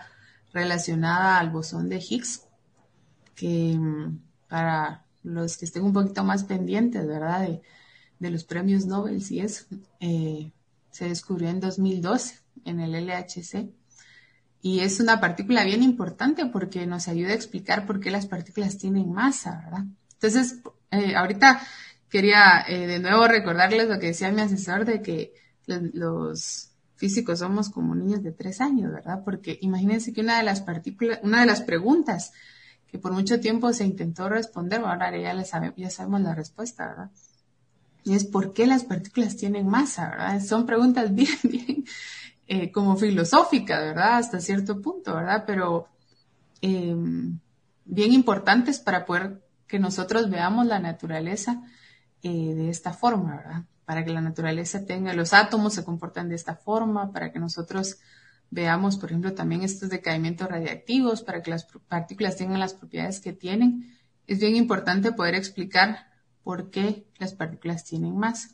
relacionada 0.53 1.39
al 1.39 1.49
bosón 1.49 1.89
de 1.89 1.97
Higgs, 1.97 2.43
que 3.35 3.75
mm, 3.77 4.19
para 4.47 5.03
los 5.23 5.57
que 5.57 5.65
estén 5.65 5.83
un 5.83 5.93
poquito 5.93 6.23
más 6.23 6.43
pendientes, 6.43 7.05
¿verdad? 7.05 7.41
De, 7.41 7.61
los 8.31 8.43
premios 8.43 8.85
Nobel, 8.85 9.21
si 9.21 9.39
es, 9.39 9.67
eh, 9.99 10.51
se 10.89 11.07
descubrió 11.07 11.49
en 11.49 11.59
2012 11.59 12.39
en 12.63 12.79
el 12.79 12.93
LHC. 13.05 13.69
Y 14.61 14.79
es 14.79 14.99
una 14.99 15.19
partícula 15.19 15.63
bien 15.63 15.83
importante 15.83 16.47
porque 16.47 16.87
nos 16.87 17.07
ayuda 17.07 17.31
a 17.31 17.35
explicar 17.35 17.85
por 17.85 17.99
qué 17.99 18.09
las 18.09 18.25
partículas 18.25 18.79
tienen 18.79 19.11
masa, 19.11 19.61
¿verdad? 19.63 19.85
Entonces, 20.13 20.55
eh, 20.89 21.15
ahorita 21.15 21.61
quería 22.09 22.65
eh, 22.67 22.87
de 22.87 22.99
nuevo 22.99 23.27
recordarles 23.27 23.87
lo 23.87 23.99
que 23.99 24.07
decía 24.07 24.31
mi 24.31 24.41
asesor 24.41 24.85
de 24.85 25.01
que 25.03 25.33
los 25.67 26.71
físicos 26.95 27.39
somos 27.39 27.69
como 27.69 27.95
niños 27.95 28.23
de 28.23 28.31
tres 28.31 28.61
años, 28.61 28.91
¿verdad? 28.91 29.21
Porque 29.23 29.57
imagínense 29.61 30.13
que 30.13 30.21
una 30.21 30.37
de 30.37 30.43
las 30.43 30.61
partículas, 30.61 31.19
una 31.23 31.41
de 31.41 31.45
las 31.45 31.61
preguntas 31.61 32.31
que 32.87 32.97
por 32.97 33.11
mucho 33.11 33.39
tiempo 33.39 33.73
se 33.73 33.85
intentó 33.85 34.29
responder, 34.29 34.81
ahora 34.81 35.15
ya, 35.17 35.35
ya 35.75 35.89
sabemos 35.89 36.21
la 36.21 36.35
respuesta, 36.35 36.87
¿verdad? 36.87 37.11
Y 38.03 38.13
es 38.13 38.23
por 38.23 38.53
qué 38.53 38.67
las 38.67 38.83
partículas 38.83 39.35
tienen 39.35 39.67
masa, 39.67 40.09
¿verdad? 40.09 40.41
Son 40.41 40.65
preguntas 40.65 41.13
bien, 41.15 41.37
bien 41.43 41.85
eh, 42.47 42.71
como 42.71 42.95
filosóficas, 42.95 43.79
¿verdad? 43.79 44.17
Hasta 44.17 44.39
cierto 44.39 44.81
punto, 44.81 45.15
¿verdad? 45.15 45.43
Pero 45.45 45.89
em, 46.61 47.39
bien 47.85 48.13
importantes 48.13 48.79
para 48.79 49.05
poder 49.05 49.41
que 49.67 49.79
nosotros 49.79 50.29
veamos 50.29 50.67
la 50.67 50.79
naturaleza 50.79 51.63
eh, 52.21 52.53
de 52.55 52.69
esta 52.69 52.93
forma, 52.93 53.37
¿verdad? 53.37 53.63
Para 53.85 54.03
que 54.03 54.11
la 54.11 54.21
naturaleza 54.21 54.85
tenga, 54.85 55.13
los 55.13 55.33
átomos 55.33 55.73
se 55.73 55.83
comportan 55.83 56.29
de 56.29 56.35
esta 56.35 56.55
forma, 56.55 57.11
para 57.11 57.31
que 57.31 57.39
nosotros 57.39 57.99
veamos, 58.49 58.97
por 58.97 59.09
ejemplo, 59.09 59.33
también 59.33 59.61
estos 59.61 59.89
decaimientos 59.89 60.47
radiactivos, 60.49 61.21
para 61.21 61.41
que 61.41 61.51
las 61.51 61.65
partículas 61.87 62.35
tengan 62.35 62.59
las 62.59 62.73
propiedades 62.73 63.19
que 63.19 63.33
tienen. 63.33 63.95
Es 64.27 64.39
bien 64.39 64.55
importante 64.55 65.11
poder 65.11 65.35
explicar 65.35 66.07
por 66.43 66.71
qué 66.71 67.05
las 67.19 67.33
partículas 67.33 67.83
tienen 67.83 68.17
masa. 68.17 68.49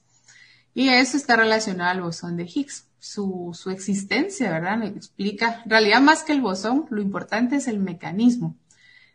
Y 0.74 0.90
eso 0.90 1.18
está 1.18 1.36
relacionado 1.36 1.92
al 1.92 2.02
bosón 2.02 2.38
de 2.38 2.44
Higgs. 2.44 2.88
Su, 3.00 3.52
su 3.54 3.72
existencia, 3.72 4.52
¿verdad? 4.52 4.84
explica, 4.84 5.62
en 5.64 5.72
realidad 5.72 6.02
más 6.02 6.24
que 6.24 6.34
el 6.34 6.42
bosón, 6.42 6.86
lo 6.92 7.02
importante 7.02 7.56
es 7.56 7.68
el 7.68 7.80
mecanismo, 7.80 8.58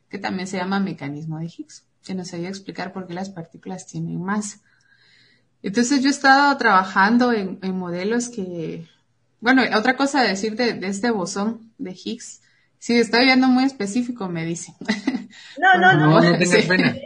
que 0.09 0.19
también 0.19 0.49
se 0.49 0.57
llama 0.57 0.81
mecanismo 0.81 1.39
de 1.39 1.47
Higgs, 1.47 1.85
que 2.03 2.15
nos 2.15 2.33
ayuda 2.35 2.49
a 2.49 2.51
explicar 2.51 2.93
por 2.93 3.07
qué 3.07 3.15
las 3.15 3.31
partículas 3.31 3.87
tienen 3.87 4.21
masa. 4.21 4.61
Entonces 5.63 6.01
yo 6.01 6.09
he 6.09 6.11
estado 6.11 6.57
trabajando 6.57 7.33
en, 7.33 7.59
modelos 7.77 8.29
que, 8.29 8.87
bueno, 9.41 9.63
otra 9.77 9.97
cosa 9.97 10.21
a 10.21 10.25
decir 10.25 10.57
de, 10.57 10.79
este 10.87 11.11
bosón 11.11 11.73
de 11.79 11.93
Higgs, 11.93 12.41
si 12.79 12.99
estoy 12.99 13.25
viendo 13.25 13.49
muy 13.49 13.65
específico, 13.65 14.29
me 14.29 14.45
dicen. 14.45 14.75
No, 15.59 15.75
no, 15.79 15.93
no, 15.95 16.21
no, 16.21 16.39
tengas 16.39 16.65
pena. 16.69 16.97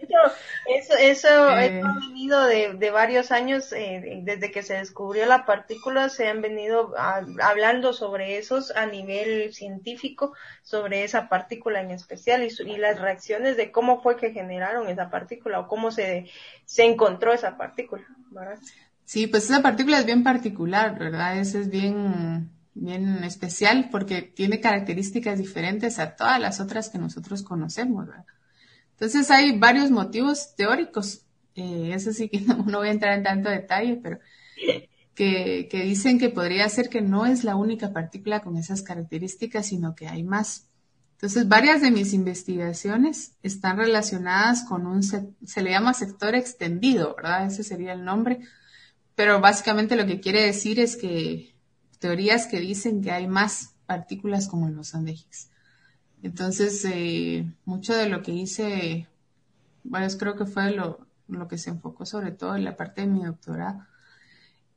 Eso, 0.66 0.95
eso, 1.01 1.59
eh. 1.59 1.83
ha 1.83 1.95
venido 2.07 2.45
de, 2.45 2.91
varios 2.91 3.31
años, 3.33 3.73
eh, 3.73 4.21
desde 4.23 4.51
que 4.51 4.62
se 4.62 4.75
descubrió 4.75 5.27
la 5.27 5.45
partícula, 5.45 6.09
se 6.09 6.29
han 6.29 6.43
venido 6.43 6.95
hablando 6.97 7.93
sobre 7.93 8.39
esos 8.39 8.71
a 8.77 8.87
nivel 8.87 9.53
científico, 9.53 10.35
sobre 10.62 11.05
esa 11.05 11.29
partícula 11.29 11.81
en 11.81 11.91
especial 11.91 12.45
y, 12.45 12.77
las 12.77 13.01
reacciones 13.01 13.57
de 13.57 13.73
cómo 13.73 14.01
fue 14.01 14.16
que 14.16 14.33
generaron 14.33 14.89
esa 14.89 15.11
partícula 15.11 15.61
o 15.61 15.68
cómo 15.68 15.91
se, 15.91 16.27
se 16.64 16.85
encontró 16.85 17.33
esa 17.33 17.57
partícula, 17.57 18.05
¿verdad? 18.31 18.59
Sí, 19.05 19.27
pues 19.27 19.45
esa 19.45 19.61
partícula 19.61 19.99
es 19.99 20.07
bien 20.07 20.23
particular, 20.23 20.97
¿verdad? 20.99 21.39
Esa 21.39 21.59
es 21.59 21.68
bien, 21.68 22.51
bien 22.75 23.25
especial 23.25 23.89
porque 23.91 24.23
tiene 24.23 24.61
características 24.61 25.39
diferentes 25.39 25.99
a 25.99 26.16
todas 26.16 26.41
las 26.41 26.61
otras 26.61 26.89
que 26.89 26.99
nosotros 26.99 27.43
conocemos, 27.43 28.07
¿verdad? 28.07 28.25
Entonces 28.93 29.31
hay 29.31 29.59
varios 29.59 29.91
motivos 29.91 30.55
teóricos, 30.57 31.23
eh, 31.55 31.93
eso 31.95 32.12
sí 32.12 32.29
que 32.29 32.41
no, 32.41 32.62
voy 32.64 32.89
a 32.89 32.93
entrar 32.93 33.16
en 33.16 33.25
tanto 33.25 33.49
detalle, 33.49 33.99
pero 34.03 34.18
que, 35.14 35.68
dicen 35.85 36.18
que 36.18 36.31
podría 36.31 36.68
ser 36.68 36.89
que 36.89 37.03
no 37.03 37.27
es 37.27 37.45
la 37.45 37.57
única 37.57 37.93
partícula 37.93 38.41
con 38.41 38.57
esas 38.57 38.83
características, 38.83 39.66
sino 39.66 39.95
que 39.95 40.09
hay 40.09 40.23
más. 40.23 40.68
Entonces, 41.12 41.49
varias 41.49 41.83
de 41.83 41.91
mis 41.91 42.14
investigaciones 42.14 43.35
están 43.43 43.77
relacionadas 43.77 44.64
con 44.64 44.87
un, 44.87 45.03
se 45.03 45.62
le 45.62 45.71
llama 45.71 45.93
sector 45.93 46.35
extendido, 46.35 47.14
¿verdad? 47.14 47.47
Ese 47.47 47.62
sería 47.62 47.93
el 47.93 48.05
nombre. 48.05 48.41
Pero 49.14 49.41
básicamente 49.41 49.97
lo 49.97 50.07
que 50.07 50.21
quiere 50.21 50.41
decir 50.41 50.81
es 50.81 50.97
que 50.97 51.49
teorías 52.01 52.46
que 52.46 52.59
dicen 52.59 53.03
que 53.03 53.12
hay 53.12 53.28
más 53.28 53.74
partículas 53.86 54.48
como 54.48 54.66
el 54.66 54.74
bosón 54.74 55.05
de 55.05 55.12
Higgs. 55.12 55.51
Entonces, 56.22 56.84
eh, 56.84 57.48
mucho 57.64 57.94
de 57.94 58.09
lo 58.09 58.22
que 58.22 58.32
hice, 58.32 59.07
bueno, 59.84 60.07
creo 60.18 60.34
que 60.36 60.46
fue 60.46 60.72
lo, 60.72 61.07
lo, 61.28 61.46
que 61.46 61.59
se 61.59 61.70
enfocó 61.70 62.05
sobre 62.05 62.32
todo 62.32 62.57
en 62.57 62.64
la 62.64 62.76
parte 62.76 63.03
de 63.03 63.07
mi 63.07 63.24
doctorado, 63.24 63.86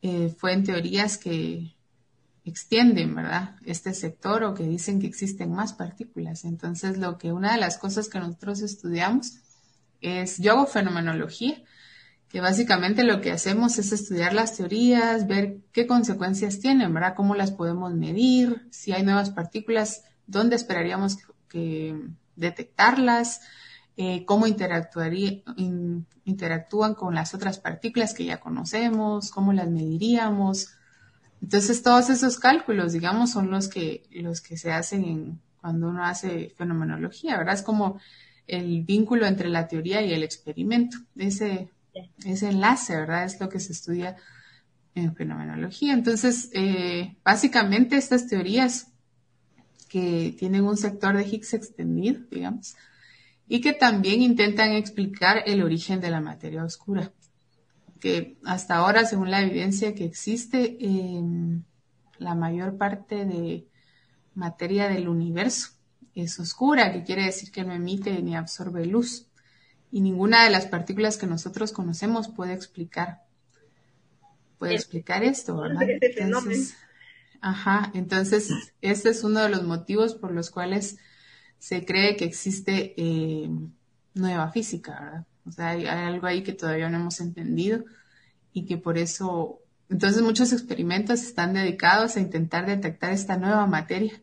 eh, 0.01 0.33
fue 0.37 0.53
en 0.53 0.63
teorías 0.63 1.17
que 1.17 1.75
extienden, 2.45 3.15
¿verdad? 3.15 3.55
Este 3.65 3.93
sector 3.93 4.43
o 4.43 4.53
que 4.53 4.63
dicen 4.63 4.99
que 4.99 5.07
existen 5.07 5.51
más 5.51 5.73
partículas. 5.73 6.43
Entonces, 6.43 6.97
lo 6.97 7.17
que 7.17 7.31
una 7.31 7.53
de 7.53 7.59
las 7.59 7.77
cosas 7.77 8.09
que 8.09 8.19
nosotros 8.19 8.61
estudiamos 8.61 9.37
es, 10.01 10.37
yo 10.39 10.53
hago 10.53 10.65
fenomenología, 10.65 11.63
que 12.33 12.41
básicamente 12.41 13.03
lo 13.03 13.21
que 13.21 13.31
hacemos 13.31 13.77
es 13.77 13.91
estudiar 13.91 14.33
las 14.33 14.57
teorías, 14.57 15.27
ver 15.27 15.59
qué 15.71 15.85
consecuencias 15.85 16.59
tienen, 16.59 16.91
¿verdad? 16.91 17.13
Cómo 17.15 17.35
las 17.35 17.51
podemos 17.51 17.93
medir, 17.93 18.67
si 18.71 18.91
hay 18.91 19.03
nuevas 19.03 19.29
partículas, 19.29 20.03
dónde 20.25 20.55
esperaríamos 20.55 21.19
que, 21.47 21.95
detectarlas, 22.35 23.41
eh, 23.97 24.25
cómo 24.25 24.47
interactúan 24.47 25.43
con 26.95 27.13
las 27.13 27.35
otras 27.35 27.59
partículas 27.59 28.15
que 28.15 28.25
ya 28.25 28.39
conocemos, 28.39 29.29
cómo 29.29 29.53
las 29.53 29.69
mediríamos. 29.69 30.69
Entonces, 31.39 31.83
todos 31.83 32.09
esos 32.09 32.39
cálculos, 32.39 32.93
digamos, 32.93 33.29
son 33.29 33.51
los 33.51 33.67
que, 33.67 34.07
los 34.09 34.41
que 34.41 34.57
se 34.57 34.71
hacen 34.71 35.39
cuando 35.61 35.89
uno 35.89 36.03
hace 36.03 36.51
fenomenología, 36.57 37.37
¿verdad? 37.37 37.53
Es 37.53 37.61
como 37.61 37.99
el 38.47 38.81
vínculo 38.81 39.27
entre 39.27 39.49
la 39.49 39.67
teoría 39.67 40.01
y 40.01 40.13
el 40.13 40.23
experimento. 40.23 40.97
Ese, 41.15 41.69
ese 42.25 42.49
enlace, 42.49 42.95
¿verdad? 42.95 43.25
Es 43.25 43.39
lo 43.39 43.49
que 43.49 43.59
se 43.59 43.73
estudia 43.73 44.15
en 44.95 45.15
fenomenología. 45.15 45.93
Entonces, 45.93 46.49
eh, 46.53 47.15
básicamente 47.23 47.97
estas 47.97 48.27
teorías 48.27 48.87
que 49.89 50.35
tienen 50.37 50.63
un 50.63 50.77
sector 50.77 51.15
de 51.15 51.27
Higgs 51.27 51.53
extendido, 51.53 52.21
digamos, 52.31 52.75
y 53.47 53.61
que 53.61 53.73
también 53.73 54.21
intentan 54.21 54.71
explicar 54.71 55.43
el 55.45 55.61
origen 55.61 55.99
de 55.99 56.09
la 56.09 56.21
materia 56.21 56.63
oscura, 56.63 57.11
que 57.99 58.37
hasta 58.43 58.75
ahora, 58.75 59.05
según 59.05 59.29
la 59.29 59.41
evidencia 59.41 59.93
que 59.93 60.05
existe, 60.05 60.77
la 62.17 62.35
mayor 62.35 62.77
parte 62.77 63.25
de 63.25 63.67
materia 64.33 64.89
del 64.89 65.07
universo 65.07 65.69
es 66.15 66.39
oscura, 66.39 66.91
que 66.91 67.03
quiere 67.03 67.25
decir 67.25 67.51
que 67.51 67.63
no 67.63 67.73
emite 67.73 68.21
ni 68.21 68.35
absorbe 68.35 68.85
luz 68.85 69.27
y 69.93 70.01
ninguna 70.01 70.43
de 70.43 70.49
las 70.49 70.65
partículas 70.65 71.17
que 71.17 71.27
nosotros 71.27 71.71
conocemos 71.71 72.27
puede 72.27 72.53
explicar 72.53 73.21
puede 74.57 74.73
explicar 74.73 75.23
esto, 75.23 75.57
¿verdad? 75.57 75.83
Entonces, 76.17 76.75
ajá, 77.41 77.91
entonces 77.93 78.49
este 78.81 79.09
es 79.09 79.23
uno 79.23 79.41
de 79.41 79.49
los 79.49 79.63
motivos 79.63 80.15
por 80.15 80.31
los 80.31 80.49
cuales 80.49 80.97
se 81.59 81.85
cree 81.85 82.15
que 82.15 82.25
existe 82.25 82.95
eh, 82.97 83.49
nueva 84.15 84.49
física, 84.51 84.99
¿verdad? 84.99 85.25
O 85.45 85.51
sea, 85.51 85.69
hay, 85.69 85.85
algo 85.85 86.25
ahí 86.25 86.41
que 86.41 86.53
todavía 86.53 86.89
no 86.89 86.97
hemos 86.97 87.19
entendido 87.19 87.85
y 88.51 88.65
que 88.65 88.77
por 88.77 88.97
eso, 88.97 89.59
entonces 89.89 90.23
muchos 90.23 90.53
experimentos 90.53 91.21
están 91.21 91.53
dedicados 91.53 92.15
a 92.15 92.19
intentar 92.19 92.65
detectar 92.65 93.11
esta 93.11 93.37
nueva 93.37 93.67
materia 93.67 94.22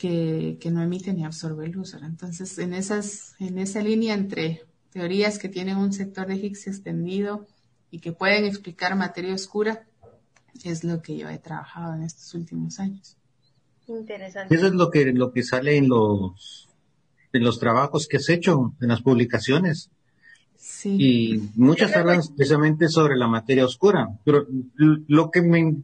que, 0.00 0.70
no 0.72 0.82
emite 0.82 1.12
ni 1.12 1.26
absorbe 1.26 1.68
luz. 1.68 1.94
Entonces, 1.94 2.58
en, 2.58 2.72
esas, 2.72 3.34
en 3.38 3.58
esa 3.58 3.82
línea 3.82 4.14
entre 4.14 4.64
teorías 4.90 5.38
que 5.38 5.50
tienen 5.50 5.76
un 5.76 5.92
sector 5.92 6.26
de 6.26 6.36
Higgs 6.36 6.68
extendido 6.68 7.46
y 7.90 7.98
que 8.00 8.12
pueden 8.12 8.46
explicar 8.46 8.96
materia 8.96 9.34
oscura, 9.34 9.84
es 10.64 10.84
lo 10.84 11.02
que 11.02 11.18
yo 11.18 11.28
he 11.28 11.38
trabajado 11.38 11.94
en 11.94 12.02
estos 12.02 12.32
últimos 12.32 12.80
años. 12.80 13.18
Interesante. 13.88 14.54
Eso 14.54 14.68
es 14.68 14.72
lo 14.72 14.90
que, 14.90 15.12
lo 15.12 15.32
que 15.32 15.42
sale 15.42 15.76
en 15.76 15.90
los, 15.90 16.68
en 17.34 17.44
los 17.44 17.58
trabajos 17.58 18.08
que 18.08 18.16
has 18.16 18.28
hecho, 18.30 18.72
en 18.80 18.88
las 18.88 19.02
publicaciones. 19.02 19.90
Sí. 20.56 20.96
Y 20.98 21.50
muchas 21.56 21.94
hablan 21.94 22.22
precisamente 22.36 22.88
sobre 22.88 23.16
la 23.16 23.28
materia 23.28 23.66
oscura, 23.66 24.08
pero 24.24 24.46
lo 24.76 25.30
que 25.30 25.42
me, 25.42 25.76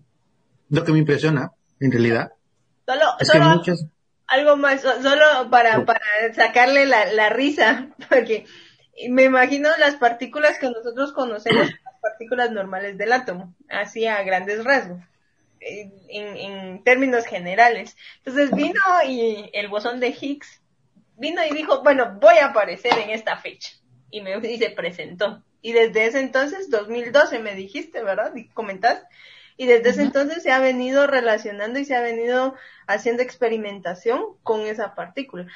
lo 0.71 0.85
que 0.85 0.93
me 0.93 1.01
impresiona, 1.01 1.53
en 1.81 1.93
realidad, 1.93 2.33
es 3.21 3.31
que 3.31 3.41
muchas, 3.41 3.87
algo 4.29 4.57
más, 4.57 4.83
solo 4.83 5.51
para, 5.51 5.85
para 5.85 6.35
sacarle 6.35 6.87
la, 6.87 7.13
la 7.13 7.29
risa, 7.29 7.89
porque 8.09 8.45
me 9.09 9.25
imagino 9.25 9.69
las 9.79 9.97
partículas 9.97 10.59
que 10.59 10.71
nosotros 10.71 11.13
conocemos, 11.13 11.67
las 11.85 12.01
partículas 12.01 12.51
normales 12.51 12.99
del 12.99 13.13
átomo, 13.13 13.55
así 13.69 14.07
a 14.07 14.23
grandes 14.23 14.65
rasgos, 14.65 15.01
en, 15.61 15.93
en 16.09 16.85
términos 16.85 17.27
generales. 17.27 17.97
Entonces 18.19 18.51
vino 18.53 18.81
y 19.07 19.51
el 19.53 19.69
bosón 19.69 20.01
de 20.01 20.09
Higgs 20.09 20.61
vino 21.17 21.43
y 21.45 21.55
dijo, 21.55 21.83
bueno, 21.83 22.19
voy 22.21 22.37
a 22.39 22.47
aparecer 22.47 22.99
en 22.99 23.11
esta 23.11 23.37
fecha. 23.37 23.73
Y 24.11 24.21
me 24.21 24.37
y 24.37 24.59
se 24.59 24.71
presentó. 24.71 25.43
Y 25.63 25.73
desde 25.73 26.07
ese 26.07 26.21
entonces, 26.21 26.71
2012 26.71 27.41
me 27.41 27.55
dijiste, 27.55 28.03
¿verdad? 28.03 28.33
Y 28.37 28.49
comentaste 28.49 29.07
y 29.57 29.67
desde 29.67 29.91
ese 29.91 30.03
entonces 30.03 30.43
se 30.43 30.53
ha 30.53 30.59
venido 30.59 31.07
relacionando 31.07 31.79
y 31.79 31.85
se 31.85 31.97
ha 31.97 32.01
venido 32.01 32.55
haciendo 32.87 33.23
experimentación 33.23 34.37
con 34.43 34.61
esa 34.63 34.95
partícula. 34.95 35.47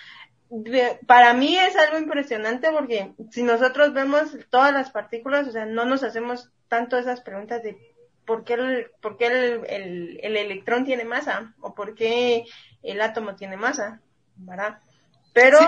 Para 1.06 1.32
mí 1.34 1.56
es 1.56 1.76
algo 1.76 1.98
impresionante 1.98 2.70
porque 2.72 3.12
si 3.30 3.42
nosotros 3.42 3.92
vemos 3.92 4.36
todas 4.50 4.72
las 4.72 4.90
partículas, 4.90 5.46
o 5.46 5.52
sea, 5.52 5.66
no 5.66 5.84
nos 5.84 6.02
hacemos 6.02 6.50
tanto 6.68 6.98
esas 6.98 7.20
preguntas 7.20 7.62
de 7.62 7.76
por 8.24 8.44
qué 8.44 8.54
el, 8.54 8.90
por 9.00 9.16
qué 9.16 9.26
el, 9.26 10.18
el 10.22 10.36
electrón 10.36 10.84
tiene 10.84 11.04
masa 11.04 11.54
o 11.60 11.74
por 11.74 11.94
qué 11.94 12.44
el 12.82 13.00
átomo 13.00 13.36
tiene 13.36 13.56
masa, 13.56 14.00
¿verdad? 14.36 14.80
Pero 15.40 15.58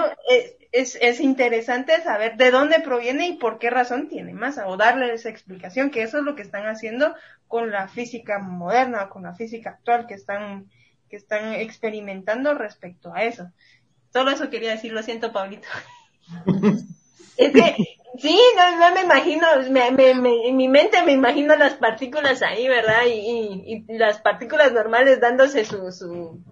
es, 0.72 0.98
es, 1.00 1.20
interesante 1.20 2.00
saber 2.02 2.36
de 2.36 2.50
dónde 2.50 2.80
proviene 2.80 3.28
y 3.28 3.34
por 3.34 3.58
qué 3.58 3.70
razón 3.70 4.08
tiene 4.08 4.34
masa, 4.34 4.66
o 4.66 4.76
darle 4.76 5.12
esa 5.12 5.30
explicación, 5.30 5.90
que 5.90 6.02
eso 6.02 6.18
es 6.18 6.24
lo 6.24 6.34
que 6.34 6.42
están 6.42 6.66
haciendo 6.66 7.14
con 7.48 7.70
la 7.70 7.88
física 7.88 8.38
moderna, 8.38 9.08
con 9.08 9.22
la 9.22 9.34
física 9.34 9.70
actual, 9.70 10.06
que 10.06 10.14
están, 10.14 10.66
que 11.08 11.16
están 11.16 11.54
experimentando 11.54 12.54
respecto 12.54 13.14
a 13.14 13.24
eso. 13.24 13.50
Solo 14.12 14.30
eso 14.30 14.50
quería 14.50 14.72
decir, 14.72 14.92
lo 14.92 15.02
siento, 15.02 15.32
Pablito. 15.32 15.68
es 17.38 17.52
que, 17.52 17.76
sí, 18.18 18.38
no, 18.56 18.94
me 18.94 19.02
imagino, 19.02 19.46
me, 19.70 19.90
me, 19.90 20.48
en 20.48 20.56
mi 20.56 20.68
mente 20.68 21.02
me 21.02 21.12
imagino 21.12 21.56
las 21.56 21.74
partículas 21.74 22.42
ahí, 22.42 22.68
¿verdad? 22.68 23.04
Y, 23.06 23.84
y, 23.88 23.98
las 23.98 24.20
partículas 24.20 24.72
normales 24.72 25.20
dándose 25.20 25.64
su, 25.64 25.90
su, 25.92 26.42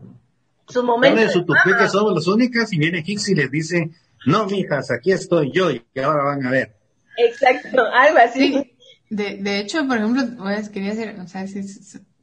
su 0.71 0.83
momento. 0.83 1.21
De 1.21 1.29
su 1.29 1.45
que 1.45 1.89
somos 1.89 2.15
las 2.15 2.27
únicas 2.27 2.73
y 2.73 2.79
viene 2.79 3.03
Higgs 3.05 3.29
y 3.29 3.35
les 3.35 3.51
dice, 3.51 3.91
no, 4.27 4.47
mijas, 4.47 4.91
aquí 4.91 5.13
estoy 5.13 5.51
yo 5.53 5.71
y 5.71 5.83
ahora 6.03 6.25
van 6.25 6.47
a 6.47 6.51
ver. 6.51 6.77
Exacto, 7.17 7.85
algo 7.93 8.19
así. 8.19 8.77
De, 9.09 9.37
de 9.37 9.59
hecho, 9.59 9.87
por 9.87 9.99
ejemplo, 9.99 10.23
quería 10.73 10.93
hacer 10.93 11.19
o 11.19 11.27
sea, 11.27 11.45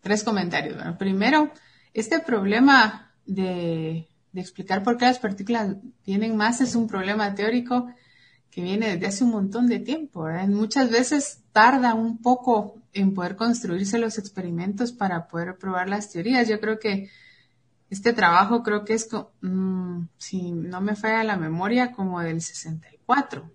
tres 0.02 0.24
comentarios. 0.24 0.78
primero, 0.98 1.52
este 1.94 2.20
problema 2.20 3.14
de, 3.26 4.08
de 4.32 4.42
explicar 4.42 4.84
por 4.84 4.98
qué 4.98 5.06
las 5.06 5.20
partículas 5.20 5.76
tienen 6.04 6.38
más 6.38 6.62
es 6.62 6.76
un 6.76 6.88
problema 6.88 7.36
teórico 7.36 7.88
que 8.58 8.62
viene 8.62 8.94
desde 8.94 9.08
hace 9.08 9.24
un 9.24 9.32
montón 9.32 9.68
de 9.68 9.80
tiempo. 9.80 10.28
Muchas 10.48 10.90
veces 10.90 11.44
tarda 11.52 11.94
un 11.94 12.22
poco 12.22 12.82
en 12.94 13.14
poder 13.14 13.36
construirse 13.36 14.00
los 14.00 14.18
experimentos 14.18 14.92
para 14.92 15.28
poder 15.28 15.58
probar 15.58 15.90
las 15.90 16.12
teorías. 16.12 16.48
Yo 16.48 16.60
creo 16.60 16.80
que 16.80 17.10
este 17.90 18.14
trabajo 18.14 18.64
creo 18.64 18.84
que 18.84 18.94
es, 18.94 19.08
mm, 19.42 20.02
si 20.18 20.52
no 20.52 20.82
me 20.82 20.96
falla 20.96 21.24
la 21.24 21.38
memoria, 21.38 21.92
como 21.92 22.20
del 22.22 22.42
64. 22.42 23.52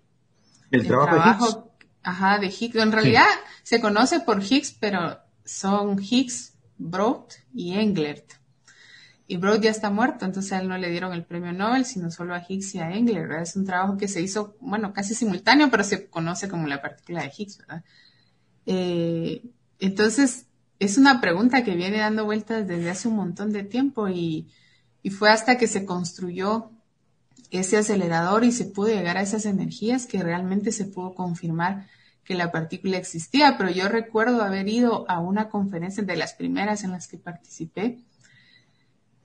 El, 0.71 0.87
trabajo, 0.87 1.45
de 1.45 1.51
Higgs. 1.51 1.67
Ajá, 2.01 2.39
de 2.39 2.47
Higgs. 2.47 2.75
En 2.75 2.91
realidad 2.91 3.27
se 3.61 3.79
conoce 3.79 4.19
por 4.21 4.41
Higgs, 4.41 4.75
pero 4.79 5.19
son 5.45 5.99
Higgs, 6.01 6.53
Broad 6.77 7.25
y 7.53 7.73
Englert. 7.73 8.33
Y 9.27 9.37
Broad 9.37 9.61
ya 9.61 9.69
está 9.69 9.89
muerto, 9.89 10.25
entonces 10.25 10.51
a 10.51 10.59
él 10.59 10.67
no 10.67 10.77
le 10.77 10.89
dieron 10.89 11.13
el 11.13 11.23
premio 11.23 11.53
Nobel, 11.53 11.85
sino 11.85 12.11
solo 12.11 12.35
a 12.35 12.43
Higgs 12.47 12.75
y 12.75 12.79
a 12.79 12.91
Englert. 12.91 13.31
Es 13.41 13.55
un 13.55 13.65
trabajo 13.65 13.97
que 13.97 14.07
se 14.07 14.21
hizo, 14.21 14.57
bueno, 14.59 14.93
casi 14.93 15.13
simultáneo, 15.13 15.69
pero 15.69 15.83
se 15.83 16.07
conoce 16.09 16.49
como 16.49 16.67
la 16.67 16.81
partícula 16.81 17.21
de 17.21 17.31
Higgs, 17.37 17.59
¿verdad? 17.59 17.83
Eh, 18.65 19.43
entonces, 19.79 20.47
es 20.79 20.97
una 20.97 21.21
pregunta 21.21 21.63
que 21.63 21.75
viene 21.75 21.99
dando 21.99 22.25
vueltas 22.25 22.67
desde 22.67 22.89
hace 22.89 23.07
un 23.07 23.15
montón 23.15 23.51
de 23.51 23.63
tiempo 23.63 24.09
y, 24.09 24.49
fue 25.17 25.29
hasta 25.29 25.57
que 25.57 25.67
se 25.67 25.85
construyó 25.85 26.71
ese 27.51 27.77
acelerador 27.77 28.45
y 28.45 28.53
se 28.53 28.65
pudo 28.65 28.87
llegar 28.87 29.17
a 29.17 29.21
esas 29.21 29.45
energías 29.45 30.05
que 30.05 30.23
realmente 30.23 30.71
se 30.71 30.85
pudo 30.85 31.13
confirmar 31.13 31.87
que 32.23 32.35
la 32.35 32.51
partícula 32.51 32.97
existía. 32.97 33.57
Pero 33.57 33.69
yo 33.69 33.89
recuerdo 33.89 34.41
haber 34.41 34.69
ido 34.69 35.05
a 35.09 35.19
una 35.19 35.49
conferencia 35.49 36.03
de 36.03 36.15
las 36.15 36.33
primeras 36.33 36.85
en 36.85 36.91
las 36.91 37.07
que 37.07 37.17
participé 37.17 37.99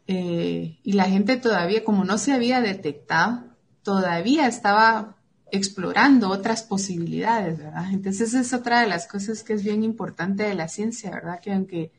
eh, 0.09 0.79
y 0.83 0.93
la 0.95 1.05
gente 1.05 1.37
todavía, 1.37 1.85
como 1.85 2.03
no 2.05 2.17
se 2.17 2.33
había 2.33 2.63
detectado, 2.63 3.45
todavía 3.83 4.49
estaba 4.49 5.18
explorando 5.51 6.31
otras 6.31 6.63
posibilidades, 6.63 7.59
¿verdad? 7.59 7.93
Entonces 7.93 8.29
esa 8.29 8.41
es 8.41 8.53
otra 8.53 8.81
de 8.81 8.87
las 8.87 9.07
cosas 9.07 9.43
que 9.43 9.55
es 9.55 9.63
bien 9.63 9.83
importante 9.83 10.43
de 10.43 10.55
la 10.55 10.69
ciencia, 10.69 11.11
¿verdad? 11.11 11.41
Que 11.41 11.53
aunque 11.53 11.93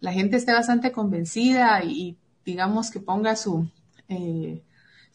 la 0.00 0.12
gente 0.12 0.36
esté 0.36 0.52
bastante 0.52 0.92
convencida 0.92 1.82
y 1.82 2.16
digamos 2.44 2.90
que 2.90 3.00
ponga 3.00 3.34
su 3.36 3.68
eh, 4.08 4.62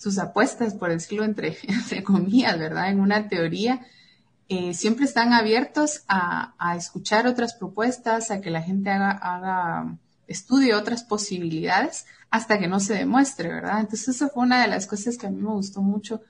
sus 0.02 0.18
apuestas, 0.18 0.74
por 0.74 0.90
decirlo 0.90 1.24
entre, 1.26 1.56
comillas, 2.04 2.58
¿verdad? 2.58 2.90
En 2.90 3.00
una 3.00 3.28
teoría, 3.28 3.86
eh, 4.50 4.74
siempre 4.74 5.06
están 5.06 5.32
abiertos 5.32 6.04
a, 6.08 6.56
a, 6.58 6.76
escuchar 6.76 7.28
otras 7.28 7.54
propuestas, 7.54 8.32
a 8.32 8.42
que 8.42 8.50
la 8.50 8.64
gente 8.64 8.90
haga, 8.90 9.12
haga, 9.12 9.98
estudie 10.28 10.74
otras 10.74 11.04
posibilidades 11.04 12.06
hasta 12.32 12.58
que 12.60 12.68
no 12.68 12.80
se 12.80 12.96
demuestre, 12.96 13.50
¿verdad? 13.50 13.80
Entonces, 13.80 14.16
eso 14.16 14.30
fue 14.30 14.44
una 14.44 14.62
de 14.62 14.70
las 14.70 14.88
cosas 14.88 15.18
que 15.18 15.28
a 15.28 15.30
mí 15.30 15.40
me 15.40 15.52
gustó 15.52 15.82
mucho 15.82 16.22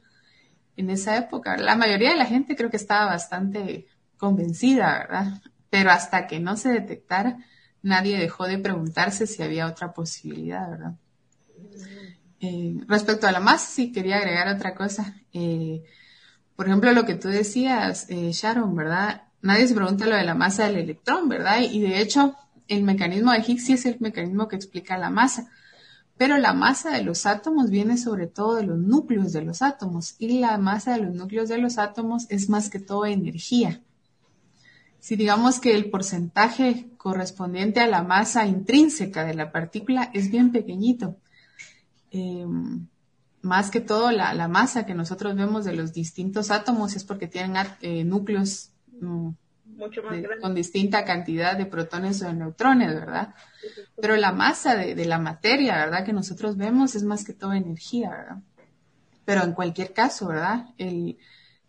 en 0.82 0.90
esa 0.90 1.18
época. 1.18 1.58
La 1.58 1.76
mayoría 1.76 2.10
de 2.10 2.18
la 2.18 2.26
gente 2.26 2.56
creo 2.56 2.70
que 2.70 2.78
estaba 2.78 3.06
bastante 3.06 3.88
convencida, 4.18 5.00
¿verdad? 5.00 5.42
Pero 5.70 5.92
hasta 5.92 6.28
que 6.28 6.40
no 6.40 6.58
se 6.58 6.70
detectara, 6.70 7.38
nadie 7.82 8.18
dejó 8.18 8.46
de 8.46 8.58
preguntarse 8.58 9.26
si 9.26 9.42
había 9.42 9.68
otra 9.68 9.94
posibilidad, 9.94 10.70
¿verdad? 10.70 10.94
Eh, 12.42 12.76
respecto 12.88 13.28
a 13.28 13.32
la 13.32 13.40
masa, 13.40 13.68
sí 13.68 13.92
quería 13.92 14.18
agregar 14.18 14.48
otra 14.54 14.76
cosa. 14.76 15.16
Eh, 15.32 15.84
por 16.56 16.68
ejemplo, 16.68 16.92
lo 16.92 17.06
que 17.06 17.16
tú 17.16 17.30
decías, 17.30 18.08
eh, 18.10 18.32
Sharon, 18.32 18.76
¿verdad? 18.76 19.24
Nadie 19.42 19.68
se 19.68 19.76
pregunta 19.76 20.06
lo 20.06 20.16
de 20.16 20.24
la 20.24 20.36
masa 20.36 20.66
del 20.66 20.78
electrón, 20.78 21.30
¿verdad? 21.30 21.62
Y 21.62 21.82
de 21.82 22.02
hecho, 22.02 22.36
el 22.68 22.84
mecanismo 22.84 23.32
de 23.32 23.44
Higgs 23.46 23.66
sí 23.66 23.74
es 23.74 23.86
el 23.86 23.98
mecanismo 24.00 24.48
que 24.48 24.56
explica 24.56 24.98
la 24.98 25.10
masa. 25.10 25.50
Pero 26.22 26.38
la 26.38 26.54
masa 26.54 26.92
de 26.92 27.02
los 27.02 27.26
átomos 27.26 27.72
viene 27.72 27.98
sobre 27.98 28.28
todo 28.28 28.54
de 28.54 28.62
los 28.62 28.78
núcleos 28.78 29.34
de 29.34 29.42
los 29.42 29.64
átomos 29.64 30.14
y 30.20 30.38
la 30.38 30.56
masa 30.60 30.94
de 30.94 31.00
los 31.00 31.16
núcleos 31.16 31.50
de 31.50 31.58
los 31.58 31.80
átomos 31.80 32.28
es 32.30 32.48
más 32.48 32.70
que 32.70 32.78
todo 32.78 33.08
energía. 33.08 33.82
Si 35.00 35.16
digamos 35.16 35.60
que 35.60 35.74
el 35.74 35.90
porcentaje 35.90 36.92
correspondiente 36.98 37.80
a 37.80 37.88
la 37.88 38.04
masa 38.04 38.46
intrínseca 38.46 39.24
de 39.26 39.34
la 39.34 39.52
partícula 39.52 40.12
es 40.14 40.30
bien 40.30 40.52
pequeñito, 40.52 41.18
eh, 42.12 42.46
más 43.42 43.72
que 43.72 43.82
todo 43.82 44.12
la, 44.12 44.36
la, 44.36 44.48
masa 44.48 44.86
que 44.86 44.94
nosotros 44.94 45.36
vemos 45.36 45.66
de 45.66 45.74
los 45.74 45.92
distintos 45.92 46.52
átomos 46.52 46.96
es 46.96 47.04
porque 47.04 47.26
tienen 47.26 47.66
eh, 47.82 48.04
núcleos 48.04 48.70
mm, 49.00 49.30
mucho 49.76 50.04
más 50.04 50.14
de, 50.14 50.22
grande. 50.22 50.42
con 50.42 50.56
distinta 50.56 51.06
cantidad 51.06 51.58
de 51.58 51.66
protones 51.66 52.22
o 52.22 52.28
de 52.28 52.34
neutrones, 52.34 52.94
¿verdad? 52.94 53.34
Pero 54.02 54.16
la 54.16 54.32
masa 54.32 54.76
de, 54.76 54.96
de, 54.96 55.06
la 55.06 55.20
materia, 55.20 55.78
¿verdad? 55.78 56.06
Que 56.06 56.14
nosotros 56.14 56.58
vemos 56.58 56.96
es 56.96 57.04
más 57.04 57.24
que 57.24 57.34
todo 57.34 57.54
energía, 57.54 58.10
¿verdad? 58.10 58.38
Pero 59.26 59.44
en 59.44 59.54
cualquier 59.54 59.94
caso, 59.94 60.28
¿verdad? 60.28 60.68
El 60.78 61.18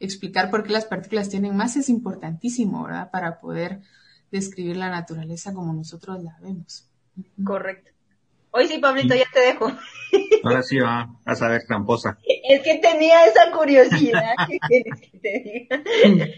explicar 0.00 0.50
por 0.50 0.64
qué 0.64 0.72
las 0.72 0.84
partículas 0.84 1.28
tienen 1.28 1.56
masa 1.56 1.80
es 1.80 1.88
importantísimo, 1.88 2.84
¿verdad? 2.84 3.10
Para 3.10 3.38
poder 3.38 3.80
describir 4.30 4.76
la 4.76 4.90
naturaleza 4.90 5.54
como 5.54 5.72
nosotros 5.72 6.22
la 6.22 6.36
vemos. 6.40 6.88
Correcto. 7.44 7.92
Hoy 8.50 8.68
sí, 8.68 8.78
Pablito, 8.78 9.14
ya 9.14 9.24
te 9.32 9.40
dejo. 9.40 9.70
Ahora 10.44 10.62
sí 10.62 10.78
va 10.78 11.16
a 11.24 11.34
saber 11.34 11.62
tramposa. 11.66 12.18
Es 12.24 12.62
que 12.62 12.78
tenía 12.78 13.24
esa 13.26 13.50
curiosidad. 13.50 14.34
¿Qué 14.48 14.58
quieres 14.58 15.00
que 15.00 15.18
te 15.22 15.42
diga? 15.44 16.26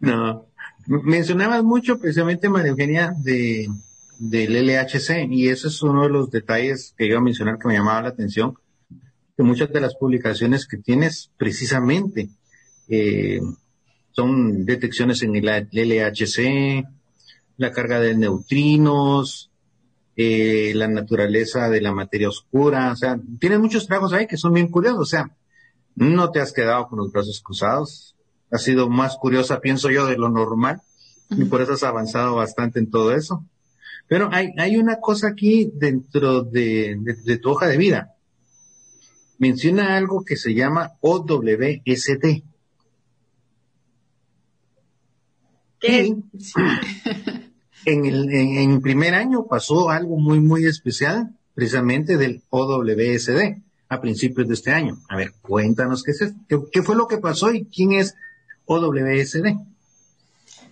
No. 0.00 0.46
Mencionabas 0.86 1.62
mucho 1.64 1.98
precisamente, 1.98 2.48
María 2.48 2.70
Eugenia, 2.70 3.14
de, 3.16 3.68
del 4.18 4.66
LHC, 4.66 5.26
y 5.30 5.48
ese 5.48 5.68
es 5.68 5.82
uno 5.82 6.02
de 6.02 6.10
los 6.10 6.30
detalles 6.30 6.94
que 6.96 7.06
iba 7.06 7.18
a 7.18 7.22
mencionar 7.22 7.58
que 7.58 7.68
me 7.68 7.74
llamaba 7.74 8.02
la 8.02 8.08
atención, 8.08 8.54
que 9.36 9.42
muchas 9.42 9.72
de 9.72 9.80
las 9.80 9.94
publicaciones 9.94 10.66
que 10.66 10.76
tienes 10.76 11.30
precisamente 11.36 12.28
eh, 12.88 13.40
son 14.12 14.64
detecciones 14.64 15.22
en 15.22 15.34
el 15.36 15.46
LHC, 15.72 16.84
la 17.56 17.72
carga 17.72 18.00
de 18.00 18.16
neutrinos, 18.16 19.50
eh, 20.16 20.72
la 20.74 20.86
naturaleza 20.86 21.68
de 21.68 21.80
la 21.80 21.92
materia 21.92 22.28
oscura, 22.28 22.92
o 22.92 22.96
sea, 22.96 23.18
tienes 23.40 23.58
muchos 23.58 23.86
trabajos 23.86 24.12
ahí 24.12 24.26
que 24.26 24.36
son 24.36 24.52
bien 24.52 24.68
curiosos, 24.68 25.00
o 25.00 25.04
sea, 25.06 25.36
no 25.96 26.30
te 26.30 26.40
has 26.40 26.52
quedado 26.52 26.86
con 26.88 26.98
los 26.98 27.10
brazos 27.10 27.40
cruzados, 27.44 28.13
has 28.54 28.62
sido 28.62 28.88
más 28.88 29.16
curiosa, 29.16 29.60
pienso 29.60 29.90
yo, 29.90 30.06
de 30.06 30.16
lo 30.16 30.28
normal, 30.28 30.80
y 31.30 31.44
por 31.46 31.60
eso 31.60 31.72
has 31.72 31.82
avanzado 31.82 32.36
bastante 32.36 32.78
en 32.78 32.88
todo 32.88 33.12
eso. 33.12 33.44
Pero 34.06 34.28
hay, 34.30 34.52
hay 34.58 34.76
una 34.76 35.00
cosa 35.00 35.28
aquí 35.28 35.72
dentro 35.74 36.42
de, 36.42 36.96
de, 37.00 37.14
de 37.14 37.38
tu 37.38 37.50
hoja 37.50 37.66
de 37.66 37.76
vida. 37.76 38.14
Menciona 39.38 39.96
algo 39.96 40.24
que 40.24 40.36
se 40.36 40.54
llama 40.54 40.92
OWSD. 41.00 42.42
¿Qué? 45.80 46.16
En 47.86 48.06
el 48.06 48.32
en, 48.32 48.56
en 48.56 48.80
primer 48.80 49.14
año 49.14 49.46
pasó 49.46 49.90
algo 49.90 50.16
muy, 50.16 50.40
muy 50.40 50.64
especial, 50.64 51.36
precisamente 51.52 52.16
del 52.16 52.42
OWSD, 52.48 53.60
a 53.90 54.00
principios 54.00 54.48
de 54.48 54.54
este 54.54 54.70
año. 54.70 55.02
A 55.06 55.18
ver, 55.18 55.34
cuéntanos 55.42 56.02
qué 56.02 56.12
es 56.12 56.32
qué 56.72 56.82
fue 56.82 56.96
lo 56.96 57.06
que 57.08 57.18
pasó 57.18 57.52
y 57.52 57.66
quién 57.66 57.92
es 57.92 58.14
OWSD. 58.66 59.74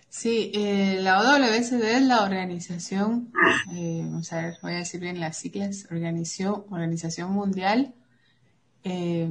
Sí, 0.09 0.53
eh, 0.55 0.99
la 1.01 1.21
OWSD 1.21 1.83
es 1.97 2.03
la 2.03 2.23
organización, 2.23 3.33
eh, 3.73 4.03
vamos 4.05 4.31
a 4.33 4.43
ver, 4.43 4.59
voy 4.63 4.75
a 4.75 4.77
decir 4.77 5.01
bien 5.01 5.19
las 5.19 5.39
siglas, 5.39 5.87
Organización, 5.91 6.65
Organización 6.71 7.33
Mundial 7.33 7.95
eh, 8.85 9.27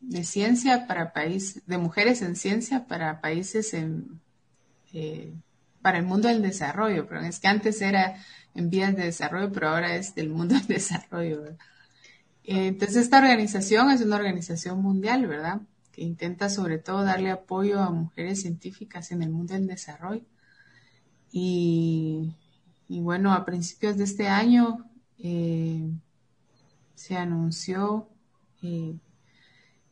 de 0.00 0.24
Ciencia 0.24 0.86
para 0.86 1.12
países, 1.12 1.62
de 1.66 1.78
mujeres 1.78 2.22
en 2.22 2.36
ciencia 2.36 2.86
para 2.86 3.20
países 3.20 3.74
en, 3.74 4.20
eh, 4.92 5.34
para 5.82 5.98
el 5.98 6.04
mundo 6.04 6.28
del 6.28 6.42
desarrollo, 6.42 7.06
pero 7.06 7.20
es 7.20 7.38
que 7.38 7.48
antes 7.48 7.82
era 7.82 8.16
en 8.54 8.70
vías 8.70 8.96
de 8.96 9.04
desarrollo, 9.04 9.52
pero 9.52 9.68
ahora 9.68 9.94
es 9.96 10.14
del 10.14 10.30
mundo 10.30 10.54
del 10.54 10.66
desarrollo. 10.68 11.42
¿verdad? 11.42 11.58
Entonces, 12.44 12.96
esta 12.96 13.18
organización 13.18 13.90
es 13.90 14.00
una 14.00 14.16
organización 14.16 14.80
mundial, 14.82 15.26
¿verdad? 15.26 15.60
Que 15.92 16.02
intenta 16.02 16.48
sobre 16.48 16.78
todo 16.78 17.04
darle 17.04 17.30
apoyo 17.30 17.80
a 17.80 17.90
mujeres 17.90 18.42
científicas 18.42 19.12
en 19.12 19.22
el 19.22 19.30
mundo 19.30 19.54
del 19.54 19.66
desarrollo. 19.66 20.24
Y, 21.30 22.34
bueno, 22.88 23.32
a 23.32 23.44
principios 23.44 23.96
de 23.96 24.04
este 24.04 24.28
año 24.28 24.90
eh, 25.18 25.90
se 26.94 27.16
anunció 27.16 28.08
eh, 28.62 28.94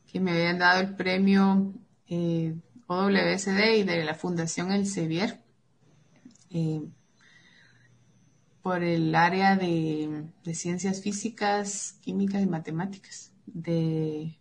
que 0.07 0.21
me 0.21 0.33
habían 0.33 0.59
dado 0.59 0.81
el 0.81 0.97
premio 0.97 1.73
eh, 2.09 2.57
OWSD 2.87 3.77
y 3.79 3.83
de 3.85 4.05
la 4.05 4.15
Fundación 4.15 4.73
Elsevier 4.73 5.41
eh, 6.51 6.83
por 8.63 8.83
el 8.83 9.15
área 9.15 9.57
de, 9.57 10.25
de, 10.45 10.55
ciencias 10.55 11.01
físicas, 11.01 11.99
químicas 12.03 12.43
y 12.43 12.47
matemáticas 12.47 13.33
de, 13.47 14.40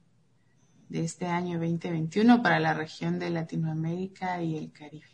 de, 0.89 1.03
este 1.03 1.27
año 1.27 1.59
2021 1.59 2.41
para 2.43 2.59
la 2.59 2.73
región 2.73 3.19
de 3.19 3.29
Latinoamérica 3.29 4.41
y 4.41 4.57
el 4.57 4.71
Caribe. 4.71 5.05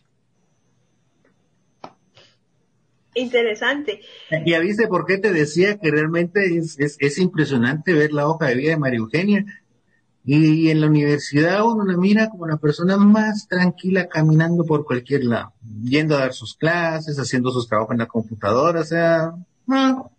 Interesante. 3.14 4.02
Ya 4.46 4.60
viste 4.60 4.88
por 4.88 5.06
qué 5.06 5.18
te 5.18 5.32
decía 5.32 5.78
que 5.78 5.90
realmente 5.90 6.58
es, 6.58 6.78
es, 6.80 6.98
es 7.00 7.18
impresionante 7.18 7.94
ver 7.94 8.12
la 8.12 8.28
hoja 8.28 8.48
de 8.48 8.56
vida 8.56 8.72
de 8.72 8.78
María 8.78 9.00
Eugenia. 9.00 9.46
Y, 10.26 10.66
y, 10.66 10.72
en 10.72 10.82
la 10.82 10.88
universidad 10.88 11.64
uno 11.64 11.86
la 11.86 11.98
mira 11.98 12.30
como 12.30 12.48
la 12.48 12.58
persona 12.58 12.98
más 12.98 13.48
tranquila 13.48 14.08
caminando 14.08 14.66
por 14.66 14.84
cualquier 14.84 15.24
lado, 15.24 15.54
yendo 15.84 16.16
a 16.16 16.22
dar 16.22 16.34
sus 16.34 16.58
clases, 16.58 17.20
haciendo 17.20 17.52
sus 17.52 17.68
trabajos 17.68 17.94
en 17.94 18.00
la 18.00 18.08
computadora, 18.08 18.82
o 18.82 18.84
sea, 18.84 19.36
no, 19.68 20.12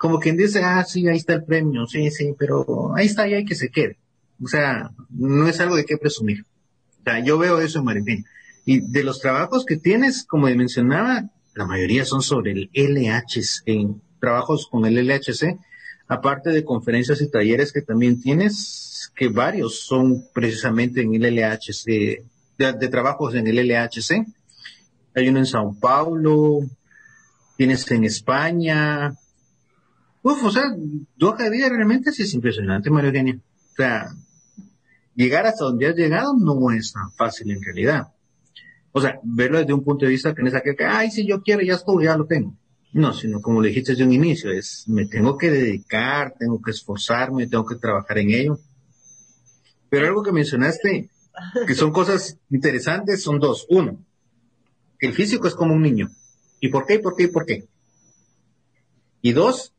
como 0.00 0.18
quien 0.18 0.36
dice, 0.36 0.62
ah, 0.64 0.82
sí, 0.82 1.06
ahí 1.06 1.18
está 1.18 1.34
el 1.34 1.44
premio, 1.44 1.86
sí, 1.86 2.10
sí, 2.10 2.34
pero 2.38 2.96
ahí 2.96 3.04
está 3.04 3.28
y 3.28 3.34
hay 3.34 3.44
que 3.44 3.54
se 3.54 3.70
quede. 3.70 3.98
O 4.42 4.48
sea, 4.48 4.90
no 5.10 5.46
es 5.46 5.60
algo 5.60 5.76
de 5.76 5.84
qué 5.84 5.96
presumir. 5.96 6.44
O 7.00 7.02
sea, 7.04 7.24
yo 7.24 7.38
veo 7.38 7.60
eso 7.60 7.82
en 7.86 8.24
Y 8.64 8.80
de 8.80 9.04
los 9.04 9.20
trabajos 9.20 9.64
que 9.64 9.76
tienes, 9.76 10.24
como 10.24 10.48
mencionaba, 10.56 11.30
la 11.54 11.66
mayoría 11.66 12.04
son 12.04 12.22
sobre 12.22 12.52
el 12.52 12.70
LHC, 12.72 13.62
en 13.66 14.02
trabajos 14.20 14.68
con 14.70 14.86
el 14.86 14.94
LHC, 15.06 15.58
aparte 16.08 16.50
de 16.50 16.64
conferencias 16.64 17.20
y 17.20 17.30
talleres 17.30 17.72
que 17.72 17.82
también 17.82 18.20
tienes, 18.20 19.12
que 19.14 19.28
varios 19.28 19.80
son 19.80 20.24
precisamente 20.32 21.02
en 21.02 21.14
el 21.14 21.34
LHC, 21.34 22.24
de, 22.58 22.88
trabajos 22.88 23.34
en 23.34 23.46
el 23.46 23.56
LHC. 23.56 24.26
Hay 25.14 25.28
uno 25.28 25.38
en 25.38 25.46
Sao 25.46 25.74
Paulo, 25.80 26.60
tienes 27.56 27.90
en 27.90 28.04
España. 28.04 29.12
Uf, 30.22 30.44
o 30.44 30.50
sea, 30.50 30.64
de 31.44 31.50
vida 31.50 31.68
realmente 31.68 32.12
sí 32.12 32.22
es 32.22 32.34
impresionante, 32.34 32.90
María 32.90 33.08
Eugenia. 33.08 33.38
O 33.72 33.76
sea, 33.76 34.10
llegar 35.20 35.46
hasta 35.46 35.64
donde 35.64 35.86
has 35.86 35.96
llegado 35.96 36.34
no 36.34 36.70
es 36.70 36.92
tan 36.92 37.12
fácil 37.12 37.50
en 37.50 37.62
realidad. 37.62 38.08
O 38.92 39.00
sea, 39.00 39.20
verlo 39.22 39.58
desde 39.58 39.74
un 39.74 39.84
punto 39.84 40.06
de 40.06 40.12
vista 40.12 40.34
que 40.34 40.42
no 40.42 40.48
es 40.48 40.54
aquel 40.54 40.76
que, 40.76 40.84
ay, 40.84 41.10
si 41.10 41.26
yo 41.26 41.42
quiero, 41.42 41.62
ya 41.62 41.74
estoy, 41.74 42.04
ya 42.04 42.16
lo 42.16 42.26
tengo. 42.26 42.56
No, 42.92 43.12
sino 43.12 43.40
como 43.40 43.60
le 43.60 43.68
dijiste 43.68 43.92
desde 43.92 44.04
un 44.04 44.12
inicio, 44.12 44.50
es, 44.50 44.84
me 44.88 45.06
tengo 45.06 45.36
que 45.36 45.50
dedicar, 45.50 46.34
tengo 46.38 46.60
que 46.60 46.72
esforzarme, 46.72 47.46
tengo 47.46 47.64
que 47.66 47.76
trabajar 47.76 48.18
en 48.18 48.30
ello. 48.30 48.58
Pero 49.90 50.06
algo 50.06 50.22
que 50.22 50.32
mencionaste, 50.32 51.10
que 51.66 51.74
son 51.74 51.92
cosas 51.92 52.38
interesantes, 52.50 53.22
son 53.22 53.38
dos. 53.38 53.66
Uno, 53.68 54.04
que 54.98 55.06
el 55.06 55.12
físico 55.12 55.46
es 55.46 55.54
como 55.54 55.74
un 55.74 55.82
niño. 55.82 56.10
¿Y 56.60 56.68
por 56.68 56.86
qué? 56.86 56.94
¿Y 56.94 56.98
por 56.98 57.14
qué? 57.14 57.24
¿Y 57.24 57.28
por 57.28 57.46
qué? 57.46 57.68
Y 59.22 59.32
dos, 59.32 59.72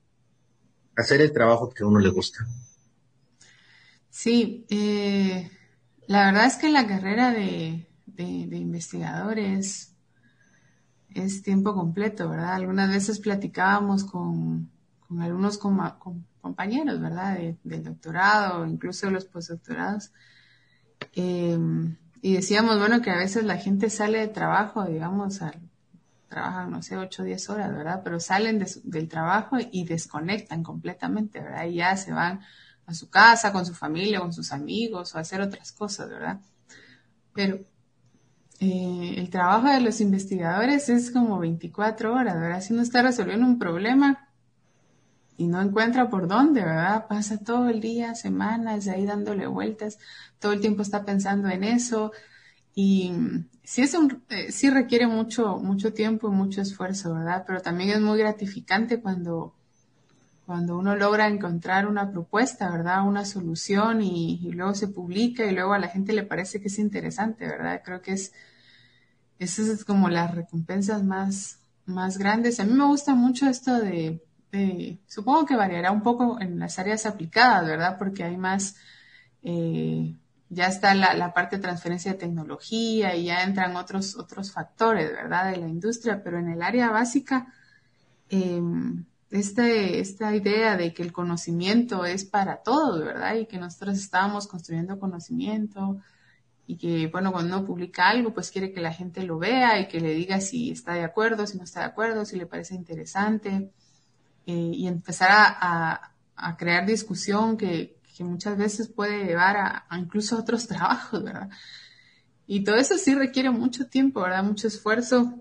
hacer 0.96 1.20
el 1.20 1.34
trabajo 1.34 1.70
que 1.70 1.84
a 1.84 1.88
uno 1.88 2.00
le 2.00 2.10
gusta. 2.10 2.46
Sí, 4.12 4.66
eh, 4.70 5.50
la 6.06 6.26
verdad 6.26 6.46
es 6.46 6.58
que 6.58 6.70
la 6.70 6.86
carrera 6.86 7.32
de, 7.32 7.88
de, 8.06 8.58
investigadores 8.58 9.96
es 11.10 11.42
tiempo 11.42 11.74
completo, 11.74 12.30
¿verdad? 12.30 12.56
Algunas 12.56 12.90
veces 12.90 13.20
platicábamos 13.20 14.04
con, 14.04 14.70
con 15.08 15.22
algunos 15.22 15.58
compañeros, 15.58 17.00
¿verdad? 17.00 17.40
del 17.64 17.84
doctorado, 17.84 18.66
incluso 18.68 19.08
de 19.08 19.14
los 19.14 19.26
postdoctorados. 19.26 20.12
Eh, 21.14 21.58
y 22.22 22.34
decíamos, 22.34 22.80
bueno, 22.80 23.02
que 23.02 23.12
a 23.12 23.18
veces 23.18 23.46
la 23.46 23.58
gente 23.58 23.90
sale 23.90 24.20
de 24.20 24.28
trabajo, 24.28 24.86
digamos, 24.86 25.42
al, 25.42 25.60
trabajan, 26.28 26.70
no 26.70 26.82
sé, 26.82 26.98
8 26.98 27.24
o 27.24 27.26
10 27.26 27.50
horas, 27.50 27.72
¿verdad? 27.72 28.02
Pero 28.04 28.20
salen 28.20 28.66
del 28.84 29.08
trabajo 29.08 29.58
y 29.72 29.86
desconectan 29.86 30.64
completamente, 30.64 31.40
¿verdad? 31.42 31.66
Y 31.66 31.76
ya 31.76 31.96
se 31.96 32.12
van 32.12 32.42
a 32.92 32.94
su 32.94 33.10
casa, 33.10 33.52
con 33.52 33.66
su 33.66 33.74
familia, 33.74 34.20
con 34.20 34.34
sus 34.34 34.52
amigos 34.52 35.16
o 35.16 35.20
hacer 35.20 35.42
otras 35.42 35.72
cosas, 35.72 36.10
¿verdad? 36.10 36.40
Pero 37.34 37.60
eh, 38.60 39.16
el 39.18 39.30
trabajo 39.30 39.68
de 39.68 39.82
los 39.82 40.02
investigadores 40.02 40.90
es 40.90 41.12
como 41.12 41.40
24 41.40 42.14
horas, 42.14 42.36
¿verdad? 42.36 42.62
Si 42.62 42.74
uno 42.74 42.84
está 42.84 43.02
resolviendo 43.02 43.46
un 43.46 43.58
problema 43.60 44.30
y 45.38 45.48
no 45.48 45.62
encuentra 45.62 46.10
por 46.10 46.28
dónde, 46.28 46.62
¿verdad? 46.62 47.08
Pasa 47.08 47.38
todo 47.40 47.70
el 47.70 47.82
día, 47.82 48.14
semanas, 48.14 48.88
ahí 48.88 49.06
dándole 49.06 49.48
vueltas, 49.48 49.98
todo 50.40 50.54
el 50.54 50.62
tiempo 50.62 50.84
está 50.84 51.04
pensando 51.04 51.50
en 51.50 51.64
eso, 51.64 52.12
y 52.74 53.12
sí, 53.64 53.82
es 53.82 53.94
un, 53.94 54.24
eh, 54.30 54.72
requiere 54.72 55.08
mucho, 55.08 55.58
mucho 55.58 55.94
tiempo 55.94 56.30
y 56.30 56.32
mucho 56.32 56.62
esfuerzo, 56.62 57.14
¿verdad? 57.14 57.44
Pero 57.46 57.62
también 57.62 57.90
es 57.90 58.02
muy 58.02 58.18
gratificante 58.18 59.02
cuando, 59.02 59.56
cuando 60.52 60.78
uno 60.78 60.98
logra 60.98 61.30
encontrar 61.30 61.88
una 61.88 62.12
propuesta, 62.12 62.70
¿verdad? 62.70 63.08
Una 63.08 63.24
solución 63.24 64.02
y, 64.02 64.52
luego 64.52 64.74
se 64.74 64.90
publica 64.90 65.46
y 65.46 65.56
luego 65.56 65.72
a 65.72 65.80
la 65.80 65.88
gente 65.88 66.12
le 66.12 66.24
parece 66.24 66.60
que 66.60 66.68
es 66.68 66.78
interesante, 66.78 67.48
¿verdad? 67.48 67.82
Creo 67.86 68.02
que 68.02 68.12
es, 68.12 68.34
esas 69.40 69.70
es 69.70 69.86
como 69.86 70.10
las 70.10 70.36
recompensas 70.36 71.06
más, 71.06 71.60
más 71.86 72.18
grandes. 72.18 72.60
A 72.60 72.66
mí 72.66 72.74
me 72.74 72.84
gusta 72.84 73.16
mucho 73.16 73.48
esto 73.48 73.80
de, 73.80 74.20
supongo 75.08 75.46
que 75.46 75.56
variará 75.56 75.90
un 75.90 76.04
poco 76.04 76.42
en 76.42 76.60
las 76.60 76.80
áreas 76.80 77.06
aplicadas, 77.06 77.66
¿verdad? 77.66 77.98
Porque 77.98 78.26
hay 78.26 78.36
más, 78.36 78.76
eh, 79.44 80.18
ya 80.50 80.68
está 80.68 80.94
la, 80.96 81.34
parte 81.34 81.56
de 81.56 81.62
transferencia 81.62 82.12
de 82.12 82.18
tecnología 82.18 83.16
y 83.16 83.24
ya 83.28 83.44
entran 83.44 83.78
otros, 83.78 84.18
otros 84.18 84.52
factores, 84.52 85.14
¿verdad?, 85.14 85.50
de 85.52 85.60
la 85.60 85.70
industria, 85.70 86.22
pero 86.22 86.40
en 86.40 86.50
el 86.50 86.62
área 86.62 86.90
básica, 86.90 87.54
em, 88.28 89.06
este, 89.32 90.00
esta 90.00 90.36
idea 90.36 90.78
de 90.78 90.94
que 90.94 91.04
el 91.04 91.12
conocimiento 91.12 92.06
es 92.06 92.26
para 92.26 92.58
todos, 92.58 93.04
¿verdad? 93.04 93.36
Y 93.36 93.46
que 93.48 93.58
nosotros 93.58 93.98
estábamos 93.98 94.48
construyendo 94.48 95.00
conocimiento 95.00 95.98
y 96.68 96.78
que, 96.78 97.08
bueno, 97.08 97.32
cuando 97.32 97.58
uno 97.58 97.66
publica 97.66 98.10
algo, 98.10 98.34
pues 98.34 98.52
quiere 98.52 98.72
que 98.72 98.82
la 98.82 98.94
gente 98.94 99.24
lo 99.24 99.40
vea 99.40 99.80
y 99.80 99.88
que 99.88 100.00
le 100.00 100.14
diga 100.14 100.40
si 100.42 100.72
está 100.72 100.94
de 100.94 101.04
acuerdo, 101.04 101.48
si 101.48 101.58
no 101.58 101.64
está 101.64 101.82
de 101.82 101.88
acuerdo, 101.88 102.26
si 102.26 102.38
le 102.38 102.46
parece 102.46 102.76
interesante 102.76 103.72
eh, 104.46 104.72
y 104.74 104.88
empezar 104.88 105.30
a, 105.32 106.12
a 106.36 106.58
crear 106.58 106.86
discusión 106.86 107.58
que, 107.58 107.98
que 108.16 108.24
muchas 108.24 108.58
veces 108.58 108.88
puede 108.88 109.26
llevar 109.26 109.58
a, 109.58 109.86
incluso 109.98 110.38
otros 110.38 110.68
trabajos, 110.68 111.24
¿verdad? 111.24 111.50
Y 112.48 112.64
todo 112.64 112.76
eso 112.76 112.98
sí 112.98 113.16
requiere 113.16 113.50
mucho 113.50 113.88
tiempo, 113.88 114.22
¿verdad? 114.22 114.44
Mucho 114.44 114.68
esfuerzo 114.68 115.34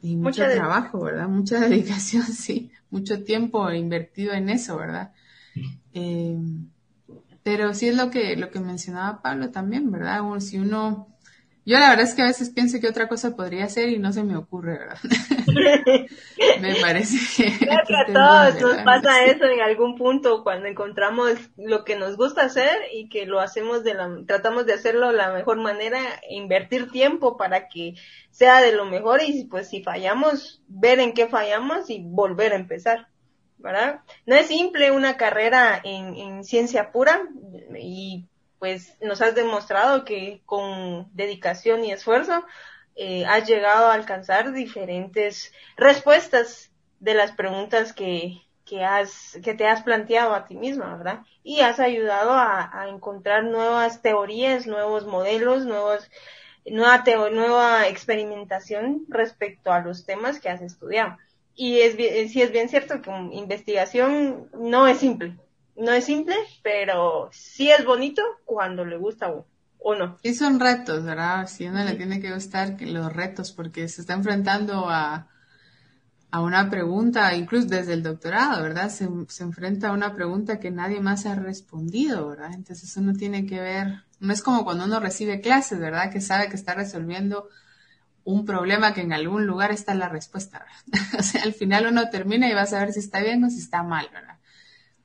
y 0.00 0.16
mucho 0.16 0.44
trabajo, 0.44 1.00
¿verdad? 1.02 1.28
Mucha 1.28 1.60
dedicación, 1.68 2.24
sí, 2.24 2.70
mucho 2.94 3.24
tiempo 3.24 3.72
invertido 3.72 4.32
en 4.34 4.48
eso, 4.48 4.76
¿verdad? 4.76 5.12
Eh, 5.92 6.38
pero 7.42 7.74
sí 7.74 7.88
es 7.88 7.96
lo 7.96 8.08
que, 8.10 8.36
lo 8.36 8.50
que 8.50 8.60
mencionaba 8.60 9.20
Pablo 9.20 9.50
también, 9.50 9.90
¿verdad? 9.90 10.22
si 10.40 10.58
uno 10.58 11.08
yo 11.66 11.78
la 11.78 11.90
verdad 11.90 12.04
es 12.04 12.14
que 12.14 12.22
a 12.22 12.26
veces 12.26 12.50
pienso 12.50 12.78
que 12.80 12.88
otra 12.88 13.08
cosa 13.08 13.34
podría 13.34 13.68
ser 13.68 13.88
y 13.88 13.98
no 13.98 14.12
se 14.12 14.22
me 14.22 14.36
ocurre, 14.36 14.78
¿verdad? 14.78 14.98
me 16.60 16.74
parece 16.76 17.16
que... 17.36 17.58
Creo 17.58 17.78
que 17.86 17.96
a 17.96 18.12
todos 18.12 18.60
nos 18.60 18.84
pasa 18.84 19.24
eso 19.24 19.44
en 19.44 19.60
algún 19.60 19.96
punto 19.96 20.42
cuando 20.42 20.66
encontramos 20.66 21.32
lo 21.56 21.84
que 21.84 21.96
nos 21.96 22.16
gusta 22.16 22.42
hacer 22.42 22.76
y 22.92 23.08
que 23.08 23.24
lo 23.24 23.40
hacemos 23.40 23.82
de 23.82 23.94
la... 23.94 24.10
tratamos 24.26 24.66
de 24.66 24.74
hacerlo 24.74 25.08
de 25.08 25.16
la 25.16 25.32
mejor 25.32 25.56
manera, 25.56 26.00
invertir 26.28 26.90
tiempo 26.90 27.36
para 27.36 27.68
que 27.68 27.94
sea 28.30 28.60
de 28.60 28.72
lo 28.72 28.84
mejor 28.84 29.22
y 29.22 29.44
pues 29.44 29.70
si 29.70 29.82
fallamos, 29.82 30.62
ver 30.68 31.00
en 31.00 31.14
qué 31.14 31.28
fallamos 31.28 31.88
y 31.88 32.02
volver 32.02 32.52
a 32.52 32.56
empezar. 32.56 33.08
¿verdad? 33.56 34.00
No 34.26 34.34
es 34.36 34.48
simple 34.48 34.90
una 34.90 35.16
carrera 35.16 35.80
en, 35.82 36.14
en 36.16 36.44
ciencia 36.44 36.92
pura 36.92 37.22
y 37.80 38.26
pues 38.58 38.96
nos 39.00 39.20
has 39.20 39.34
demostrado 39.34 40.04
que 40.04 40.42
con 40.46 41.08
dedicación 41.14 41.84
y 41.84 41.92
esfuerzo 41.92 42.44
eh, 42.96 43.24
has 43.26 43.48
llegado 43.48 43.88
a 43.88 43.94
alcanzar 43.94 44.52
diferentes 44.52 45.52
respuestas 45.76 46.70
de 47.00 47.14
las 47.14 47.32
preguntas 47.32 47.92
que, 47.92 48.44
que, 48.64 48.84
has, 48.84 49.38
que 49.42 49.54
te 49.54 49.66
has 49.66 49.82
planteado 49.82 50.34
a 50.34 50.46
ti 50.46 50.54
misma, 50.54 50.96
¿verdad? 50.96 51.20
Y 51.42 51.60
has 51.60 51.80
ayudado 51.80 52.32
a, 52.32 52.86
encontrar 52.88 53.44
nuevas 53.44 54.00
teorías, 54.00 54.66
nuevos 54.66 55.06
modelos, 55.06 55.66
nuevos, 55.66 56.10
nueva, 56.64 57.04
nueva 57.30 57.88
experimentación 57.88 59.04
respecto 59.08 59.72
a 59.72 59.80
los 59.80 60.06
temas 60.06 60.40
que 60.40 60.48
has 60.48 60.62
estudiado. 60.62 61.18
Y 61.56 61.80
es 61.80 61.94
sí 62.32 62.42
es 62.42 62.50
bien 62.50 62.68
cierto 62.68 63.00
que 63.00 63.10
investigación 63.10 64.48
no 64.54 64.88
es 64.88 64.98
simple, 64.98 65.36
no 65.76 65.92
es 65.92 66.04
simple, 66.04 66.36
pero 66.62 67.28
sí 67.32 67.70
es 67.70 67.84
bonito 67.84 68.22
cuando 68.44 68.84
le 68.84 68.96
gusta 68.96 69.30
o, 69.78 69.94
no. 69.94 70.16
Y 70.22 70.34
son 70.34 70.60
retos, 70.60 71.04
¿verdad? 71.04 71.46
Si 71.46 71.66
uno 71.66 71.84
le 71.84 71.94
tiene 71.94 72.20
que 72.20 72.32
gustar 72.32 72.76
los 72.80 73.12
retos, 73.12 73.52
porque 73.52 73.86
se 73.88 74.00
está 74.00 74.14
enfrentando 74.14 74.88
a, 74.88 75.28
a 76.30 76.40
una 76.40 76.70
pregunta, 76.70 77.34
incluso 77.34 77.66
desde 77.66 77.92
el 77.92 78.02
doctorado, 78.02 78.62
¿verdad? 78.62 78.88
Se, 78.88 79.08
se, 79.28 79.42
enfrenta 79.42 79.88
a 79.88 79.92
una 79.92 80.14
pregunta 80.14 80.58
que 80.58 80.70
nadie 80.70 81.00
más 81.00 81.26
ha 81.26 81.34
respondido, 81.34 82.28
¿verdad? 82.28 82.54
Entonces 82.54 82.96
uno 82.96 83.12
tiene 83.12 83.46
que 83.46 83.60
ver, 83.60 84.04
no 84.20 84.32
es 84.32 84.42
como 84.42 84.64
cuando 84.64 84.84
uno 84.84 85.00
recibe 85.00 85.40
clases, 85.40 85.78
¿verdad? 85.78 86.10
Que 86.10 86.22
sabe 86.22 86.48
que 86.48 86.56
está 86.56 86.74
resolviendo 86.74 87.48
un 88.24 88.46
problema 88.46 88.94
que 88.94 89.02
en 89.02 89.12
algún 89.12 89.46
lugar 89.46 89.70
está 89.70 89.94
la 89.94 90.08
respuesta, 90.08 90.60
¿verdad? 90.60 91.10
o 91.18 91.22
sea, 91.22 91.42
al 91.42 91.52
final 91.52 91.86
uno 91.86 92.08
termina 92.08 92.48
y 92.48 92.54
va 92.54 92.62
a 92.62 92.66
saber 92.66 92.92
si 92.94 93.00
está 93.00 93.20
bien 93.20 93.44
o 93.44 93.50
si 93.50 93.58
está 93.58 93.82
mal, 93.82 94.08
¿verdad? 94.12 94.38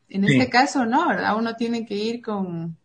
En 0.10 0.24
este 0.24 0.50
caso, 0.50 0.86
no, 0.86 1.08
¿verdad? 1.08 1.38
Uno 1.38 1.56
tiene 1.56 1.86
que 1.86 1.96
ir 1.96 2.22
con, 2.22 2.78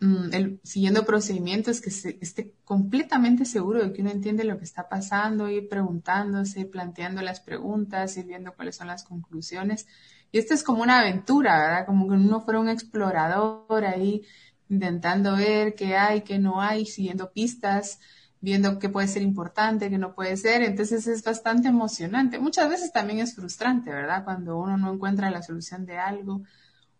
mm, 0.00 0.32
el, 0.32 0.60
siguiendo 0.64 1.04
procedimientos 1.04 1.80
que 1.80 1.90
se, 1.90 2.18
esté 2.20 2.54
completamente 2.64 3.44
seguro 3.44 3.82
de 3.82 3.92
que 3.92 4.02
uno 4.02 4.10
entiende 4.10 4.44
lo 4.44 4.58
que 4.58 4.64
está 4.64 4.88
pasando, 4.88 5.48
ir 5.48 5.68
preguntándose, 5.68 6.64
planteando 6.64 7.22
las 7.22 7.40
preguntas, 7.40 8.16
ir 8.16 8.26
viendo 8.26 8.54
cuáles 8.54 8.76
son 8.76 8.88
las 8.88 9.04
conclusiones. 9.04 9.86
Y 10.32 10.38
esto 10.38 10.52
es 10.52 10.62
como 10.62 10.82
una 10.82 10.98
aventura, 10.98 11.58
¿verdad? 11.58 11.86
Como 11.86 12.08
que 12.08 12.14
uno 12.14 12.40
fuera 12.40 12.60
un 12.60 12.68
explorador 12.68 13.84
ahí 13.84 14.24
intentando 14.68 15.36
ver 15.36 15.74
qué 15.74 15.96
hay, 15.96 16.22
qué 16.22 16.38
no 16.38 16.60
hay, 16.60 16.84
siguiendo 16.84 17.32
pistas, 17.32 18.00
viendo 18.40 18.78
qué 18.78 18.88
puede 18.88 19.08
ser 19.08 19.22
importante, 19.22 19.90
qué 19.90 19.98
no 19.98 20.14
puede 20.14 20.36
ser. 20.36 20.62
Entonces 20.62 21.06
es 21.06 21.22
bastante 21.22 21.68
emocionante. 21.68 22.38
Muchas 22.38 22.68
veces 22.68 22.92
también 22.92 23.18
es 23.20 23.34
frustrante, 23.34 23.90
¿verdad? 23.90 24.24
Cuando 24.24 24.58
uno 24.58 24.76
no 24.76 24.92
encuentra 24.92 25.30
la 25.30 25.42
solución 25.42 25.86
de 25.86 25.98
algo 25.98 26.42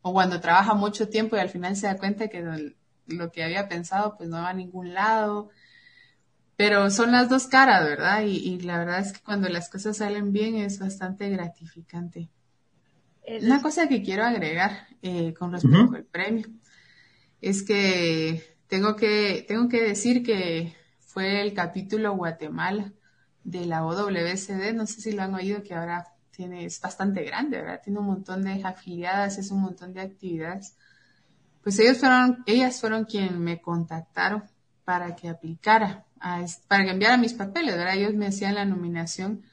o 0.03 0.12
cuando 0.12 0.41
trabaja 0.41 0.74
mucho 0.74 1.09
tiempo 1.09 1.36
y 1.36 1.41
al 1.41 1.51
final 1.51 1.76
se 1.76 1.86
da 1.86 1.97
cuenta 1.97 2.28
que 2.28 2.74
lo 3.07 3.32
que 3.32 3.45
había 3.45 3.68
pensado 3.68 4.16
pues 4.16 4.28
no 4.28 4.36
va 4.36 4.51
a 4.51 4.55
ningún 4.55 4.95
lado. 4.95 5.51
Pero 6.57 6.91
son 6.91 7.12
las 7.12 7.28
dos 7.28 7.47
caras, 7.47 7.84
¿verdad? 7.84 8.22
Y, 8.22 8.59
la 8.61 8.78
verdad 8.78 8.99
es 8.99 9.12
que 9.12 9.20
cuando 9.20 9.49
las 9.49 9.70
cosas 9.70 9.99
salen 9.99 10.32
bien 10.32 10.57
es 10.57 10.80
bastante 10.80 11.28
gratificante. 11.30 12.30
Una 13.43 13.62
cosa 13.62 13.89
que 13.89 14.03
quiero 14.03 14.24
agregar 14.24 14.89
eh, 15.03 15.34
con 15.34 15.53
respecto 15.53 15.95
al 15.95 16.05
premio 16.05 16.47
es 17.41 17.62
que 17.62 18.57
tengo 18.66 18.97
que 18.97 19.45
tengo 19.47 19.68
que 19.68 19.82
decir 19.82 20.24
que 20.24 20.74
fue 21.09 21.40
el 21.40 21.54
capítulo 21.54 22.14
Guatemala 22.14 22.92
de 23.42 23.64
la 23.64 23.84
OWCD, 23.84 24.74
no 24.74 24.86
sé 24.86 25.00
si 25.00 25.12
lo 25.12 25.22
han 25.22 25.34
oído, 25.34 25.62
que 25.62 25.74
ahora 25.74 26.06
tiene, 26.30 26.66
es 26.66 26.80
bastante 26.82 27.24
grande, 27.24 27.56
¿verdad? 27.56 27.80
Tiene 27.82 27.98
un 27.98 28.06
montón 28.06 28.44
de 28.44 28.62
afiliadas, 28.62 29.38
es 29.38 29.50
un 29.50 29.62
montón 29.62 29.94
de 29.94 30.02
actividades. 30.02 30.76
Pues 31.62 31.78
ellos 31.78 31.96
fueron, 31.96 32.44
ellas 32.44 32.78
fueron 32.78 33.06
quienes 33.06 33.32
me 33.32 33.59
contactaron 33.59 34.44
para 34.84 35.16
que 35.16 35.30
aplicara, 35.30 36.04
para 36.68 36.84
que 36.84 36.90
enviara 36.90 37.16
mis 37.16 37.32
papeles, 37.32 37.74
¿verdad? 37.74 37.96
Ellos 37.96 38.12
me 38.12 38.26
hacían 38.26 38.54
la 38.54 38.66
nominación 38.66 39.44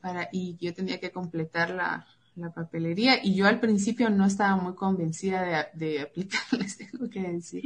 para, 0.00 0.28
y 0.30 0.56
yo 0.60 0.72
tenía 0.72 1.00
que 1.00 1.10
completar 1.10 1.70
la, 1.70 2.06
papelería 2.54 3.24
y 3.24 3.34
yo 3.34 3.46
al 3.46 3.60
principio 3.60 4.10
no 4.10 4.26
estaba 4.26 4.56
muy 4.56 4.74
convencida 4.74 5.42
de, 5.74 5.86
de 5.86 6.02
aplicarles, 6.02 6.76
tengo 6.78 7.10
que 7.10 7.22
decir. 7.22 7.64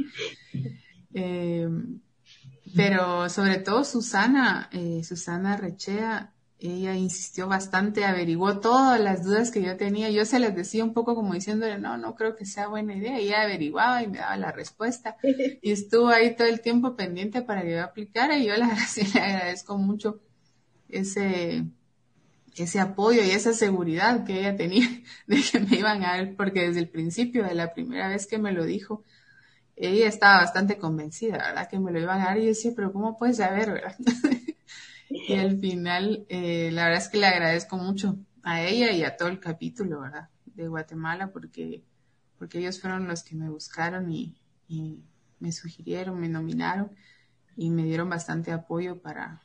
Eh, 1.13 1.67
pero 2.75 3.29
sobre 3.29 3.57
todo 3.59 3.83
Susana, 3.83 4.69
eh, 4.71 5.03
Susana 5.03 5.57
Rechea, 5.57 6.33
ella 6.59 6.93
insistió 6.95 7.47
bastante, 7.47 8.05
averiguó 8.05 8.59
todas 8.59 8.99
las 8.99 9.23
dudas 9.23 9.49
que 9.49 9.63
yo 9.63 9.77
tenía. 9.77 10.11
Yo 10.11 10.25
se 10.25 10.39
les 10.39 10.55
decía 10.55 10.83
un 10.83 10.93
poco 10.93 11.15
como 11.15 11.33
diciéndole, 11.33 11.79
no, 11.79 11.97
no 11.97 12.13
creo 12.13 12.35
que 12.35 12.45
sea 12.45 12.67
buena 12.67 12.95
idea. 12.95 13.17
ella 13.17 13.41
averiguaba 13.41 14.03
y 14.03 14.07
me 14.07 14.19
daba 14.19 14.37
la 14.37 14.51
respuesta. 14.51 15.17
Y 15.63 15.71
estuvo 15.71 16.09
ahí 16.09 16.35
todo 16.35 16.47
el 16.47 16.61
tiempo 16.61 16.95
pendiente 16.95 17.41
para 17.41 17.63
que 17.63 17.71
yo 17.71 17.83
aplicara. 17.83 18.37
Y 18.37 18.45
yo 18.45 18.55
la 18.57 18.67
le 19.13 19.19
agradezco 19.19 19.77
mucho 19.77 20.19
ese, 20.89 21.65
ese 22.55 22.79
apoyo 22.79 23.23
y 23.23 23.31
esa 23.31 23.53
seguridad 23.53 24.23
que 24.23 24.39
ella 24.39 24.55
tenía 24.55 24.87
de 25.27 25.41
que 25.41 25.59
me 25.59 25.77
iban 25.77 26.03
a 26.03 26.17
ver, 26.17 26.35
porque 26.35 26.67
desde 26.67 26.81
el 26.81 26.89
principio, 26.89 27.43
de 27.43 27.55
la 27.55 27.73
primera 27.73 28.09
vez 28.09 28.27
que 28.27 28.37
me 28.37 28.51
lo 28.51 28.65
dijo, 28.65 29.03
ella 29.87 30.07
estaba 30.07 30.41
bastante 30.41 30.77
convencida, 30.77 31.37
¿verdad? 31.37 31.67
Que 31.67 31.79
me 31.79 31.91
lo 31.91 31.99
iban 31.99 32.21
a 32.21 32.25
dar 32.25 32.37
y 32.37 32.41
yo 32.41 32.47
decía, 32.49 32.71
pero 32.75 32.93
¿cómo 32.93 33.17
puedes 33.17 33.37
saber, 33.37 33.71
verdad? 33.71 33.95
y 35.09 35.33
al 35.33 35.57
final, 35.59 36.25
eh, 36.29 36.69
la 36.71 36.85
verdad 36.85 37.01
es 37.01 37.09
que 37.09 37.17
le 37.17 37.27
agradezco 37.27 37.77
mucho 37.77 38.17
a 38.43 38.61
ella 38.61 38.91
y 38.91 39.03
a 39.03 39.17
todo 39.17 39.29
el 39.29 39.39
capítulo, 39.39 40.01
¿verdad? 40.01 40.29
De 40.45 40.67
Guatemala, 40.67 41.31
porque, 41.31 41.83
porque 42.37 42.59
ellos 42.59 42.79
fueron 42.79 43.07
los 43.07 43.23
que 43.23 43.35
me 43.35 43.49
buscaron 43.49 44.11
y, 44.11 44.35
me 45.39 45.51
sugirieron, 45.51 46.19
me 46.19 46.29
nominaron 46.29 46.95
y 47.57 47.71
me 47.71 47.83
dieron 47.83 48.07
bastante 48.09 48.51
apoyo 48.51 49.01
para, 49.01 49.41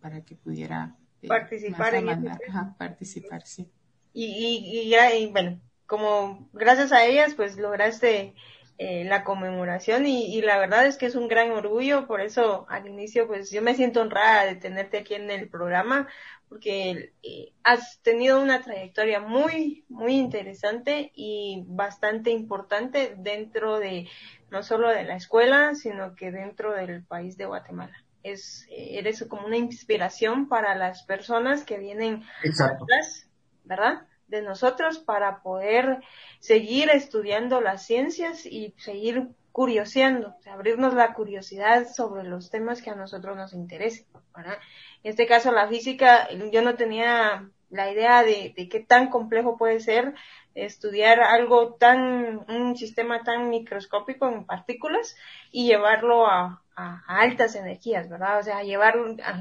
para 0.00 0.22
que 0.22 0.34
pudiera 0.34 0.96
eh, 1.22 1.28
participar 1.28 1.94
en 1.94 2.28
Ajá, 2.48 2.74
participar, 2.76 3.46
sí. 3.46 3.70
Y, 4.12 4.24
y, 4.24 4.94
y, 4.94 5.26
bueno, 5.30 5.60
como 5.86 6.48
gracias 6.52 6.90
a 6.90 7.04
ellas, 7.04 7.34
pues 7.34 7.56
lograste 7.56 8.34
eh, 8.78 9.04
la 9.04 9.24
conmemoración 9.24 10.06
y, 10.06 10.42
la 10.42 10.58
verdad 10.58 10.86
es 10.86 10.98
que 10.98 11.06
es 11.06 11.14
un 11.14 11.28
gran 11.28 11.50
orgullo, 11.50 12.06
por 12.06 12.20
eso 12.20 12.66
al 12.68 12.86
inicio 12.86 13.26
pues 13.26 13.50
yo 13.50 13.62
me 13.62 13.74
siento 13.74 14.02
honrada 14.02 14.44
de 14.44 14.56
tenerte 14.56 14.98
aquí 14.98 15.14
en 15.14 15.30
el 15.30 15.48
programa 15.48 16.08
porque 16.50 17.14
eh, 17.22 17.52
has 17.64 18.00
tenido 18.02 18.40
una 18.40 18.60
trayectoria 18.60 19.20
muy, 19.20 19.86
muy 19.88 20.16
interesante 20.16 21.10
y 21.14 21.64
bastante 21.66 22.30
importante 22.30 23.14
dentro 23.16 23.78
de 23.78 24.08
no 24.50 24.62
solo 24.62 24.90
de 24.90 25.04
la 25.04 25.16
escuela, 25.16 25.74
sino 25.74 26.14
que 26.14 26.30
dentro 26.30 26.72
del 26.72 27.02
país 27.02 27.38
de 27.38 27.46
Guatemala. 27.46 27.96
Es, 28.22 28.66
eh, 28.70 28.98
eres 28.98 29.24
como 29.26 29.46
una 29.46 29.56
inspiración 29.56 30.48
para 30.48 30.74
las 30.74 31.02
personas 31.04 31.64
que 31.64 31.78
vienen 31.78 32.24
atrás, 32.44 33.26
¿verdad? 33.64 34.06
De 34.28 34.42
nosotros 34.42 34.98
para 34.98 35.42
poder 35.42 36.00
seguir 36.40 36.90
estudiando 36.90 37.60
las 37.60 37.86
ciencias 37.86 38.46
y 38.46 38.74
seguir 38.78 39.28
curioseando, 39.52 40.34
abrirnos 40.50 40.92
la 40.92 41.14
curiosidad 41.14 41.86
sobre 41.88 42.24
los 42.24 42.50
temas 42.50 42.82
que 42.82 42.90
a 42.90 42.94
nosotros 42.94 43.36
nos 43.36 43.54
interesen. 43.54 44.06
En 44.36 45.10
este 45.10 45.26
caso, 45.26 45.50
la 45.50 45.66
física, 45.66 46.28
yo 46.52 46.60
no 46.60 46.74
tenía 46.74 47.48
la 47.70 47.90
idea 47.90 48.22
de, 48.22 48.52
qué 48.70 48.80
tan 48.80 49.08
complejo 49.08 49.56
puede 49.56 49.80
ser 49.80 50.14
estudiar 50.54 51.20
algo 51.20 51.74
tan, 51.74 52.44
un 52.48 52.76
sistema 52.76 53.22
tan 53.22 53.48
microscópico 53.48 54.28
en 54.28 54.44
partículas 54.44 55.16
y 55.50 55.66
llevarlo 55.66 56.26
a, 56.26 56.62
a, 56.74 57.02
altas 57.06 57.54
energías, 57.54 58.08
¿verdad? 58.08 58.38
O 58.38 58.42
sea, 58.42 58.62
llevar 58.62 58.94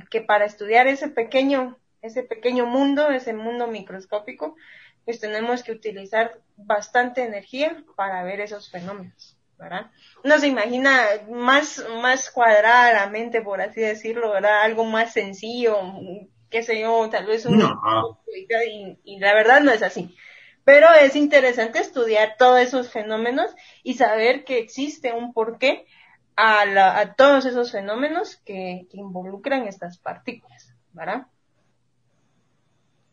que 0.10 0.22
para 0.22 0.46
estudiar 0.46 0.88
ese 0.88 1.10
pequeño 1.10 1.78
ese 2.06 2.24
pequeño 2.24 2.66
mundo, 2.66 3.10
ese 3.10 3.34
mundo 3.34 3.68
microscópico, 3.68 4.56
pues 5.06 5.20
tenemos 5.20 5.64
que 5.64 5.72
utilizar 5.72 6.40
bastante 6.58 7.24
energía 7.24 7.84
para 7.96 8.24
ver 8.24 8.42
esos 8.42 8.70
fenómenos, 8.72 9.38
¿verdad? 9.58 9.92
No 10.24 10.40
se 10.40 10.48
imagina 10.48 11.00
más, 11.30 11.86
más 12.02 12.32
cuadrada 12.32 12.94
la 12.94 13.08
mente, 13.08 13.42
por 13.42 13.62
así 13.62 13.82
decirlo, 13.82 14.32
¿verdad? 14.32 14.64
Algo 14.64 14.84
más 14.84 15.14
sencillo, 15.14 15.78
qué 16.50 16.64
sé 16.64 16.80
yo, 16.80 17.10
tal 17.10 17.28
vez 17.28 17.46
un... 17.46 17.62
Y, 18.68 18.98
y 19.04 19.20
la 19.20 19.34
verdad 19.34 19.62
no 19.62 19.72
es 19.72 19.84
así. 19.84 20.16
Pero 20.64 20.88
es 21.00 21.16
interesante 21.16 21.80
estudiar 21.80 22.38
todos 22.40 22.60
esos 22.60 22.90
fenómenos 22.90 23.54
y 23.84 23.94
saber 23.94 24.44
que 24.44 24.58
existe 24.58 25.14
un 25.14 25.32
porqué 25.32 25.86
a, 26.36 26.66
la, 26.66 27.00
a 27.00 27.14
todos 27.14 27.46
esos 27.46 27.72
fenómenos 27.72 28.38
que, 28.38 28.88
que 28.90 28.98
involucran 28.98 29.68
estas 29.68 30.00
partículas, 30.00 30.74
¿verdad? 30.92 31.28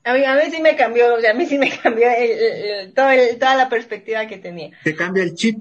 A 0.04 0.14
mí, 0.14 0.24
a 0.24 0.34
mí 0.34 0.42
sí 0.50 0.60
me 0.60 0.76
cambió, 0.76 1.14
o 1.14 1.20
sea, 1.20 1.30
a 1.30 1.34
mí 1.34 1.46
sí 1.46 1.58
me 1.58 1.70
cambió 1.82 2.08
el, 2.10 2.92
toda 2.92 3.54
la 3.54 3.68
perspectiva 3.68 4.26
que 4.26 4.38
tenía. 4.38 4.70
¿Te 4.84 4.94
cambia 4.94 5.22
el 5.22 5.34
chip? 5.34 5.58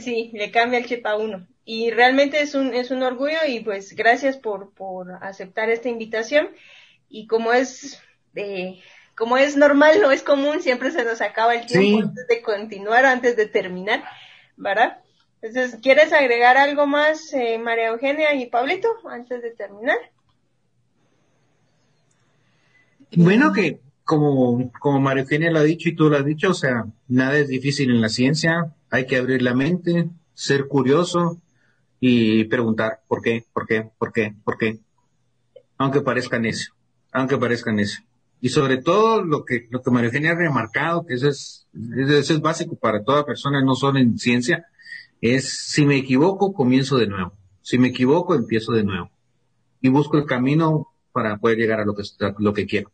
sí, 0.00 0.30
le 0.32 0.50
cambia 0.50 0.78
el 0.78 0.86
chip 0.86 1.06
a 1.06 1.16
uno. 1.16 1.46
Y 1.64 1.90
realmente 1.90 2.40
es 2.40 2.54
un, 2.54 2.72
es 2.74 2.90
un 2.90 3.02
orgullo 3.02 3.38
y 3.46 3.60
pues 3.60 3.94
gracias 3.94 4.36
por, 4.36 4.72
por 4.72 5.18
aceptar 5.20 5.68
esta 5.68 5.88
invitación. 5.88 6.50
Y 7.08 7.26
como 7.26 7.52
es, 7.52 8.00
eh, 8.36 8.80
como 9.16 9.36
es 9.36 9.56
normal, 9.56 10.00
no 10.00 10.12
es 10.12 10.22
común, 10.22 10.62
siempre 10.62 10.92
se 10.92 11.04
nos 11.04 11.20
acaba 11.20 11.54
el 11.54 11.66
tiempo 11.66 12.02
antes 12.02 12.26
de 12.28 12.42
continuar, 12.42 13.04
antes 13.04 13.36
de 13.36 13.46
terminar, 13.46 14.04
¿verdad? 14.56 14.98
Entonces, 15.42 15.80
¿quieres 15.82 16.12
agregar 16.12 16.56
algo 16.56 16.86
más, 16.86 17.32
eh, 17.32 17.58
María 17.58 17.88
Eugenia 17.88 18.34
y 18.34 18.46
Pablito, 18.46 18.88
antes 19.08 19.42
de 19.42 19.50
terminar? 19.50 19.98
Bueno, 23.14 23.52
que 23.52 23.80
como, 24.04 24.70
como 24.78 25.00
María 25.00 25.24
Eugenia 25.24 25.50
lo 25.50 25.58
ha 25.58 25.64
dicho 25.64 25.88
y 25.88 25.94
tú 25.94 26.08
lo 26.08 26.16
has 26.16 26.24
dicho, 26.24 26.50
o 26.50 26.54
sea, 26.54 26.86
nada 27.08 27.38
es 27.38 27.48
difícil 27.48 27.90
en 27.90 28.00
la 28.00 28.08
ciencia, 28.08 28.74
hay 28.90 29.06
que 29.06 29.16
abrir 29.16 29.42
la 29.42 29.54
mente, 29.54 30.08
ser 30.34 30.68
curioso 30.68 31.40
y 31.98 32.44
preguntar 32.44 33.00
por 33.08 33.20
qué, 33.22 33.44
por 33.52 33.66
qué, 33.66 33.90
por 33.98 34.12
qué, 34.12 34.34
por 34.44 34.58
qué, 34.58 34.78
aunque 35.78 36.02
parezca 36.02 36.38
necio, 36.38 36.74
aunque 37.12 37.36
parezca 37.36 37.72
necio. 37.72 38.04
Y 38.40 38.50
sobre 38.50 38.76
todo 38.76 39.24
lo 39.24 39.44
que, 39.44 39.66
lo 39.70 39.82
que 39.82 39.90
María 39.90 40.08
Eugenia 40.08 40.32
ha 40.32 40.36
remarcado, 40.36 41.04
que 41.04 41.14
eso 41.14 41.28
es, 41.28 41.66
eso 41.96 42.34
es 42.34 42.40
básico 42.40 42.76
para 42.76 43.02
toda 43.02 43.26
persona, 43.26 43.62
no 43.62 43.74
solo 43.74 43.98
en 43.98 44.18
ciencia, 44.18 44.66
es 45.20 45.70
si 45.70 45.86
me 45.86 45.96
equivoco, 45.96 46.52
comienzo 46.52 46.96
de 46.98 47.06
nuevo. 47.08 47.32
Si 47.62 47.78
me 47.78 47.88
equivoco, 47.88 48.34
empiezo 48.34 48.72
de 48.72 48.84
nuevo. 48.84 49.10
Y 49.80 49.88
busco 49.88 50.18
el 50.18 50.26
camino 50.26 50.88
para 51.12 51.38
poder 51.38 51.58
llegar 51.58 51.80
a 51.80 51.84
lo 51.84 51.94
que, 51.94 52.04
lo 52.38 52.52
que 52.52 52.66
quiero. 52.66 52.92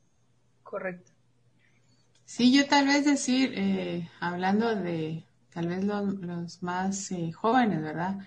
Correcto. 0.73 1.13
Sí, 2.25 2.51
yo 2.51 2.67
tal 2.67 2.87
vez 2.87 3.05
decir, 3.05 3.53
eh, 3.57 4.09
hablando 4.21 4.75
de 4.75 5.23
tal 5.53 5.69
vez 5.69 5.85
los, 5.85 6.63
más 6.63 7.13
eh, 7.13 7.31
jóvenes, 7.31 7.83
¿verdad? 7.83 8.27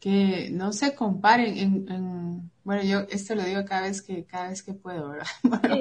Que 0.00 0.48
no 0.50 0.72
se 0.72 0.94
comparen 0.94 1.58
en, 1.58 2.50
bueno, 2.64 2.82
yo 2.84 3.00
esto 3.10 3.34
lo 3.34 3.42
digo 3.42 3.66
cada 3.66 3.82
vez 3.82 4.00
que, 4.00 4.24
cada 4.24 4.48
vez 4.48 4.62
que 4.62 4.72
puedo, 4.72 5.10
¿verdad? 5.10 5.26
Bueno, 5.42 5.76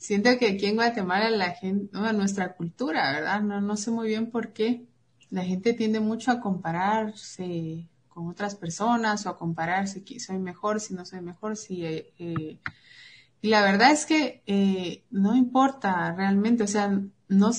siento 0.00 0.36
que 0.40 0.48
aquí 0.48 0.66
en 0.66 0.74
Guatemala 0.74 1.30
la 1.30 1.52
gente, 1.52 1.96
nuestra 2.14 2.54
cultura, 2.56 3.12
¿verdad? 3.12 3.40
No, 3.40 3.60
no 3.60 3.76
sé 3.76 3.92
muy 3.92 4.08
bien 4.08 4.32
por 4.32 4.52
qué 4.52 4.88
la 5.30 5.44
gente 5.44 5.72
tiende 5.72 6.00
mucho 6.00 6.32
a 6.32 6.40
compararse 6.40 7.86
con 8.08 8.26
otras 8.26 8.56
personas 8.56 9.24
o 9.24 9.28
a 9.28 9.38
compararse 9.38 10.02
si 10.04 10.18
soy 10.18 10.38
mejor, 10.38 10.80
si 10.80 10.94
no 10.94 11.04
soy 11.04 11.20
mejor, 11.20 11.56
si 11.56 11.86
eh, 11.86 12.12
eh, 12.18 12.58
y 13.40 13.48
la 13.48 13.62
verdad 13.62 13.92
es 13.92 14.06
que 14.06 14.42
eh, 14.46 15.04
no 15.10 15.34
importa 15.36 16.12
realmente, 16.14 16.64
o 16.64 16.66
sea, 16.66 16.88
no, 17.28 17.50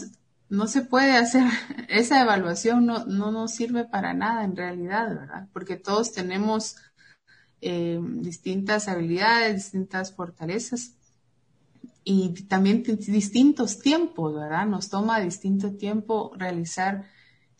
no 0.50 0.68
se 0.68 0.82
puede 0.82 1.18
hacer 1.18 1.46
esa 1.90 2.22
evaluación, 2.22 2.86
no, 2.86 3.06
no 3.06 3.32
nos 3.32 3.52
sirve 3.52 3.86
para 3.86 4.14
nada 4.14 4.44
en 4.44 4.56
realidad, 4.56 5.10
¿verdad? 5.10 5.48
Porque 5.54 5.78
todos 5.78 6.12
tenemos 6.12 6.76
distintas 7.62 8.88
habilidades, 8.88 9.56
distintas 9.56 10.14
fortalezas 10.14 10.94
y 12.04 12.30
también 12.46 12.84
distintos 12.84 13.80
tiempos, 13.80 14.34
¿verdad? 14.34 14.66
Nos 14.66 14.90
toma 14.90 15.20
distinto 15.20 15.74
tiempo 15.74 16.32
realizar 16.38 17.04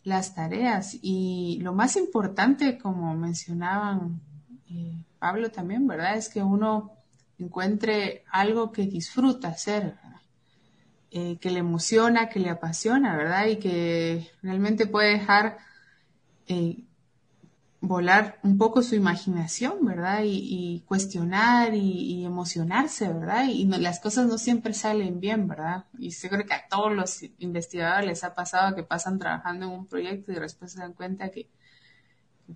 las 0.02 0.34
tareas. 0.34 0.98
Y 1.02 1.58
lo 1.62 1.72
más 1.72 1.96
importante, 1.96 2.78
como 2.78 3.14
mencionaban 3.14 4.20
eh, 4.68 5.04
Pablo 5.18 5.50
también, 5.50 5.86
¿verdad? 5.86 6.16
Es 6.16 6.28
que 6.28 6.42
uno 6.42 6.99
encuentre 7.40 8.24
algo 8.30 8.72
que 8.72 8.82
disfruta 8.82 9.48
hacer, 9.48 9.96
eh, 11.10 11.38
que 11.40 11.50
le 11.50 11.58
emociona, 11.60 12.28
que 12.28 12.40
le 12.40 12.50
apasiona, 12.50 13.16
¿verdad? 13.16 13.46
Y 13.46 13.56
que 13.56 14.30
realmente 14.42 14.86
puede 14.86 15.12
dejar 15.12 15.58
eh, 16.46 16.84
volar 17.80 18.38
un 18.42 18.58
poco 18.58 18.82
su 18.82 18.94
imaginación, 18.94 19.84
¿verdad? 19.84 20.20
Y, 20.24 20.84
cuestionar 20.86 21.74
y, 21.74 22.24
emocionarse, 22.24 23.08
¿verdad? 23.08 23.46
Y 23.48 23.64
las 23.66 24.00
cosas 24.00 24.26
no 24.26 24.38
siempre 24.38 24.74
salen 24.74 25.18
bien, 25.20 25.48
¿verdad? 25.48 25.86
Y 25.98 26.12
seguro 26.12 26.44
que 26.46 26.54
a 26.54 26.68
todos 26.68 26.92
los 26.92 27.22
investigadores 27.38 28.06
les 28.06 28.24
ha 28.24 28.34
pasado 28.34 28.76
que 28.76 28.82
pasan 28.82 29.18
trabajando 29.18 29.66
en 29.66 29.72
un 29.72 29.86
proyecto 29.86 30.32
y 30.32 30.36
después 30.36 30.72
se 30.72 30.80
dan 30.80 30.92
cuenta 30.92 31.30
que 31.30 31.48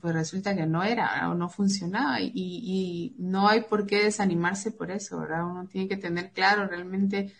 pues 0.00 0.14
resulta 0.14 0.54
que 0.54 0.66
no 0.66 0.82
era 0.82 1.30
o 1.30 1.34
no 1.34 1.48
funcionaba 1.48 2.20
y, 2.20 3.14
no 3.18 3.48
hay 3.48 3.62
por 3.62 3.86
qué 3.86 4.04
desanimarse 4.04 4.70
por 4.70 4.90
eso, 4.90 5.20
¿verdad? 5.20 5.46
Uno 5.46 5.66
tiene 5.66 5.88
que 5.88 5.96
tener 5.96 6.32
claro 6.32 6.66
realmente, 6.66 7.32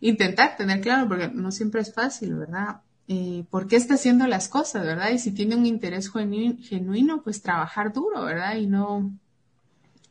intentar 0.00 0.56
tener 0.56 0.80
claro, 0.80 1.08
porque 1.08 1.28
no 1.28 1.50
siempre 1.50 1.80
es 1.80 1.92
fácil, 1.92 2.34
¿verdad? 2.34 2.80
eh, 3.08 3.44
por 3.50 3.68
qué 3.68 3.76
está 3.76 3.94
haciendo 3.94 4.26
las 4.26 4.48
cosas, 4.48 4.84
¿verdad? 4.84 5.10
Y 5.10 5.18
si 5.18 5.32
tiene 5.32 5.56
un 5.56 5.66
interés 5.66 6.10
genuino, 6.10 7.22
pues 7.22 7.42
trabajar 7.42 7.92
duro, 7.92 8.24
¿verdad? 8.24 8.56
Y 8.56 8.66
no, 8.66 9.12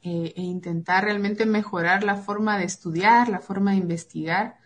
eh, 0.01 0.33
e 0.35 0.41
intentar 0.41 1.03
realmente 1.03 1.45
mejorar 1.45 2.03
la 2.03 2.15
forma 2.15 2.57
de 2.57 2.65
estudiar, 2.65 3.27
la 3.27 3.39
forma 3.39 3.71
de 3.71 3.77
investigar, 3.77 4.57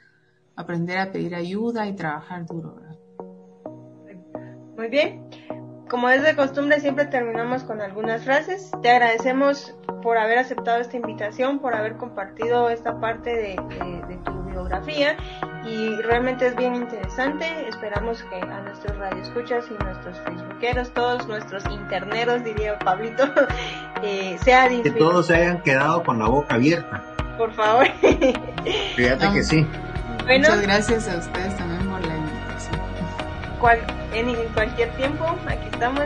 aprender 0.55 0.99
a 0.99 1.11
pedir 1.11 1.33
ayuda 1.33 1.87
y 1.87 1.95
trabajar 1.95 2.45
duro. 2.45 2.75
Muy 4.75 4.87
bien. 4.89 5.28
Como 5.89 6.07
es 6.09 6.21
de 6.21 6.35
costumbre, 6.35 6.79
siempre 6.79 7.05
terminamos 7.05 7.63
con 7.63 7.81
algunas 7.81 8.23
frases. 8.23 8.69
Te 8.83 8.91
agradecemos 8.91 9.73
por 10.03 10.19
haber 10.19 10.37
aceptado 10.37 10.79
esta 10.79 10.95
invitación, 10.95 11.57
por 11.57 11.73
haber 11.73 11.97
compartido 11.97 12.69
esta 12.69 12.99
parte 12.99 13.31
de, 13.31 13.55
tu 14.23 14.43
biografía 14.43 15.17
y 15.65 15.95
realmente 16.03 16.45
es 16.45 16.55
bien 16.55 16.75
interesante. 16.75 17.45
Esperamos 17.67 18.21
que 18.23 18.35
a 18.35 18.61
nuestros 18.61 18.97
radioescuchas 18.97 19.65
y 19.67 19.83
nuestros 19.83 20.19
facebookeros, 20.19 20.93
todos 20.93 21.27
nuestros 21.27 21.65
interneros, 21.65 22.43
diría 22.43 22.77
Pablito, 22.77 23.23
eh, 24.03 24.37
sea 24.43 24.69
Que 24.69 24.91
todos 24.91 25.25
se 25.25 25.35
hayan 25.35 25.63
quedado 25.63 26.03
con 26.03 26.19
la 26.19 26.27
boca 26.27 26.53
abierta. 26.53 27.03
Por 27.35 27.51
favor. 27.53 27.87
Fíjate 28.95 29.33
que 29.33 29.43
sí. 29.43 29.65
Muchas 30.27 30.61
gracias 30.61 31.09
a 31.09 31.17
ustedes 31.17 31.57
también. 31.57 31.68
En, 34.13 34.29
en 34.29 34.47
cualquier 34.53 34.89
tiempo, 34.91 35.25
aquí 35.47 35.67
estamos. 35.71 36.05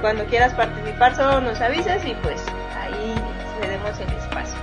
Cuando 0.00 0.24
quieras 0.26 0.52
participar, 0.54 1.14
solo 1.14 1.40
nos 1.40 1.60
avisas 1.60 2.04
y 2.04 2.14
pues 2.22 2.42
ahí 2.78 3.14
cedemos 3.60 3.98
el 3.98 4.08
espacio. 4.12 4.58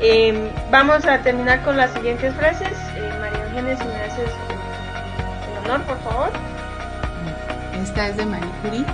Em, 0.00 0.50
vamos 0.70 1.04
a 1.06 1.18
terminar 1.18 1.62
con 1.62 1.76
las 1.76 1.90
siguientes 1.92 2.34
frases. 2.34 2.72
Eh, 2.94 3.12
María 3.20 3.44
Eugenia, 3.44 3.76
si 3.76 3.84
me 3.84 3.96
haces 3.96 4.30
el 5.50 5.64
honor, 5.64 5.82
por 5.86 5.98
favor. 6.00 6.30
Esta 7.82 8.08
es 8.08 8.16
de 8.16 8.26
Marie 8.26 8.50
Curie. 8.62 8.84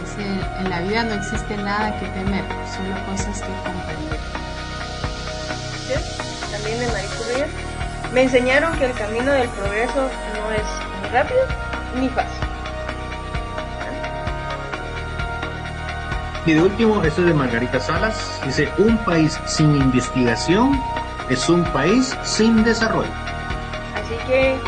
Dice, 0.00 0.22
en 0.58 0.70
la 0.70 0.80
vida 0.80 1.04
no 1.04 1.14
existe 1.14 1.56
nada 1.56 1.98
que 1.98 2.06
temer, 2.06 2.44
solo 2.76 2.94
cosas 3.06 3.40
que 3.40 3.52
comprender. 3.64 4.20
También 6.52 6.80
de 6.80 6.86
Marie 6.88 7.08
Curie. 7.16 7.46
Me 8.12 8.22
enseñaron 8.22 8.76
que 8.78 8.86
el 8.86 8.92
camino 8.94 9.32
del 9.32 9.48
progreso 9.48 10.10
no 10.34 10.50
es 10.50 11.02
ni 11.02 11.08
rápido 11.10 11.70
ni 11.96 12.08
fácil. 12.08 12.50
Y 16.46 16.54
de 16.54 16.62
último, 16.62 17.02
esto 17.02 17.20
es 17.20 17.26
de 17.28 17.34
Margarita 17.34 17.78
Salas, 17.80 18.40
dice, 18.44 18.72
un 18.78 18.96
país 19.04 19.38
sin 19.46 19.76
investigación 19.76 20.80
es 21.28 21.48
un 21.48 21.64
país 21.64 22.16
sin 22.24 22.64
desarrollo. 22.64 23.12
Así 23.94 24.16
que 24.26 24.58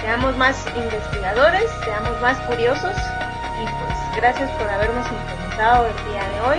seamos 0.00 0.36
más 0.36 0.64
investigadores, 0.76 1.70
seamos 1.84 2.20
más 2.22 2.38
curiosos 2.42 2.92
y 3.60 3.64
pues 3.64 4.16
gracias 4.16 4.50
por 4.52 4.68
habernos 4.68 5.06
interesado 5.06 5.86
el 5.86 6.12
día 6.12 6.28
de 6.28 6.40
hoy. 6.40 6.58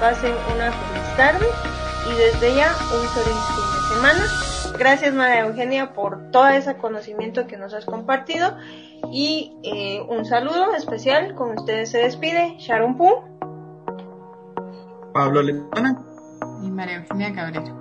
Pasen 0.00 0.34
una 0.54 0.72
feliz 0.72 1.16
tarde 1.16 1.46
y 2.10 2.16
desde 2.16 2.56
ya 2.56 2.72
un 2.72 3.08
feliz 3.10 3.36
fin 3.54 3.64
de 3.74 3.94
semana. 3.94 4.78
Gracias 4.78 5.14
María 5.14 5.46
Eugenia 5.46 5.92
por 5.92 6.30
todo 6.30 6.48
ese 6.48 6.76
conocimiento 6.76 7.46
que 7.46 7.56
nos 7.56 7.74
has 7.74 7.84
compartido 7.84 8.56
y 9.12 9.56
eh, 9.62 10.04
un 10.08 10.24
saludo 10.24 10.74
especial. 10.74 11.34
Con 11.34 11.58
ustedes 11.58 11.90
se 11.90 11.98
despide 11.98 12.56
Sharon 12.58 12.96
Poo. 12.96 13.24
Pablo 15.12 15.42
Letona. 15.42 16.02
Y 16.62 16.70
María 16.70 16.96
Eugenia 16.96 17.34
Cabrera. 17.34 17.74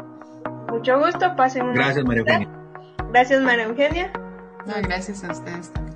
Mucho 0.70 1.00
gusto, 1.00 1.36
pasen 1.36 1.74
Gracias, 1.74 2.06
María 2.06 2.22
Eugenia. 2.22 2.50
Gracias, 3.12 3.42
María 3.42 3.66
Eugenia. 3.66 4.12
No, 4.66 4.74
gracias 4.82 5.24
a 5.24 5.32
ustedes 5.32 5.72
también. 5.72 5.95